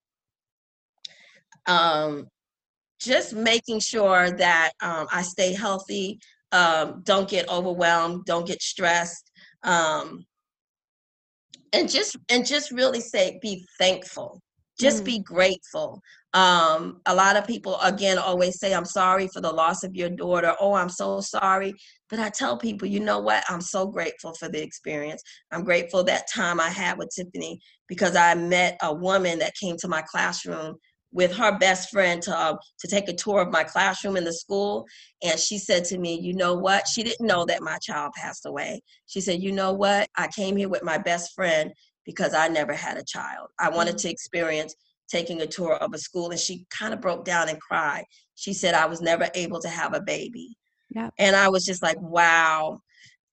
um, 1.66 2.28
just 3.00 3.34
making 3.34 3.80
sure 3.80 4.30
that 4.30 4.72
um, 4.82 5.06
I 5.10 5.22
stay 5.22 5.54
healthy, 5.54 6.20
um, 6.52 7.02
don't 7.04 7.28
get 7.28 7.48
overwhelmed, 7.48 8.24
don't 8.26 8.46
get 8.46 8.62
stressed, 8.62 9.29
um, 9.62 10.24
and 11.72 11.88
just 11.88 12.16
and 12.28 12.46
just 12.46 12.70
really 12.70 13.00
say 13.00 13.38
be 13.40 13.64
thankful. 13.78 14.40
Just 14.78 15.02
mm. 15.02 15.06
be 15.06 15.18
grateful. 15.20 16.00
Um, 16.32 17.00
a 17.06 17.14
lot 17.14 17.36
of 17.36 17.46
people 17.46 17.78
again 17.80 18.16
always 18.16 18.60
say 18.60 18.72
i'm 18.72 18.84
sorry 18.84 19.28
for 19.32 19.40
the 19.40 19.52
loss 19.52 19.82
of 19.82 19.94
your 19.94 20.10
daughter. 20.10 20.54
Oh 20.60 20.74
i'm 20.74 20.88
so 20.88 21.20
sorry. 21.20 21.74
But 22.08 22.18
i 22.18 22.28
tell 22.28 22.56
people 22.56 22.88
you 22.88 23.00
know 23.00 23.18
what? 23.18 23.44
I'm 23.48 23.60
so 23.60 23.86
grateful 23.86 24.34
for 24.34 24.48
the 24.48 24.62
experience. 24.62 25.22
I'm 25.50 25.64
grateful 25.64 26.04
that 26.04 26.30
time 26.32 26.60
i 26.60 26.68
had 26.68 26.98
with 26.98 27.10
tiffany 27.14 27.60
because 27.88 28.16
i 28.16 28.34
met 28.34 28.78
a 28.82 28.94
woman 28.94 29.38
that 29.40 29.54
came 29.60 29.76
to 29.78 29.88
my 29.88 30.02
classroom 30.02 30.76
with 31.12 31.32
her 31.34 31.58
best 31.58 31.90
friend 31.90 32.22
to 32.22 32.36
uh, 32.36 32.56
to 32.78 32.88
take 32.88 33.08
a 33.08 33.12
tour 33.12 33.40
of 33.40 33.50
my 33.50 33.64
classroom 33.64 34.16
in 34.16 34.24
the 34.24 34.32
school 34.32 34.86
and 35.22 35.38
she 35.38 35.58
said 35.58 35.84
to 35.84 35.98
me 35.98 36.18
you 36.20 36.34
know 36.34 36.54
what? 36.54 36.86
She 36.86 37.02
didn't 37.02 37.26
know 37.26 37.44
that 37.46 37.62
my 37.62 37.78
child 37.78 38.12
passed 38.16 38.46
away. 38.46 38.82
She 39.06 39.20
said 39.20 39.42
you 39.42 39.52
know 39.52 39.72
what? 39.72 40.08
I 40.16 40.28
came 40.28 40.56
here 40.56 40.68
with 40.68 40.82
my 40.82 40.98
best 40.98 41.34
friend 41.34 41.72
because 42.06 42.34
i 42.34 42.48
never 42.48 42.72
had 42.72 42.96
a 42.96 43.04
child. 43.04 43.48
I 43.58 43.68
wanted 43.70 43.98
to 43.98 44.10
experience 44.10 44.74
taking 45.08 45.40
a 45.40 45.46
tour 45.46 45.74
of 45.74 45.92
a 45.92 45.98
school 45.98 46.30
and 46.30 46.38
she 46.38 46.64
kind 46.70 46.94
of 46.94 47.00
broke 47.00 47.24
down 47.24 47.48
and 47.48 47.60
cried. 47.60 48.04
She 48.36 48.52
said 48.52 48.74
i 48.74 48.86
was 48.86 49.00
never 49.00 49.28
able 49.34 49.60
to 49.60 49.68
have 49.68 49.94
a 49.94 50.00
baby. 50.00 50.56
Yeah. 50.92 51.10
and 51.18 51.36
i 51.36 51.48
was 51.48 51.64
just 51.64 51.82
like 51.82 52.00
wow. 52.00 52.80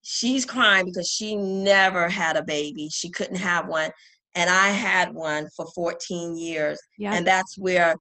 She's 0.10 0.46
crying 0.46 0.86
because 0.86 1.10
she 1.10 1.36
never 1.36 2.08
had 2.08 2.38
a 2.38 2.44
baby. 2.44 2.88
She 2.90 3.10
couldn't 3.10 3.36
have 3.36 3.68
one 3.68 3.92
and 4.38 4.52
I 4.52 4.70
had 4.70 5.14
one 5.14 5.50
for 5.56 5.66
14 5.74 6.38
years. 6.38 6.80
Yeah. 6.98 7.14
And 7.14 7.26
that's 7.26 7.58
where 7.58 7.96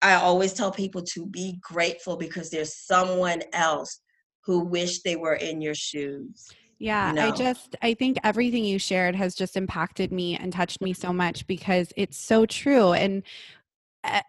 I 0.00 0.14
always 0.14 0.52
tell 0.52 0.70
people 0.70 1.02
to 1.14 1.26
be 1.26 1.58
grateful 1.60 2.16
because 2.16 2.48
there's 2.48 2.76
someone 2.76 3.42
else 3.52 4.00
who 4.44 4.60
wish 4.60 5.02
they 5.02 5.16
were 5.16 5.34
in 5.34 5.60
your 5.60 5.74
shoes. 5.74 6.48
Yeah, 6.78 7.12
know? 7.12 7.28
I 7.28 7.30
just 7.32 7.76
I 7.82 7.92
think 7.92 8.18
everything 8.24 8.64
you 8.64 8.78
shared 8.78 9.14
has 9.14 9.34
just 9.34 9.56
impacted 9.56 10.12
me 10.12 10.36
and 10.36 10.50
touched 10.50 10.80
me 10.80 10.94
so 10.94 11.08
mm-hmm. 11.08 11.18
much 11.18 11.46
because 11.46 11.92
it's 11.96 12.16
so 12.16 12.46
true 12.46 12.92
and 12.92 13.22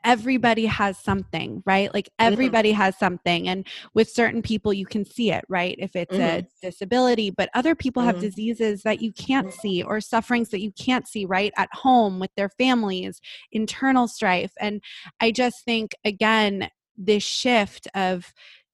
everybody 0.03 0.65
has 0.65 0.97
something, 0.97 1.63
right? 1.65 1.93
Like 1.93 2.05
mm-hmm. 2.05 2.34
everybody 2.34 2.72
mm-hmm. 2.72 2.82
has 2.82 2.97
something. 2.97 3.47
And 3.47 3.65
with 3.93 4.09
certain 4.09 4.41
people, 4.41 4.74
you 4.74 4.86
can 4.86 5.05
see 5.05 5.32
it, 5.32 5.45
right? 5.47 5.76
If 5.80 5.95
it's 5.95 6.13
mm-hmm. 6.13 6.39
a 6.39 6.47
disability, 6.61 7.30
but 7.30 7.49
other 7.53 7.76
people 7.76 8.01
mm-hmm. 8.01 8.11
have 8.11 8.22
diseases 8.22 8.84
that 8.84 9.01
you 9.01 9.11
can't 9.13 9.53
see 9.53 9.82
or 9.84 10.01
sufferings 10.01 10.49
that 10.49 10.61
you 10.61 10.72
can't 10.72 11.07
see, 11.07 11.26
right? 11.26 11.53
At 11.57 11.69
home 11.74 12.19
with 12.19 12.32
their 12.36 12.49
families, 12.49 13.22
internal 13.51 14.07
strife. 14.07 14.51
And 14.59 14.82
I 15.19 15.32
just 15.32 15.63
think, 15.63 15.95
again, 16.03 16.69
this 16.97 17.24
shift 17.24 17.88
of, 17.95 18.34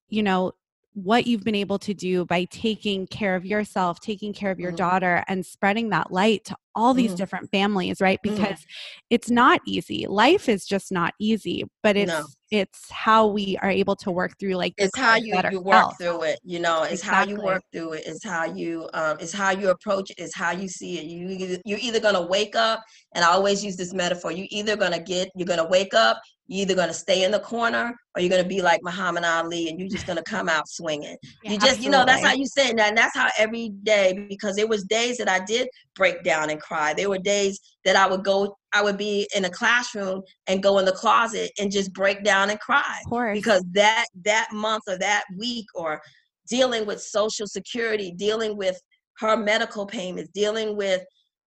you 0.10 0.24
know, 0.24 0.54
what 0.94 1.28
you've 1.28 1.44
been 1.44 1.54
able 1.54 1.78
to 1.78 1.94
do 1.94 2.26
by 2.26 2.46
taking 2.46 3.06
care 3.06 3.36
of 3.36 3.46
yourself, 3.46 4.00
taking 4.00 4.34
care 4.34 4.50
of 4.50 4.60
your 4.60 4.72
mm-hmm. 4.72 4.78
daughter, 4.78 5.24
and 5.28 5.46
spreading 5.46 5.90
that 5.90 6.12
light 6.12 6.44
to 6.46 6.58
all 6.78 6.94
these 6.94 7.14
Mhm. 7.14 7.18
different 7.18 7.52
families, 7.52 8.00
right? 8.02 8.20
Mhm. 8.26 8.36
Because 8.38 8.66
it's 9.10 9.30
not 9.32 9.62
easy. 9.68 10.08
Life 10.08 10.48
is 10.48 10.66
just 10.66 10.92
not 10.92 11.14
easy, 11.20 11.66
but 11.84 11.98
it's 11.98 12.14
No. 12.14 12.28
It's 12.50 12.90
how 12.92 13.28
we 13.28 13.58
are 13.62 13.70
able 13.70 13.96
to 13.96 14.10
work 14.10 14.38
through 14.40 14.56
like 14.56 14.74
it's 14.78 14.98
how 14.98 15.16
you, 15.16 15.38
you 15.52 15.60
work 15.60 15.74
dealt. 15.74 15.98
through 15.98 16.22
it 16.24 16.40
you 16.44 16.60
know 16.60 16.84
it's 16.84 17.02
how 17.02 17.24
you 17.24 17.36
work 17.42 17.62
through 17.74 17.94
it 17.94 18.04
it's 18.06 18.24
how 18.24 18.46
you 18.46 18.90
um 18.94 19.18
it's 19.20 19.34
how 19.34 19.52
you 19.52 19.70
approach 19.70 20.10
it 20.12 20.16
it's 20.18 20.36
how 20.36 20.52
you 20.52 20.68
see 20.68 20.98
it 20.98 21.06
you 21.06 21.60
you're 21.66 21.80
either 21.82 22.00
going 22.00 22.16
to 22.16 22.22
wake 22.22 22.56
up 22.56 22.82
and 23.16 23.26
i 23.26 23.28
always 23.28 23.64
use 23.64 23.76
this 23.76 23.94
metaphor 23.94 24.32
you 24.32 24.46
either 24.50 24.78
going 24.78 24.94
to 24.94 25.00
get 25.00 25.30
you're 25.36 25.48
going 25.48 25.60
to 25.60 25.66
wake 25.66 25.94
up 25.94 26.22
you're 26.48 26.62
either 26.62 26.76
going 26.76 26.88
to 26.88 26.94
stay 26.94 27.26
in 27.26 27.32
the 27.32 27.40
corner 27.40 27.94
or 28.16 28.22
you're 28.22 28.30
going 28.30 28.42
to 28.42 28.48
be 28.48 28.62
like 28.62 28.80
muhammad 28.82 29.26
ali 29.26 29.68
and 29.68 29.78
you're 29.78 29.90
just 29.90 30.06
going 30.06 30.18
to 30.18 30.24
come 30.24 30.48
out 30.48 30.68
swinging. 30.68 31.18
Yeah, 31.44 31.52
you 31.52 31.60
just 31.60 31.82
you 31.82 31.90
know 31.90 32.06
that's 32.06 32.24
how 32.24 32.34
you 32.34 32.46
say 32.46 32.70
it 32.70 32.80
and 32.80 32.98
that's 32.98 33.16
how 33.16 33.28
every 33.38 33.70
day 33.84 34.26
because 34.30 34.56
there 34.56 34.68
was 34.68 34.84
days 34.84 35.18
that 35.18 35.30
i 35.30 35.40
did 35.40 35.68
break 35.96 36.24
down 36.24 36.50
and 36.50 36.60
cry 36.60 36.94
there 36.94 37.10
were 37.10 37.20
days 37.20 37.60
that 37.86 37.96
i 37.96 38.08
would 38.08 38.24
go 38.24 38.58
i 38.74 38.82
would 38.82 38.98
be 38.98 39.28
in 39.36 39.46
a 39.46 39.50
classroom 39.50 40.22
and 40.48 40.64
go 40.64 40.78
in 40.80 40.86
the 40.86 40.92
closet 40.92 41.52
and 41.60 41.72
just 41.72 41.94
break 41.94 42.24
down 42.24 42.50
and 42.50 42.60
cry 42.60 42.98
because 43.36 43.64
that 43.72 44.06
that 44.24 44.48
month 44.54 44.84
or 44.88 44.98
that 44.98 45.24
week 45.38 45.66
or 45.76 46.02
dealing 46.50 46.86
with 46.86 47.02
social 47.02 47.48
security 47.48 48.12
dealing 48.12 48.58
with 48.58 48.80
her 49.20 49.36
medical 49.36 49.86
payments 49.86 50.30
dealing 50.34 50.76
with 50.78 51.04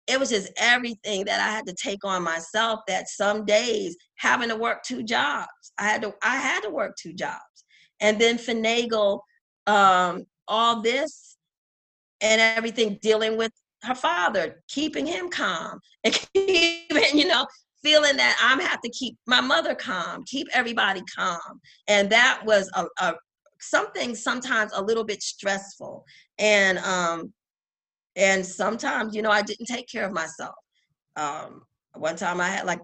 it 0.07 0.19
was 0.19 0.29
just 0.29 0.51
everything 0.57 1.23
that 1.25 1.39
i 1.39 1.51
had 1.51 1.65
to 1.65 1.73
take 1.73 2.03
on 2.03 2.23
myself 2.23 2.79
that 2.87 3.07
some 3.07 3.45
days 3.45 3.95
having 4.23 4.49
to 4.49 4.55
work 4.55 4.81
two 4.83 5.03
jobs. 5.03 5.47
I 5.77 5.83
had 5.83 6.01
to 6.01 6.13
i 6.23 6.37
had 6.37 6.61
to 6.61 6.69
work 6.69 6.95
two 6.97 7.13
jobs. 7.13 7.65
And 7.99 8.19
then 8.19 8.37
finagle 8.37 9.19
um 9.67 10.25
all 10.47 10.81
this 10.81 11.37
and 12.21 12.41
everything 12.41 12.99
dealing 13.01 13.37
with 13.37 13.51
her 13.83 13.95
father 13.95 14.63
keeping 14.67 15.05
him 15.05 15.29
calm 15.29 15.79
and 16.03 16.13
keeping 16.33 17.17
you 17.17 17.27
know 17.27 17.45
feeling 17.83 18.15
that 18.15 18.37
i'm 18.41 18.59
have 18.59 18.81
to 18.81 18.89
keep 18.89 19.17
my 19.27 19.41
mother 19.41 19.75
calm 19.75 20.23
keep 20.25 20.47
everybody 20.53 21.01
calm. 21.15 21.59
And 21.87 22.09
that 22.11 22.41
was 22.45 22.69
a, 22.75 22.85
a 22.99 23.13
something 23.59 24.15
sometimes 24.15 24.71
a 24.73 24.81
little 24.81 25.03
bit 25.03 25.21
stressful. 25.21 26.05
And 26.39 26.77
um 26.79 27.33
and 28.15 28.45
sometimes 28.45 29.15
you 29.15 29.21
know 29.21 29.31
i 29.31 29.41
didn't 29.41 29.65
take 29.65 29.87
care 29.89 30.05
of 30.05 30.13
myself. 30.13 30.55
Um 31.15 31.63
one 31.95 32.15
time 32.15 32.41
i 32.41 32.47
had 32.47 32.65
like 32.65 32.79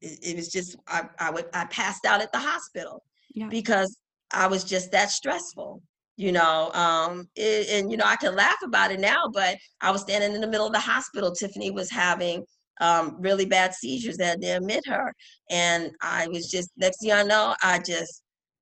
it, 0.00 0.18
it 0.22 0.36
was 0.36 0.48
just 0.48 0.76
I, 0.86 1.02
I 1.18 1.30
would 1.30 1.46
i 1.52 1.64
passed 1.66 2.04
out 2.06 2.20
at 2.20 2.32
the 2.32 2.38
hospital 2.38 3.02
Yeah. 3.34 3.48
because 3.48 3.98
i 4.32 4.46
was 4.46 4.64
just 4.64 4.92
that 4.92 5.10
stressful 5.10 5.82
you 6.18 6.32
know 6.32 6.70
um 6.74 7.26
it, 7.36 7.68
and 7.70 7.90
you 7.90 7.96
know 7.96 8.04
i 8.04 8.16
can 8.16 8.34
laugh 8.34 8.58
about 8.64 8.90
it 8.90 9.00
now 9.00 9.28
but 9.32 9.56
i 9.80 9.90
was 9.90 10.02
standing 10.02 10.34
in 10.34 10.40
the 10.40 10.46
middle 10.46 10.66
of 10.66 10.72
the 10.72 10.80
hospital 10.80 11.32
tiffany 11.32 11.70
was 11.70 11.90
having 11.90 12.44
um 12.80 13.16
really 13.20 13.46
bad 13.46 13.72
seizures 13.72 14.16
that 14.18 14.40
they 14.40 14.50
admit 14.50 14.84
her 14.86 15.14
and 15.48 15.90
i 16.02 16.26
was 16.28 16.50
just 16.50 16.70
next 16.76 17.00
thing 17.00 17.12
i 17.12 17.22
know 17.22 17.54
i 17.62 17.78
just 17.78 18.22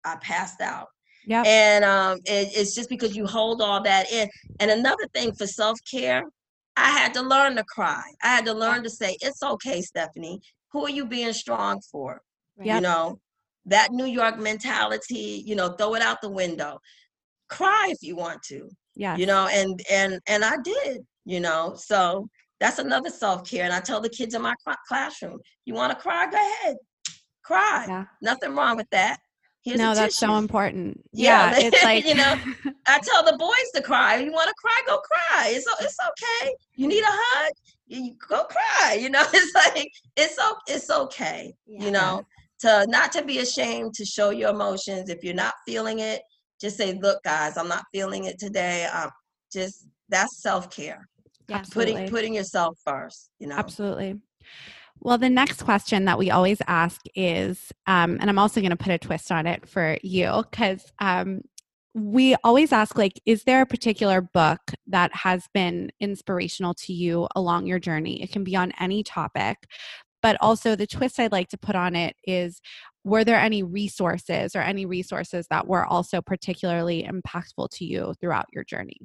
i 0.05 0.15
passed 0.17 0.61
out 0.61 0.87
Yep. 1.27 1.45
and 1.45 1.83
um, 1.83 2.17
it, 2.23 2.51
it's 2.55 2.73
just 2.73 2.89
because 2.89 3.15
you 3.15 3.27
hold 3.27 3.61
all 3.61 3.83
that 3.83 4.09
in. 4.11 4.29
And 4.61 4.71
another 4.71 5.05
thing 5.13 5.33
for 5.33 5.45
self 5.45 5.77
care, 5.89 6.23
I 6.77 6.89
had 6.89 7.13
to 7.15 7.21
learn 7.21 7.57
to 7.57 7.65
cry. 7.65 8.03
I 8.23 8.27
had 8.27 8.45
to 8.45 8.53
learn 8.53 8.81
to 8.83 8.89
say, 8.89 9.17
"It's 9.19 9.43
okay, 9.43 9.81
Stephanie. 9.81 10.39
Who 10.71 10.85
are 10.85 10.89
you 10.89 11.05
being 11.05 11.33
strong 11.33 11.81
for?" 11.91 12.21
You 12.75 12.81
know, 12.81 13.19
that 13.65 13.91
New 13.91 14.05
York 14.05 14.39
mentality. 14.39 15.43
You 15.45 15.55
know, 15.57 15.73
throw 15.73 15.95
it 15.95 16.01
out 16.01 16.21
the 16.21 16.29
window. 16.29 16.79
Cry 17.49 17.87
if 17.89 17.99
you 18.01 18.15
want 18.15 18.41
to. 18.43 18.69
yeah 18.95 19.15
You 19.15 19.25
know, 19.25 19.47
and 19.47 19.81
and 19.91 20.19
and 20.27 20.43
I 20.43 20.57
did. 20.63 21.05
You 21.25 21.39
know, 21.41 21.75
so 21.77 22.29
that's 22.59 22.79
another 22.79 23.09
self 23.09 23.49
care. 23.49 23.65
And 23.65 23.73
I 23.73 23.79
tell 23.81 24.01
the 24.01 24.09
kids 24.09 24.33
in 24.33 24.41
my 24.41 24.55
cla- 24.63 24.77
classroom, 24.87 25.39
"You 25.65 25.73
want 25.73 25.91
to 25.93 25.99
cry? 25.99 26.29
Go 26.29 26.37
ahead, 26.37 26.77
cry. 27.43 27.85
Yeah. 27.87 28.05
Nothing 28.21 28.55
wrong 28.55 28.77
with 28.77 28.89
that." 28.91 29.19
Here's 29.63 29.79
no, 29.79 29.93
that's 29.93 30.15
so 30.15 30.37
important. 30.37 31.01
Yeah, 31.11 31.51
Yeah. 31.51 31.67
It's 31.67 31.83
like 31.89 32.05
you 32.05 32.15
know, 32.15 32.35
I 32.87 32.99
tell 32.99 33.23
the 33.25 33.35
boys 33.37 33.69
to 33.75 33.81
cry. 33.81 34.15
You 34.17 34.31
want 34.31 34.47
to 34.47 34.55
cry? 34.57 34.81
Go 34.87 34.99
cry. 34.99 35.49
It's 35.49 35.67
it's 35.81 35.97
okay. 36.11 36.55
You 36.75 36.87
need 36.87 37.03
a 37.03 37.07
hug? 37.09 37.51
You 37.87 38.15
go 38.29 38.45
cry. 38.45 38.93
You 38.93 39.09
know, 39.09 39.25
it's 39.33 39.53
like 39.55 39.91
it's 40.15 40.39
it's 40.67 40.89
okay. 40.89 41.53
Yeah. 41.65 41.83
You 41.83 41.91
know, 41.91 42.21
to 42.61 42.85
not 42.87 43.11
to 43.13 43.23
be 43.25 43.39
ashamed 43.39 43.93
to 43.95 44.05
show 44.05 44.29
your 44.29 44.51
emotions. 44.51 45.09
If 45.09 45.23
you're 45.23 45.33
not 45.33 45.53
feeling 45.65 45.99
it, 45.99 46.21
just 46.59 46.77
say, 46.77 46.93
"Look, 46.93 47.23
guys, 47.23 47.57
I'm 47.57 47.67
not 47.67 47.85
feeling 47.93 48.25
it 48.25 48.39
today." 48.39 48.85
Um, 48.85 49.09
just 49.51 49.87
that's 50.09 50.41
self 50.41 50.69
care. 50.69 51.07
Yeah. 51.47 51.63
Putting 51.71 52.09
putting 52.09 52.33
yourself 52.33 52.77
first. 52.85 53.29
You 53.39 53.47
know. 53.47 53.55
Absolutely. 53.55 54.19
Well, 54.99 55.17
the 55.17 55.29
next 55.29 55.63
question 55.63 56.05
that 56.05 56.17
we 56.17 56.31
always 56.31 56.59
ask 56.67 57.01
is, 57.15 57.71
um, 57.85 58.17
and 58.19 58.29
I'm 58.29 58.39
also 58.39 58.61
going 58.61 58.71
to 58.71 58.77
put 58.77 58.91
a 58.91 58.97
twist 58.97 59.31
on 59.31 59.45
it 59.45 59.67
for 59.67 59.97
you 60.01 60.43
because 60.49 60.91
um, 60.99 61.41
we 61.93 62.35
always 62.43 62.71
ask, 62.71 62.97
like, 62.97 63.21
is 63.25 63.43
there 63.43 63.61
a 63.61 63.65
particular 63.65 64.21
book 64.21 64.59
that 64.87 65.13
has 65.13 65.47
been 65.53 65.91
inspirational 65.99 66.73
to 66.75 66.93
you 66.93 67.27
along 67.35 67.67
your 67.67 67.79
journey? 67.79 68.21
It 68.21 68.31
can 68.31 68.43
be 68.43 68.55
on 68.55 68.73
any 68.79 69.03
topic, 69.03 69.57
but 70.21 70.37
also 70.41 70.75
the 70.75 70.87
twist 70.87 71.19
I'd 71.19 71.31
like 71.31 71.49
to 71.49 71.57
put 71.57 71.75
on 71.75 71.95
it 71.95 72.15
is, 72.23 72.59
were 73.07 73.23
there 73.23 73.39
any 73.39 73.63
resources 73.63 74.55
or 74.55 74.59
any 74.59 74.85
resources 74.85 75.47
that 75.49 75.65
were 75.65 75.85
also 75.85 76.21
particularly 76.21 77.03
impactful 77.09 77.69
to 77.71 77.85
you 77.85 78.13
throughout 78.19 78.45
your 78.51 78.65
journey? 78.65 78.97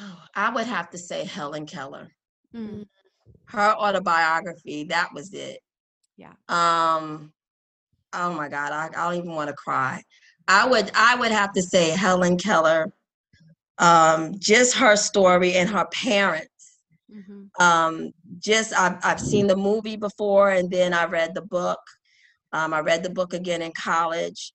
Oh, 0.00 0.22
I 0.34 0.52
would 0.52 0.66
have 0.66 0.90
to 0.90 0.98
say 0.98 1.24
Helen 1.24 1.66
Keller. 1.66 2.08
Mm. 2.54 2.86
her 3.46 3.74
autobiography 3.76 4.82
that 4.84 5.08
was 5.14 5.32
it 5.32 5.60
Yeah. 6.16 6.32
um 6.48 7.32
oh 8.12 8.32
my 8.32 8.48
god 8.48 8.72
i, 8.72 8.86
I 8.86 9.08
don't 9.08 9.18
even 9.22 9.36
want 9.36 9.48
to 9.50 9.54
cry 9.54 10.02
i 10.48 10.66
would 10.66 10.90
i 10.94 11.14
would 11.14 11.30
have 11.30 11.52
to 11.52 11.62
say 11.62 11.90
helen 11.90 12.36
keller 12.38 12.90
um 13.78 14.34
just 14.40 14.74
her 14.74 14.96
story 14.96 15.54
and 15.54 15.68
her 15.70 15.86
parents 15.92 16.78
Mhm. 17.08 17.50
um 17.60 18.10
just 18.38 18.72
I've, 18.76 18.98
I've 19.04 19.20
seen 19.20 19.46
the 19.46 19.56
movie 19.56 19.96
before 19.96 20.50
and 20.50 20.68
then 20.68 20.92
i 20.92 21.04
read 21.04 21.34
the 21.34 21.42
book 21.42 21.78
um 22.52 22.74
i 22.74 22.80
read 22.80 23.02
the 23.02 23.10
book 23.10 23.34
again 23.34 23.62
in 23.62 23.72
college 23.72 24.52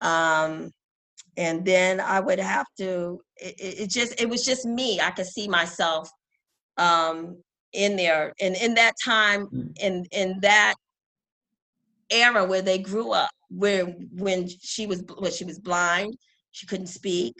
um 0.00 0.70
and 1.36 1.64
then 1.64 2.00
i 2.00 2.20
would 2.20 2.38
have 2.38 2.66
to 2.76 3.20
it, 3.36 3.54
it 3.58 3.80
it 3.80 3.90
just 3.90 4.20
it 4.20 4.28
was 4.28 4.44
just 4.44 4.66
me. 4.66 5.00
I 5.00 5.10
could 5.10 5.26
see 5.26 5.48
myself 5.48 6.10
um 6.76 7.42
in 7.72 7.96
there 7.96 8.32
and 8.40 8.56
in 8.56 8.74
that 8.74 8.94
time 9.04 9.74
in 9.80 10.06
in 10.12 10.38
that 10.40 10.74
era 12.10 12.44
where 12.44 12.62
they 12.62 12.78
grew 12.78 13.12
up 13.12 13.30
where 13.50 13.84
when 14.12 14.48
she 14.48 14.86
was 14.86 15.02
when 15.18 15.30
she 15.30 15.44
was 15.44 15.58
blind 15.58 16.16
she 16.52 16.66
couldn't 16.66 16.86
speak 16.86 17.34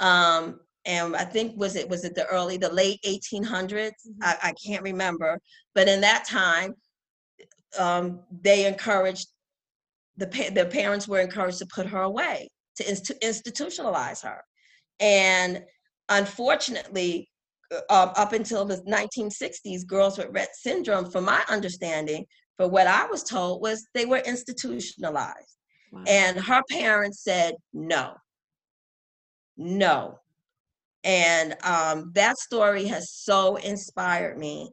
um 0.00 0.60
and 0.84 1.16
i 1.16 1.24
think 1.24 1.56
was 1.56 1.76
it 1.76 1.88
was 1.88 2.04
it 2.04 2.14
the 2.14 2.26
early 2.26 2.58
the 2.58 2.72
late 2.72 3.00
1800s 3.06 3.92
I, 4.20 4.36
I 4.42 4.54
can't 4.64 4.82
remember 4.82 5.38
but 5.74 5.88
in 5.88 6.02
that 6.02 6.26
time 6.26 6.74
um 7.78 8.20
they 8.42 8.66
encouraged 8.66 9.28
the 10.16 10.26
pa- 10.26 10.50
the 10.52 10.66
parents 10.66 11.08
were 11.08 11.20
encouraged 11.20 11.58
to 11.58 11.66
put 11.66 11.86
her 11.86 12.02
away 12.02 12.48
to 12.76 12.88
inst- 12.88 13.20
institutionalize 13.22 14.22
her. 14.22 14.42
And 15.00 15.64
unfortunately 16.08 17.28
uh, 17.88 18.12
up 18.16 18.32
until 18.32 18.64
the 18.64 18.76
1960s 18.82 19.86
girls 19.86 20.18
with 20.18 20.32
rett 20.32 20.52
syndrome 20.52 21.10
from 21.10 21.24
my 21.24 21.42
understanding 21.48 22.26
for 22.58 22.68
what 22.68 22.86
i 22.86 23.06
was 23.06 23.22
told 23.22 23.62
was 23.62 23.86
they 23.94 24.04
were 24.04 24.18
institutionalized. 24.18 25.56
Wow. 25.90 26.04
and 26.06 26.38
her 26.38 26.62
parents 26.70 27.22
said 27.22 27.54
no. 27.72 28.14
No. 29.58 30.18
And 31.04 31.54
um, 31.64 32.12
that 32.14 32.38
story 32.38 32.86
has 32.86 33.12
so 33.12 33.56
inspired 33.56 34.38
me. 34.38 34.70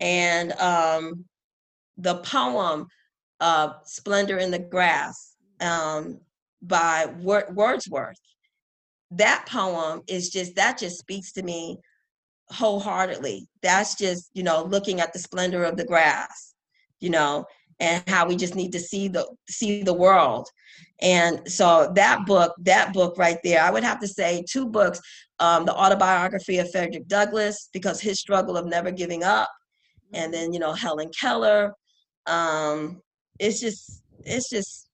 And 0.00 0.52
um, 0.52 1.24
the 1.96 2.16
poem 2.16 2.86
uh, 3.40 3.70
splendor 3.84 4.38
in 4.38 4.50
the 4.50 4.58
grass 4.58 5.36
um, 5.60 6.20
by 6.62 7.06
Wor- 7.18 7.50
wordsworth. 7.52 8.20
That 9.10 9.46
poem 9.48 10.02
is 10.08 10.30
just 10.30 10.56
that 10.56 10.78
just 10.78 10.98
speaks 10.98 11.32
to 11.32 11.42
me 11.42 11.78
wholeheartedly. 12.48 13.46
That's 13.62 13.94
just 13.94 14.30
you 14.34 14.42
know 14.42 14.64
looking 14.64 15.00
at 15.00 15.12
the 15.12 15.18
splendor 15.18 15.64
of 15.64 15.76
the 15.76 15.84
grass 15.84 16.54
you 17.00 17.10
know 17.10 17.44
and 17.80 18.02
how 18.08 18.26
we 18.26 18.36
just 18.36 18.54
need 18.54 18.72
to 18.72 18.80
see 18.80 19.08
the 19.08 19.26
see 19.48 19.82
the 19.82 19.94
world. 19.94 20.48
And 21.00 21.40
so 21.50 21.92
that 21.96 22.24
book 22.24 22.54
that 22.62 22.92
book 22.92 23.18
right 23.18 23.38
there 23.44 23.62
i 23.62 23.70
would 23.70 23.84
have 23.84 24.00
to 24.00 24.08
say 24.08 24.44
two 24.48 24.66
books 24.66 25.00
um, 25.40 25.66
the 25.66 25.74
autobiography 25.74 26.58
of 26.58 26.70
frederick 26.70 27.06
douglass 27.08 27.68
because 27.72 28.00
his 28.00 28.20
struggle 28.20 28.56
of 28.56 28.66
never 28.66 28.90
giving 28.90 29.24
up 29.24 29.50
and 30.12 30.32
then 30.32 30.52
you 30.52 30.60
know 30.60 30.72
helen 30.72 31.10
keller 31.20 31.74
um, 32.26 33.00
it's 33.38 33.60
just 33.60 34.02
it's 34.24 34.48
just 34.48 34.88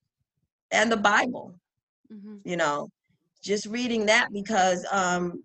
and 0.73 0.91
the 0.91 0.97
bible 0.97 1.55
Mhm. 2.13 2.41
you 2.45 2.57
know 2.57 2.89
just 3.43 3.67
reading 3.67 4.07
that 4.07 4.33
because 4.33 4.85
um 4.91 5.45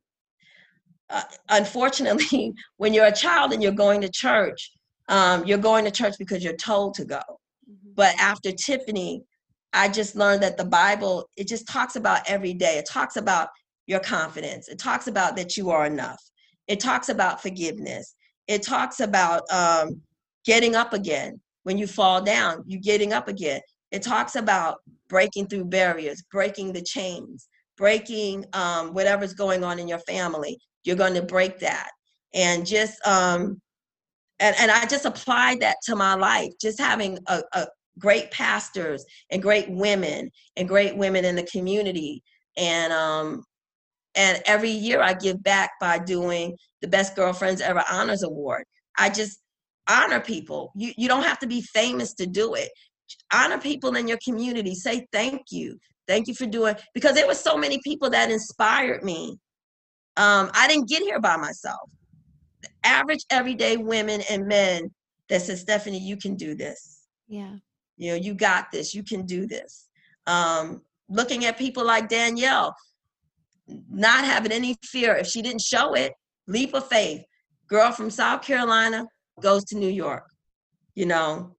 uh, 1.09 1.21
unfortunately, 1.49 2.53
when 2.77 2.93
you're 2.93 3.05
a 3.05 3.15
child 3.15 3.53
and 3.53 3.61
you're 3.61 3.71
going 3.71 4.01
to 4.01 4.09
church, 4.09 4.71
um, 5.07 5.45
you're 5.45 5.57
going 5.57 5.85
to 5.85 5.91
church 5.91 6.15
because 6.17 6.43
you're 6.43 6.55
told 6.55 6.95
to 6.95 7.05
go. 7.05 7.17
Mm-hmm. 7.17 7.91
But 7.95 8.15
after 8.19 8.51
Tiffany, 8.51 9.21
I 9.73 9.89
just 9.89 10.15
learned 10.15 10.41
that 10.43 10.57
the 10.57 10.65
Bible, 10.65 11.29
it 11.35 11.47
just 11.47 11.67
talks 11.67 11.95
about 11.95 12.21
every 12.27 12.53
day. 12.53 12.77
It 12.77 12.87
talks 12.89 13.17
about 13.17 13.49
your 13.87 13.99
confidence. 13.99 14.67
It 14.67 14.79
talks 14.79 15.07
about 15.07 15.35
that 15.35 15.57
you 15.57 15.69
are 15.69 15.85
enough. 15.85 16.21
It 16.67 16.79
talks 16.79 17.09
about 17.09 17.41
forgiveness. 17.41 18.15
It 18.47 18.63
talks 18.63 18.99
about 18.99 19.43
um, 19.51 20.01
getting 20.45 20.75
up 20.75 20.93
again. 20.93 21.39
When 21.65 21.79
you 21.79 21.87
fall 21.87 22.21
down, 22.21 22.63
you 22.67 22.79
getting 22.79 23.11
up 23.11 23.27
again. 23.27 23.59
It 23.91 24.03
talks 24.03 24.35
about 24.35 24.77
breaking 25.09 25.47
through 25.47 25.65
barriers, 25.65 26.23
breaking 26.31 26.73
the 26.73 26.83
chains, 26.83 27.47
breaking 27.75 28.45
um, 28.53 28.93
whatever's 28.93 29.33
going 29.33 29.63
on 29.63 29.79
in 29.79 29.87
your 29.87 29.99
family. 29.99 30.59
You're 30.83 30.95
going 30.95 31.15
to 31.15 31.23
break 31.23 31.57
that. 31.59 31.89
And 32.35 32.67
just, 32.67 33.03
um, 33.07 33.59
and, 34.39 34.55
and 34.59 34.69
I 34.69 34.85
just 34.85 35.05
applied 35.05 35.61
that 35.61 35.77
to 35.85 35.95
my 35.95 36.13
life, 36.13 36.51
just 36.61 36.79
having 36.79 37.17
a, 37.25 37.41
a 37.53 37.65
great 37.97 38.29
pastors 38.29 39.03
and 39.31 39.41
great 39.41 39.67
women 39.67 40.29
and 40.57 40.67
great 40.67 40.95
women 40.95 41.25
in 41.25 41.35
the 41.35 41.47
community. 41.51 42.21
And 42.57 42.93
um, 42.93 43.43
and 44.13 44.39
every 44.45 44.69
year 44.69 45.01
I 45.01 45.13
give 45.13 45.41
back 45.41 45.71
by 45.81 45.97
doing 45.97 46.57
the 46.81 46.87
Best 46.87 47.15
Girlfriends 47.15 47.59
Ever 47.59 47.83
Honors 47.91 48.21
Award. 48.21 48.65
I 48.97 49.09
just 49.09 49.39
honor 49.87 50.19
people. 50.19 50.71
You, 50.75 50.93
you 50.97 51.07
don't 51.07 51.23
have 51.23 51.39
to 51.39 51.47
be 51.47 51.61
famous 51.61 52.13
to 52.15 52.25
do 52.25 52.55
it. 52.55 52.69
Honor 53.33 53.59
people 53.59 53.95
in 53.95 54.07
your 54.07 54.19
community. 54.23 54.75
Say 54.75 55.05
thank 55.11 55.41
you. 55.51 55.77
Thank 56.07 56.27
you 56.27 56.35
for 56.35 56.45
doing, 56.45 56.75
because 56.93 57.15
there 57.15 57.27
were 57.27 57.33
so 57.33 57.57
many 57.57 57.79
people 57.83 58.09
that 58.11 58.29
inspired 58.29 59.03
me. 59.03 59.37
Um, 60.17 60.51
I 60.53 60.67
didn't 60.67 60.87
get 60.87 61.01
here 61.01 61.19
by 61.19 61.35
myself. 61.35 61.89
Average 62.83 63.25
everyday 63.31 63.77
women 63.77 64.21
and 64.29 64.47
men 64.47 64.91
that 65.29 65.41
said, 65.41 65.57
Stephanie, 65.57 65.99
you 65.99 66.17
can 66.17 66.35
do 66.35 66.55
this. 66.55 67.07
Yeah. 67.27 67.55
You 67.97 68.11
know, 68.11 68.17
you 68.17 68.33
got 68.33 68.71
this, 68.71 68.93
you 68.93 69.03
can 69.03 69.25
do 69.25 69.47
this. 69.47 69.87
Um, 70.27 70.81
looking 71.09 71.45
at 71.45 71.57
people 71.57 71.85
like 71.85 72.07
Danielle, 72.07 72.75
not 73.89 74.25
having 74.25 74.51
any 74.51 74.75
fear. 74.83 75.15
If 75.15 75.27
she 75.27 75.41
didn't 75.41 75.61
show 75.61 75.93
it, 75.93 76.13
leap 76.47 76.75
of 76.75 76.87
faith. 76.87 77.21
Girl 77.67 77.91
from 77.91 78.11
South 78.11 78.43
Carolina 78.43 79.07
goes 79.41 79.63
to 79.65 79.77
New 79.77 79.89
York, 79.89 80.25
you 80.93 81.05
know, 81.05 81.55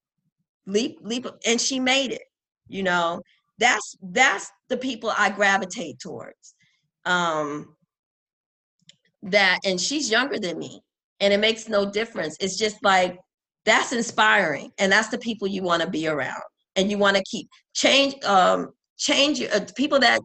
leap, 0.67 0.99
leap, 1.03 1.27
and 1.47 1.61
she 1.61 1.81
made 1.81 2.13
it, 2.13 2.23
you 2.69 2.83
know. 2.83 3.23
That's 3.59 3.97
that's 4.03 4.51
the 4.69 4.77
people 4.77 5.13
I 5.17 5.31
gravitate 5.31 5.99
towards. 5.99 6.55
Um 7.05 7.75
that 9.23 9.61
and 9.65 9.81
she's 9.81 10.11
younger 10.11 10.39
than 10.39 10.59
me 10.59 10.83
and 11.21 11.33
it 11.33 11.41
makes 11.41 11.69
no 11.69 11.91
difference. 11.91 12.37
It's 12.41 12.57
just 12.57 12.83
like 12.85 13.19
that's 13.65 13.93
inspiring 13.93 14.71
and 14.79 14.93
that's 14.93 15.09
the 15.09 15.19
people 15.19 15.49
you 15.49 15.63
want 15.63 15.83
to 15.83 15.91
be 15.91 16.07
around 16.07 16.43
and 16.77 16.91
you 16.91 16.99
want 16.99 17.17
to 17.17 17.23
keep 17.25 17.49
change 17.75 18.23
um 18.25 18.71
change 18.99 19.43
uh, 19.43 19.61
people 19.75 19.99
that 20.01 20.21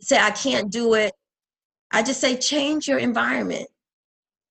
say 0.00 0.18
I 0.18 0.30
can't 0.30 0.70
do 0.70 0.94
it 0.94 1.12
I 1.92 2.02
just 2.02 2.20
say 2.20 2.36
change 2.36 2.88
your 2.88 2.98
environment, 2.98 3.68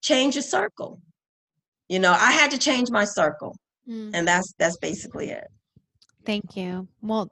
change 0.03 0.35
your 0.35 0.43
circle. 0.43 1.01
You 1.91 1.99
know, 1.99 2.13
I 2.13 2.31
had 2.31 2.51
to 2.51 2.57
change 2.57 2.89
my 2.89 3.03
circle, 3.03 3.53
mm. 3.85 4.11
and 4.13 4.25
that's 4.25 4.53
that's 4.57 4.77
basically 4.77 5.29
it. 5.31 5.43
Thank 6.25 6.55
you. 6.55 6.87
Well, 7.01 7.29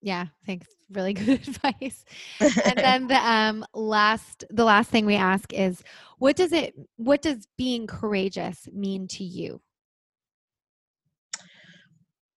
yeah, 0.00 0.24
thanks. 0.46 0.68
Really 0.90 1.12
good 1.22 1.46
advice. 1.46 2.06
and 2.40 2.50
then 2.78 3.08
the 3.08 3.16
um 3.16 3.62
last 3.74 4.46
the 4.48 4.64
last 4.64 4.88
thing 4.88 5.04
we 5.04 5.16
ask 5.16 5.52
is 5.52 5.82
what 6.16 6.34
does 6.34 6.50
it 6.52 6.72
what 6.96 7.20
does 7.20 7.46
being 7.58 7.86
courageous 7.86 8.66
mean 8.72 9.06
to 9.08 9.22
you? 9.22 9.60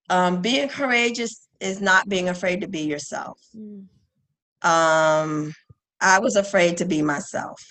Um, 0.10 0.42
being 0.42 0.68
courageous 0.68 1.48
is 1.62 1.80
not 1.80 2.10
being 2.10 2.28
afraid 2.28 2.60
to 2.60 2.68
be 2.68 2.82
yourself. 2.82 3.40
Mm. 3.56 3.86
Um, 4.64 5.54
I 6.02 6.20
was 6.20 6.36
afraid 6.36 6.76
to 6.80 6.86
be 6.86 7.02
myself. 7.02 7.62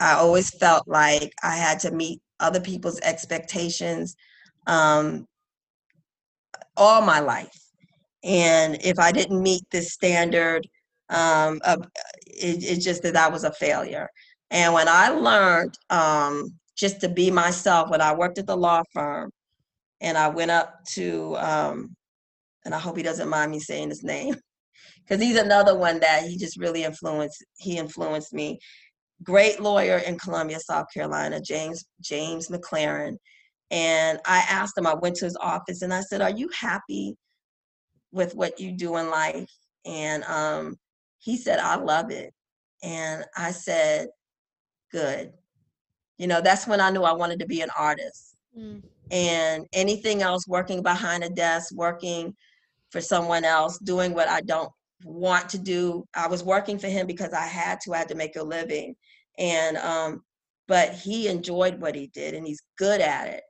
I 0.00 0.14
always 0.14 0.50
felt 0.50 0.88
like 0.88 1.32
I 1.44 1.54
had 1.54 1.78
to 1.80 1.92
meet 1.92 2.20
other 2.40 2.60
people's 2.60 3.00
expectations 3.00 4.16
um, 4.66 5.26
all 6.76 7.02
my 7.02 7.20
life. 7.20 7.58
And 8.24 8.78
if 8.82 8.98
I 8.98 9.12
didn't 9.12 9.42
meet 9.42 9.62
this 9.70 9.92
standard, 9.92 10.66
um, 11.08 11.60
it, 12.26 12.62
it's 12.62 12.84
just 12.84 13.02
that 13.04 13.16
I 13.16 13.28
was 13.28 13.44
a 13.44 13.52
failure. 13.52 14.08
And 14.50 14.74
when 14.74 14.88
I 14.88 15.08
learned 15.08 15.76
um, 15.90 16.50
just 16.76 17.00
to 17.00 17.08
be 17.08 17.30
myself, 17.30 17.90
when 17.90 18.00
I 18.00 18.14
worked 18.14 18.38
at 18.38 18.46
the 18.46 18.56
law 18.56 18.82
firm, 18.92 19.30
and 20.00 20.18
I 20.18 20.28
went 20.28 20.50
up 20.50 20.84
to, 20.90 21.36
um, 21.38 21.96
and 22.64 22.74
I 22.74 22.78
hope 22.78 22.96
he 22.96 23.02
doesn't 23.02 23.28
mind 23.28 23.50
me 23.50 23.60
saying 23.60 23.88
his 23.88 24.02
name, 24.04 24.34
because 25.04 25.22
he's 25.22 25.38
another 25.38 25.76
one 25.76 26.00
that 26.00 26.24
he 26.24 26.36
just 26.36 26.58
really 26.58 26.84
influenced. 26.84 27.44
He 27.58 27.78
influenced 27.78 28.32
me. 28.32 28.58
Great 29.22 29.60
lawyer 29.60 29.98
in 29.98 30.18
Columbia, 30.18 30.60
South 30.60 30.86
Carolina, 30.92 31.40
James 31.40 31.84
James 32.00 32.48
McLaren. 32.48 33.16
And 33.70 34.20
I 34.26 34.44
asked 34.48 34.78
him. 34.78 34.86
I 34.86 34.94
went 34.94 35.16
to 35.16 35.24
his 35.24 35.36
office 35.40 35.82
and 35.82 35.92
I 35.92 36.00
said, 36.00 36.20
"Are 36.20 36.30
you 36.30 36.48
happy 36.58 37.16
with 38.12 38.34
what 38.34 38.60
you 38.60 38.72
do 38.72 38.96
in 38.96 39.10
life?" 39.10 39.50
And 39.84 40.22
um, 40.24 40.76
he 41.18 41.36
said, 41.36 41.58
"I 41.58 41.76
love 41.76 42.10
it." 42.10 42.32
And 42.82 43.24
I 43.36 43.52
said, 43.52 44.08
"Good." 44.92 45.32
You 46.18 46.26
know, 46.26 46.40
that's 46.40 46.66
when 46.66 46.80
I 46.80 46.90
knew 46.90 47.02
I 47.02 47.12
wanted 47.12 47.40
to 47.40 47.46
be 47.46 47.60
an 47.62 47.70
artist. 47.78 48.36
Mm. 48.56 48.82
And 49.10 49.66
anything 49.72 50.22
else, 50.22 50.46
working 50.48 50.82
behind 50.82 51.24
a 51.24 51.28
desk, 51.28 51.74
working 51.74 52.34
for 52.90 53.00
someone 53.00 53.44
else, 53.44 53.78
doing 53.78 54.14
what 54.14 54.28
I 54.28 54.40
don't 54.40 54.70
want 55.04 55.48
to 55.50 55.58
do. 55.58 56.04
I 56.14 56.26
was 56.28 56.42
working 56.42 56.78
for 56.78 56.88
him 56.88 57.06
because 57.06 57.32
I 57.32 57.44
had 57.46 57.80
to. 57.82 57.94
I 57.94 57.98
had 57.98 58.08
to 58.08 58.14
make 58.14 58.36
a 58.36 58.42
living, 58.42 58.94
and 59.38 59.76
um, 59.78 60.22
but 60.68 60.92
he 60.92 61.28
enjoyed 61.28 61.80
what 61.80 61.94
he 61.94 62.08
did, 62.08 62.34
and 62.34 62.46
he's 62.46 62.62
good 62.78 63.00
at 63.00 63.28
it, 63.28 63.42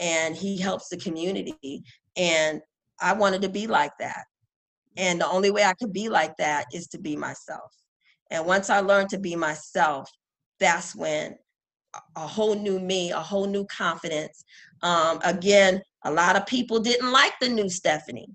and 0.00 0.34
he 0.34 0.56
helps 0.56 0.88
the 0.88 0.96
community. 0.96 1.82
And 2.16 2.60
I 3.00 3.12
wanted 3.12 3.42
to 3.42 3.48
be 3.48 3.66
like 3.66 3.92
that, 3.98 4.24
and 4.96 5.20
the 5.20 5.28
only 5.28 5.50
way 5.50 5.64
I 5.64 5.74
could 5.74 5.92
be 5.92 6.08
like 6.08 6.36
that 6.38 6.66
is 6.72 6.86
to 6.88 6.98
be 6.98 7.16
myself. 7.16 7.72
And 8.30 8.46
once 8.46 8.70
I 8.70 8.80
learned 8.80 9.10
to 9.10 9.18
be 9.18 9.36
myself, 9.36 10.10
that's 10.58 10.94
when 10.94 11.36
a 12.16 12.26
whole 12.26 12.54
new 12.54 12.80
me, 12.80 13.12
a 13.12 13.20
whole 13.20 13.46
new 13.46 13.66
confidence. 13.66 14.44
Um, 14.82 15.20
again, 15.22 15.80
a 16.04 16.10
lot 16.10 16.36
of 16.36 16.46
people 16.46 16.80
didn't 16.80 17.12
like 17.12 17.34
the 17.40 17.48
new 17.48 17.68
Stephanie 17.68 18.28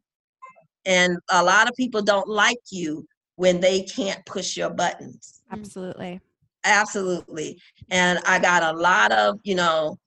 and 0.86 1.18
a 1.30 1.44
lot 1.44 1.70
of 1.70 1.76
people 1.76 2.02
don't 2.02 2.28
like 2.28 2.60
you 2.72 3.06
when 3.36 3.60
they 3.60 3.84
can't 3.84 4.26
push 4.26 4.58
your 4.58 4.70
buttons. 4.70 5.42
Absolutely. 5.52 6.20
Absolutely. 6.64 7.62
And 7.90 8.20
I 8.26 8.40
got 8.40 8.64
a 8.64 8.78
lot 8.78 9.12
of, 9.12 9.40
you 9.44 9.56
know, 9.56 9.98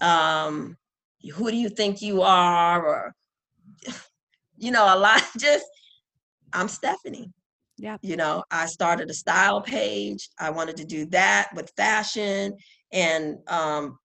um, 0.00 0.76
who 1.34 1.50
do 1.50 1.56
you 1.56 1.68
think 1.68 2.02
you 2.02 2.22
are? 2.22 2.84
Or, 2.84 3.14
you 4.56 4.70
know, 4.70 4.84
a 4.84 4.98
lot 4.98 5.22
just, 5.38 5.66
I'm 6.52 6.68
Stephanie. 6.68 7.32
Yeah. 7.78 7.96
You 8.02 8.16
know, 8.16 8.44
I 8.50 8.66
started 8.66 9.10
a 9.10 9.14
style 9.14 9.60
page. 9.60 10.28
I 10.38 10.50
wanted 10.50 10.76
to 10.76 10.84
do 10.84 11.06
that 11.06 11.48
with 11.54 11.72
fashion 11.76 12.56
and 12.92 13.38
um, 13.48 13.98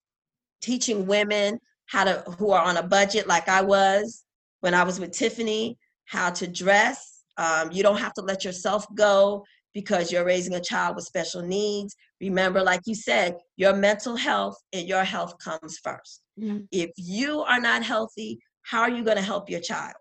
teaching 0.61 1.05
women 1.05 1.59
how 1.85 2.03
to, 2.03 2.23
who 2.37 2.51
are 2.51 2.63
on 2.63 2.77
a 2.77 2.83
budget 2.83 3.27
like 3.27 3.47
I 3.47 3.61
was 3.61 4.23
when 4.61 4.73
I 4.73 4.83
was 4.83 4.99
with 4.99 5.11
Tiffany, 5.11 5.77
how 6.05 6.29
to 6.31 6.47
dress. 6.47 7.23
Um, 7.37 7.71
you 7.71 7.83
don't 7.83 7.99
have 7.99 8.13
to 8.13 8.21
let 8.21 8.43
yourself 8.43 8.85
go 8.95 9.45
because 9.73 10.11
you're 10.11 10.25
raising 10.25 10.55
a 10.55 10.61
child 10.61 10.95
with 10.95 11.05
special 11.05 11.41
needs. 11.41 11.95
Remember, 12.19 12.61
like 12.63 12.81
you 12.85 12.95
said, 12.95 13.37
your 13.57 13.75
mental 13.75 14.15
health 14.15 14.57
and 14.73 14.87
your 14.87 15.03
health 15.03 15.35
comes 15.39 15.79
1st 15.85 16.19
mm-hmm. 16.39 16.57
If 16.71 16.91
you 16.97 17.41
are 17.41 17.59
not 17.59 17.83
healthy, 17.83 18.39
how 18.63 18.81
are 18.81 18.89
you 18.89 19.03
going 19.03 19.17
to 19.17 19.23
help 19.23 19.49
your 19.49 19.61
child? 19.61 19.95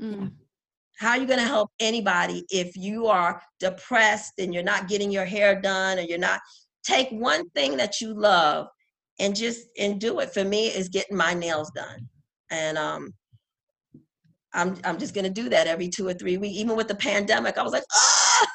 Mm-hmm. 0.00 0.28
How 0.98 1.10
are 1.10 1.18
you 1.18 1.26
going 1.26 1.38
to 1.38 1.44
help 1.44 1.70
anybody 1.78 2.44
if 2.50 2.76
you 2.76 3.06
are 3.06 3.40
depressed 3.60 4.32
and 4.38 4.52
you're 4.52 4.64
not 4.64 4.88
getting 4.88 5.12
your 5.12 5.24
hair 5.24 5.60
done 5.60 5.98
or 5.98 6.02
you're 6.02 6.18
not? 6.18 6.40
Take 6.84 7.08
one 7.10 7.48
thing 7.50 7.76
that 7.76 8.00
you 8.00 8.14
love 8.14 8.66
and 9.20 9.36
just 9.36 9.68
and 9.78 10.00
do 10.00 10.18
it. 10.20 10.32
For 10.34 10.42
me, 10.44 10.66
is 10.68 10.88
getting 10.88 11.16
my 11.16 11.34
nails 11.34 11.70
done. 11.70 12.08
And 12.50 12.76
um, 12.76 13.14
I'm 14.54 14.76
I'm 14.84 14.98
just 14.98 15.14
gonna 15.14 15.30
do 15.30 15.48
that 15.50 15.66
every 15.66 15.88
two 15.88 16.06
or 16.08 16.14
three 16.14 16.36
weeks. 16.36 16.56
Even 16.56 16.76
with 16.76 16.88
the 16.88 16.94
pandemic, 16.94 17.58
I 17.58 17.62
was 17.62 17.72
like, 17.72 17.84
ah! 17.92 18.46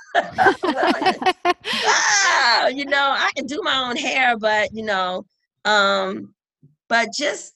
ah, 1.86 2.68
you 2.74 2.86
know, 2.86 3.16
I 3.18 3.30
can 3.36 3.46
do 3.46 3.62
my 3.64 3.90
own 3.90 3.96
hair, 3.96 4.38
but 4.38 4.70
you 4.74 4.84
know, 4.84 5.26
um, 5.66 6.34
but 6.90 7.10
just 7.18 7.54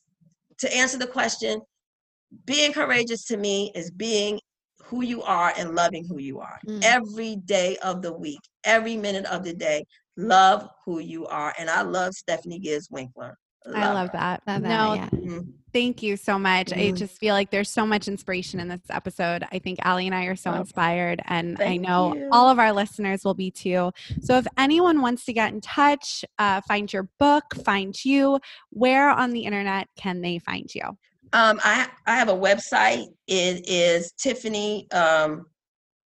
to 0.60 0.76
answer 0.76 0.98
the 0.98 1.08
question, 1.08 1.62
being 2.46 2.74
courageous 2.74 3.26
to 3.26 3.38
me 3.38 3.72
is 3.76 3.92
being 3.92 4.40
who 4.84 5.04
you 5.04 5.22
are 5.24 5.54
and 5.58 5.76
loving 5.76 6.06
who 6.06 6.18
you 6.20 6.40
are 6.40 6.60
mm. 6.66 6.80
every 6.84 7.36
day 7.36 7.78
of 7.84 8.02
the 8.02 8.14
week, 8.14 8.40
every 8.64 8.96
minute 8.96 9.26
of 9.26 9.44
the 9.44 9.54
day. 9.54 9.84
love 10.16 10.68
who 10.86 11.00
you 11.00 11.28
are. 11.28 11.54
And 11.60 11.70
I 11.70 11.82
love 11.82 12.14
Stephanie 12.14 12.60
Gives 12.60 12.88
Winckler. 12.88 13.34
I 13.66 13.94
love 13.94 14.10
her. 14.12 14.18
that. 14.18 14.44
Love 14.48 14.62
that, 14.64 14.70
no, 14.70 14.94
yeah. 14.94 15.10
Mhm. 15.10 15.54
thank 15.74 16.02
you 16.02 16.16
so 16.18 16.40
much. 16.40 16.72
I 16.72 16.92
Mhm. 16.92 16.98
just 16.98 17.18
feel 17.20 17.36
like 17.36 17.52
there's 17.52 17.70
so 17.70 17.86
much 17.86 18.08
inspiration 18.08 18.60
in 18.60 18.68
this 18.70 18.80
episode. 18.90 19.46
I 19.52 19.60
think 19.60 19.80
Allie 19.84 20.06
and 20.08 20.16
I 20.16 20.26
are 20.26 20.36
so 20.38 20.54
inspired, 20.54 21.22
and 21.26 21.62
I 21.62 21.76
know 21.78 22.16
you. 22.16 22.30
all 22.32 22.50
of 22.50 22.58
our 22.60 22.72
listeners 22.72 23.24
will 23.26 23.34
be 23.34 23.52
too. 23.52 23.92
So, 24.22 24.38
if 24.38 24.48
anyone 24.58 25.02
wants 25.02 25.26
to 25.26 25.34
get 25.34 25.52
in 25.54 25.60
touch, 25.62 26.24
uh, 26.40 26.62
find 26.62 26.92
your 26.92 27.10
book, 27.20 27.44
find 27.66 27.94
you, 28.06 28.40
where 28.70 29.10
on 29.10 29.32
the 29.32 29.42
internet 29.42 29.90
can 29.98 30.22
they 30.22 30.40
find 30.40 30.74
you? 30.74 30.98
Um, 31.34 31.60
I 31.64 31.88
I 32.06 32.16
have 32.16 32.30
a 32.30 32.34
website. 32.34 33.08
It 33.28 33.68
is 33.68 34.14
Tiffany. 34.14 34.90
Um, 34.92 35.48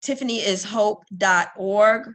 TiffanyIsHope.org. 0.04 2.14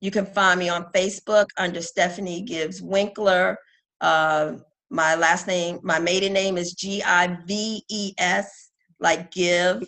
You 0.00 0.10
can 0.10 0.26
find 0.26 0.58
me 0.60 0.68
on 0.68 0.84
Facebook 0.94 1.46
under 1.56 1.80
Stephanie 1.82 2.42
Gives 2.42 2.80
Winckler. 2.80 3.56
Uh, 4.00 4.54
my 4.94 5.16
last 5.16 5.48
name, 5.48 5.80
my 5.82 5.98
maiden 5.98 6.32
name 6.32 6.56
is 6.56 6.72
G 6.72 7.02
I 7.02 7.36
V 7.46 7.84
E 7.88 8.14
S, 8.16 8.70
like 9.00 9.30
give. 9.32 9.82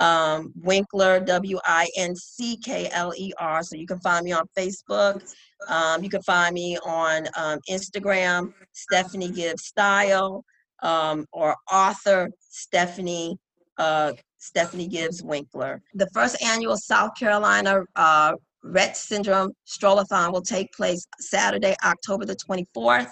Um, 0.00 0.52
Winckler, 0.60 1.24
W 1.24 1.58
I 1.64 1.88
N 1.96 2.14
C 2.14 2.56
K 2.58 2.88
L 2.92 3.12
E 3.16 3.32
R. 3.38 3.62
So 3.62 3.76
you 3.76 3.86
can 3.86 4.00
find 4.00 4.24
me 4.24 4.32
on 4.32 4.44
Facebook. 4.56 5.34
Um, 5.68 6.02
you 6.02 6.10
can 6.10 6.20
find 6.22 6.52
me 6.52 6.76
on 6.84 7.26
um, 7.36 7.58
Instagram, 7.70 8.52
Stephanie 8.72 9.30
Gives 9.30 9.64
Style 9.64 10.44
um, 10.82 11.26
or 11.32 11.56
author 11.72 12.30
Stephanie 12.40 13.38
uh, 13.78 14.12
Stephanie 14.38 14.88
Gives 14.88 15.22
Winckler. 15.22 15.80
The 15.94 16.08
first 16.12 16.42
annual 16.44 16.76
South 16.76 17.12
Carolina 17.18 17.80
uh, 17.96 18.34
Rett 18.64 18.96
Syndrome 18.96 19.52
Strollathon 19.66 20.32
will 20.32 20.42
take 20.42 20.72
place 20.72 21.06
Saturday, 21.20 21.76
October 21.84 22.24
the 22.24 22.36
24th. 22.36 23.10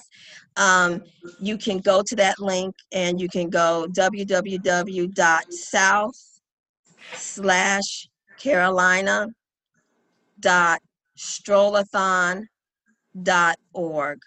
Um, 0.56 1.02
you 1.40 1.58
can 1.58 1.78
go 1.78 2.02
to 2.02 2.16
that 2.16 2.38
link 2.38 2.74
and 2.92 3.20
you 3.20 3.28
can 3.28 3.50
go 3.50 3.86
www.south 3.90 4.80
slash 7.14 8.08
Carolina 8.38 9.26
dot 10.40 10.80
strollathon 11.18 12.44
dot 13.22 13.56
org. 13.74 14.18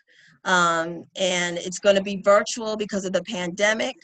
Um, 0.45 1.05
and 1.15 1.57
it's 1.57 1.79
going 1.79 1.95
to 1.95 2.03
be 2.03 2.21
virtual 2.23 2.77
because 2.77 3.03
of 3.05 3.13
the 3.13 3.23
pandemic. 3.23 3.95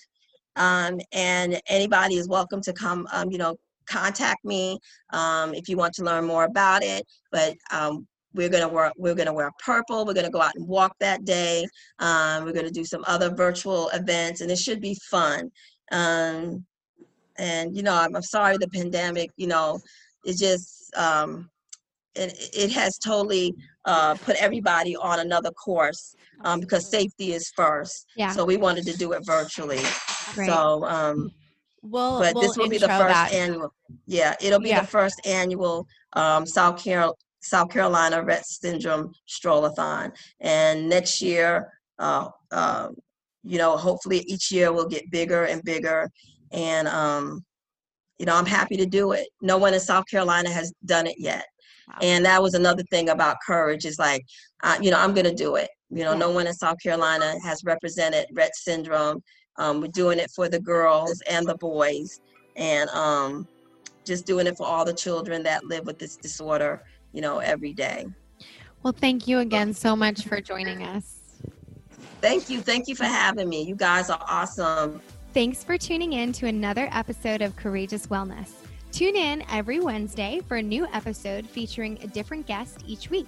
Um, 0.55 0.99
and 1.13 1.61
anybody 1.67 2.15
is 2.15 2.27
welcome 2.27 2.61
to 2.61 2.73
come, 2.73 3.07
um, 3.13 3.31
you 3.31 3.37
know, 3.37 3.57
contact 3.87 4.43
me 4.43 4.79
um, 5.11 5.53
if 5.53 5.67
you 5.69 5.77
want 5.77 5.93
to 5.95 6.03
learn 6.03 6.25
more 6.25 6.45
about 6.45 6.83
it. 6.83 7.05
But 7.31 7.55
um, 7.71 8.07
we're 8.33 8.49
gonna 8.49 8.67
wear 8.67 8.91
we're 8.97 9.15
gonna 9.15 9.33
wear 9.33 9.51
purple. 9.63 10.05
We're 10.05 10.13
gonna 10.13 10.29
go 10.29 10.41
out 10.41 10.55
and 10.55 10.67
walk 10.67 10.95
that 10.99 11.25
day. 11.25 11.65
Um, 11.99 12.45
we're 12.45 12.53
gonna 12.53 12.71
do 12.71 12.85
some 12.85 13.03
other 13.07 13.29
virtual 13.29 13.89
events, 13.89 14.41
and 14.41 14.51
it 14.51 14.57
should 14.57 14.81
be 14.81 14.95
fun. 15.09 15.51
Um, 15.91 16.65
and 17.37 17.75
you 17.75 17.83
know, 17.83 17.93
I'm, 17.93 18.15
I'm 18.15 18.21
sorry 18.21 18.57
the 18.57 18.69
pandemic. 18.69 19.31
You 19.35 19.47
know, 19.47 19.79
it 20.25 20.37
just 20.37 20.95
um, 20.95 21.49
it, 22.15 22.33
it 22.53 22.71
has 22.71 22.97
totally 22.97 23.53
uh, 23.85 24.15
put 24.15 24.35
everybody 24.37 24.95
on 24.95 25.19
another 25.19 25.51
course 25.51 26.15
um, 26.43 26.59
because 26.59 26.89
safety 26.89 27.33
is 27.33 27.51
first. 27.55 28.07
Yeah. 28.15 28.31
So 28.31 28.45
we 28.45 28.57
wanted 28.57 28.85
to 28.85 28.97
do 28.97 29.13
it 29.13 29.25
virtually. 29.25 29.79
Great. 30.33 30.47
So, 30.47 30.85
um, 30.85 31.31
We'll, 31.83 32.19
but 32.19 32.35
we'll 32.35 32.43
this 32.43 32.57
will 32.57 32.69
be 32.69 32.77
the 32.77 32.87
first 32.87 33.07
that. 33.07 33.33
annual. 33.33 33.73
Yeah, 34.05 34.35
it'll 34.41 34.59
be 34.59 34.69
Yeah. 34.69 34.81
the 34.81 34.87
first 34.87 35.19
annual 35.25 35.87
um, 36.13 36.45
South 36.45 36.81
Carol 36.83 37.17
South 37.41 37.69
Carolina 37.69 38.23
Rett 38.23 38.43
Syndrome 38.45 39.13
Strollathon, 39.27 40.11
and 40.39 40.87
next 40.87 41.21
year, 41.21 41.71
uh, 41.97 42.29
uh, 42.51 42.89
you 43.43 43.57
know, 43.57 43.75
hopefully 43.77 44.19
each 44.27 44.51
year 44.51 44.71
will 44.71 44.87
get 44.87 45.09
bigger 45.09 45.45
and 45.45 45.63
bigger, 45.63 46.09
and 46.51 46.87
um, 46.87 47.43
you 48.19 48.27
know, 48.27 48.35
I'm 48.35 48.45
happy 48.45 48.77
to 48.77 48.85
do 48.85 49.13
it. 49.13 49.27
No 49.41 49.57
one 49.57 49.73
in 49.73 49.79
South 49.79 50.05
Carolina 50.07 50.49
has 50.51 50.71
done 50.85 51.07
it 51.07 51.15
yet. 51.17 51.45
Wow. 51.87 51.95
And 52.03 52.23
that 52.25 52.39
was 52.41 52.53
another 52.53 52.83
thing 52.91 53.09
about 53.09 53.37
courage 53.45 53.83
is 53.85 53.97
like, 53.97 54.23
uh, 54.61 54.77
you 54.79 54.91
know, 54.91 54.99
I'm 54.99 55.15
going 55.15 55.25
to 55.25 55.33
do 55.33 55.55
it. 55.55 55.69
You 55.89 56.03
know, 56.03 56.11
Yeah. 56.13 56.19
no 56.19 56.29
one 56.29 56.45
in 56.45 56.53
South 56.53 56.77
Carolina 56.83 57.33
has 57.43 57.63
represented 57.63 58.27
Rett 58.35 58.51
syndrome. 58.53 59.23
Um, 59.61 59.79
we're 59.79 59.87
doing 59.89 60.17
it 60.17 60.31
for 60.31 60.49
the 60.49 60.59
girls 60.59 61.21
and 61.29 61.47
the 61.47 61.53
boys, 61.55 62.19
and 62.55 62.89
um, 62.89 63.47
just 64.03 64.25
doing 64.25 64.47
it 64.47 64.57
for 64.57 64.65
all 64.65 64.83
the 64.83 64.93
children 64.93 65.43
that 65.43 65.65
live 65.65 65.85
with 65.85 65.99
this 65.99 66.17
disorder, 66.17 66.83
you 67.13 67.21
know, 67.21 67.37
every 67.37 67.71
day. 67.71 68.07
Well, 68.81 68.91
thank 68.91 69.27
you 69.27 69.37
again 69.37 69.75
so 69.75 69.95
much 69.95 70.23
for 70.23 70.41
joining 70.41 70.81
us. 70.81 71.43
Thank 72.21 72.49
you. 72.49 72.59
Thank 72.59 72.87
you 72.87 72.95
for 72.95 73.05
having 73.05 73.49
me. 73.49 73.61
You 73.61 73.75
guys 73.75 74.09
are 74.09 74.23
awesome. 74.27 74.99
Thanks 75.31 75.63
for 75.63 75.77
tuning 75.77 76.13
in 76.13 76.33
to 76.33 76.47
another 76.47 76.89
episode 76.91 77.43
of 77.43 77.55
Courageous 77.55 78.07
Wellness. 78.07 78.49
Tune 78.91 79.15
in 79.15 79.43
every 79.51 79.79
Wednesday 79.79 80.41
for 80.47 80.57
a 80.57 80.63
new 80.63 80.87
episode 80.87 81.47
featuring 81.47 81.99
a 82.01 82.07
different 82.07 82.47
guest 82.47 82.83
each 82.87 83.11
week. 83.11 83.27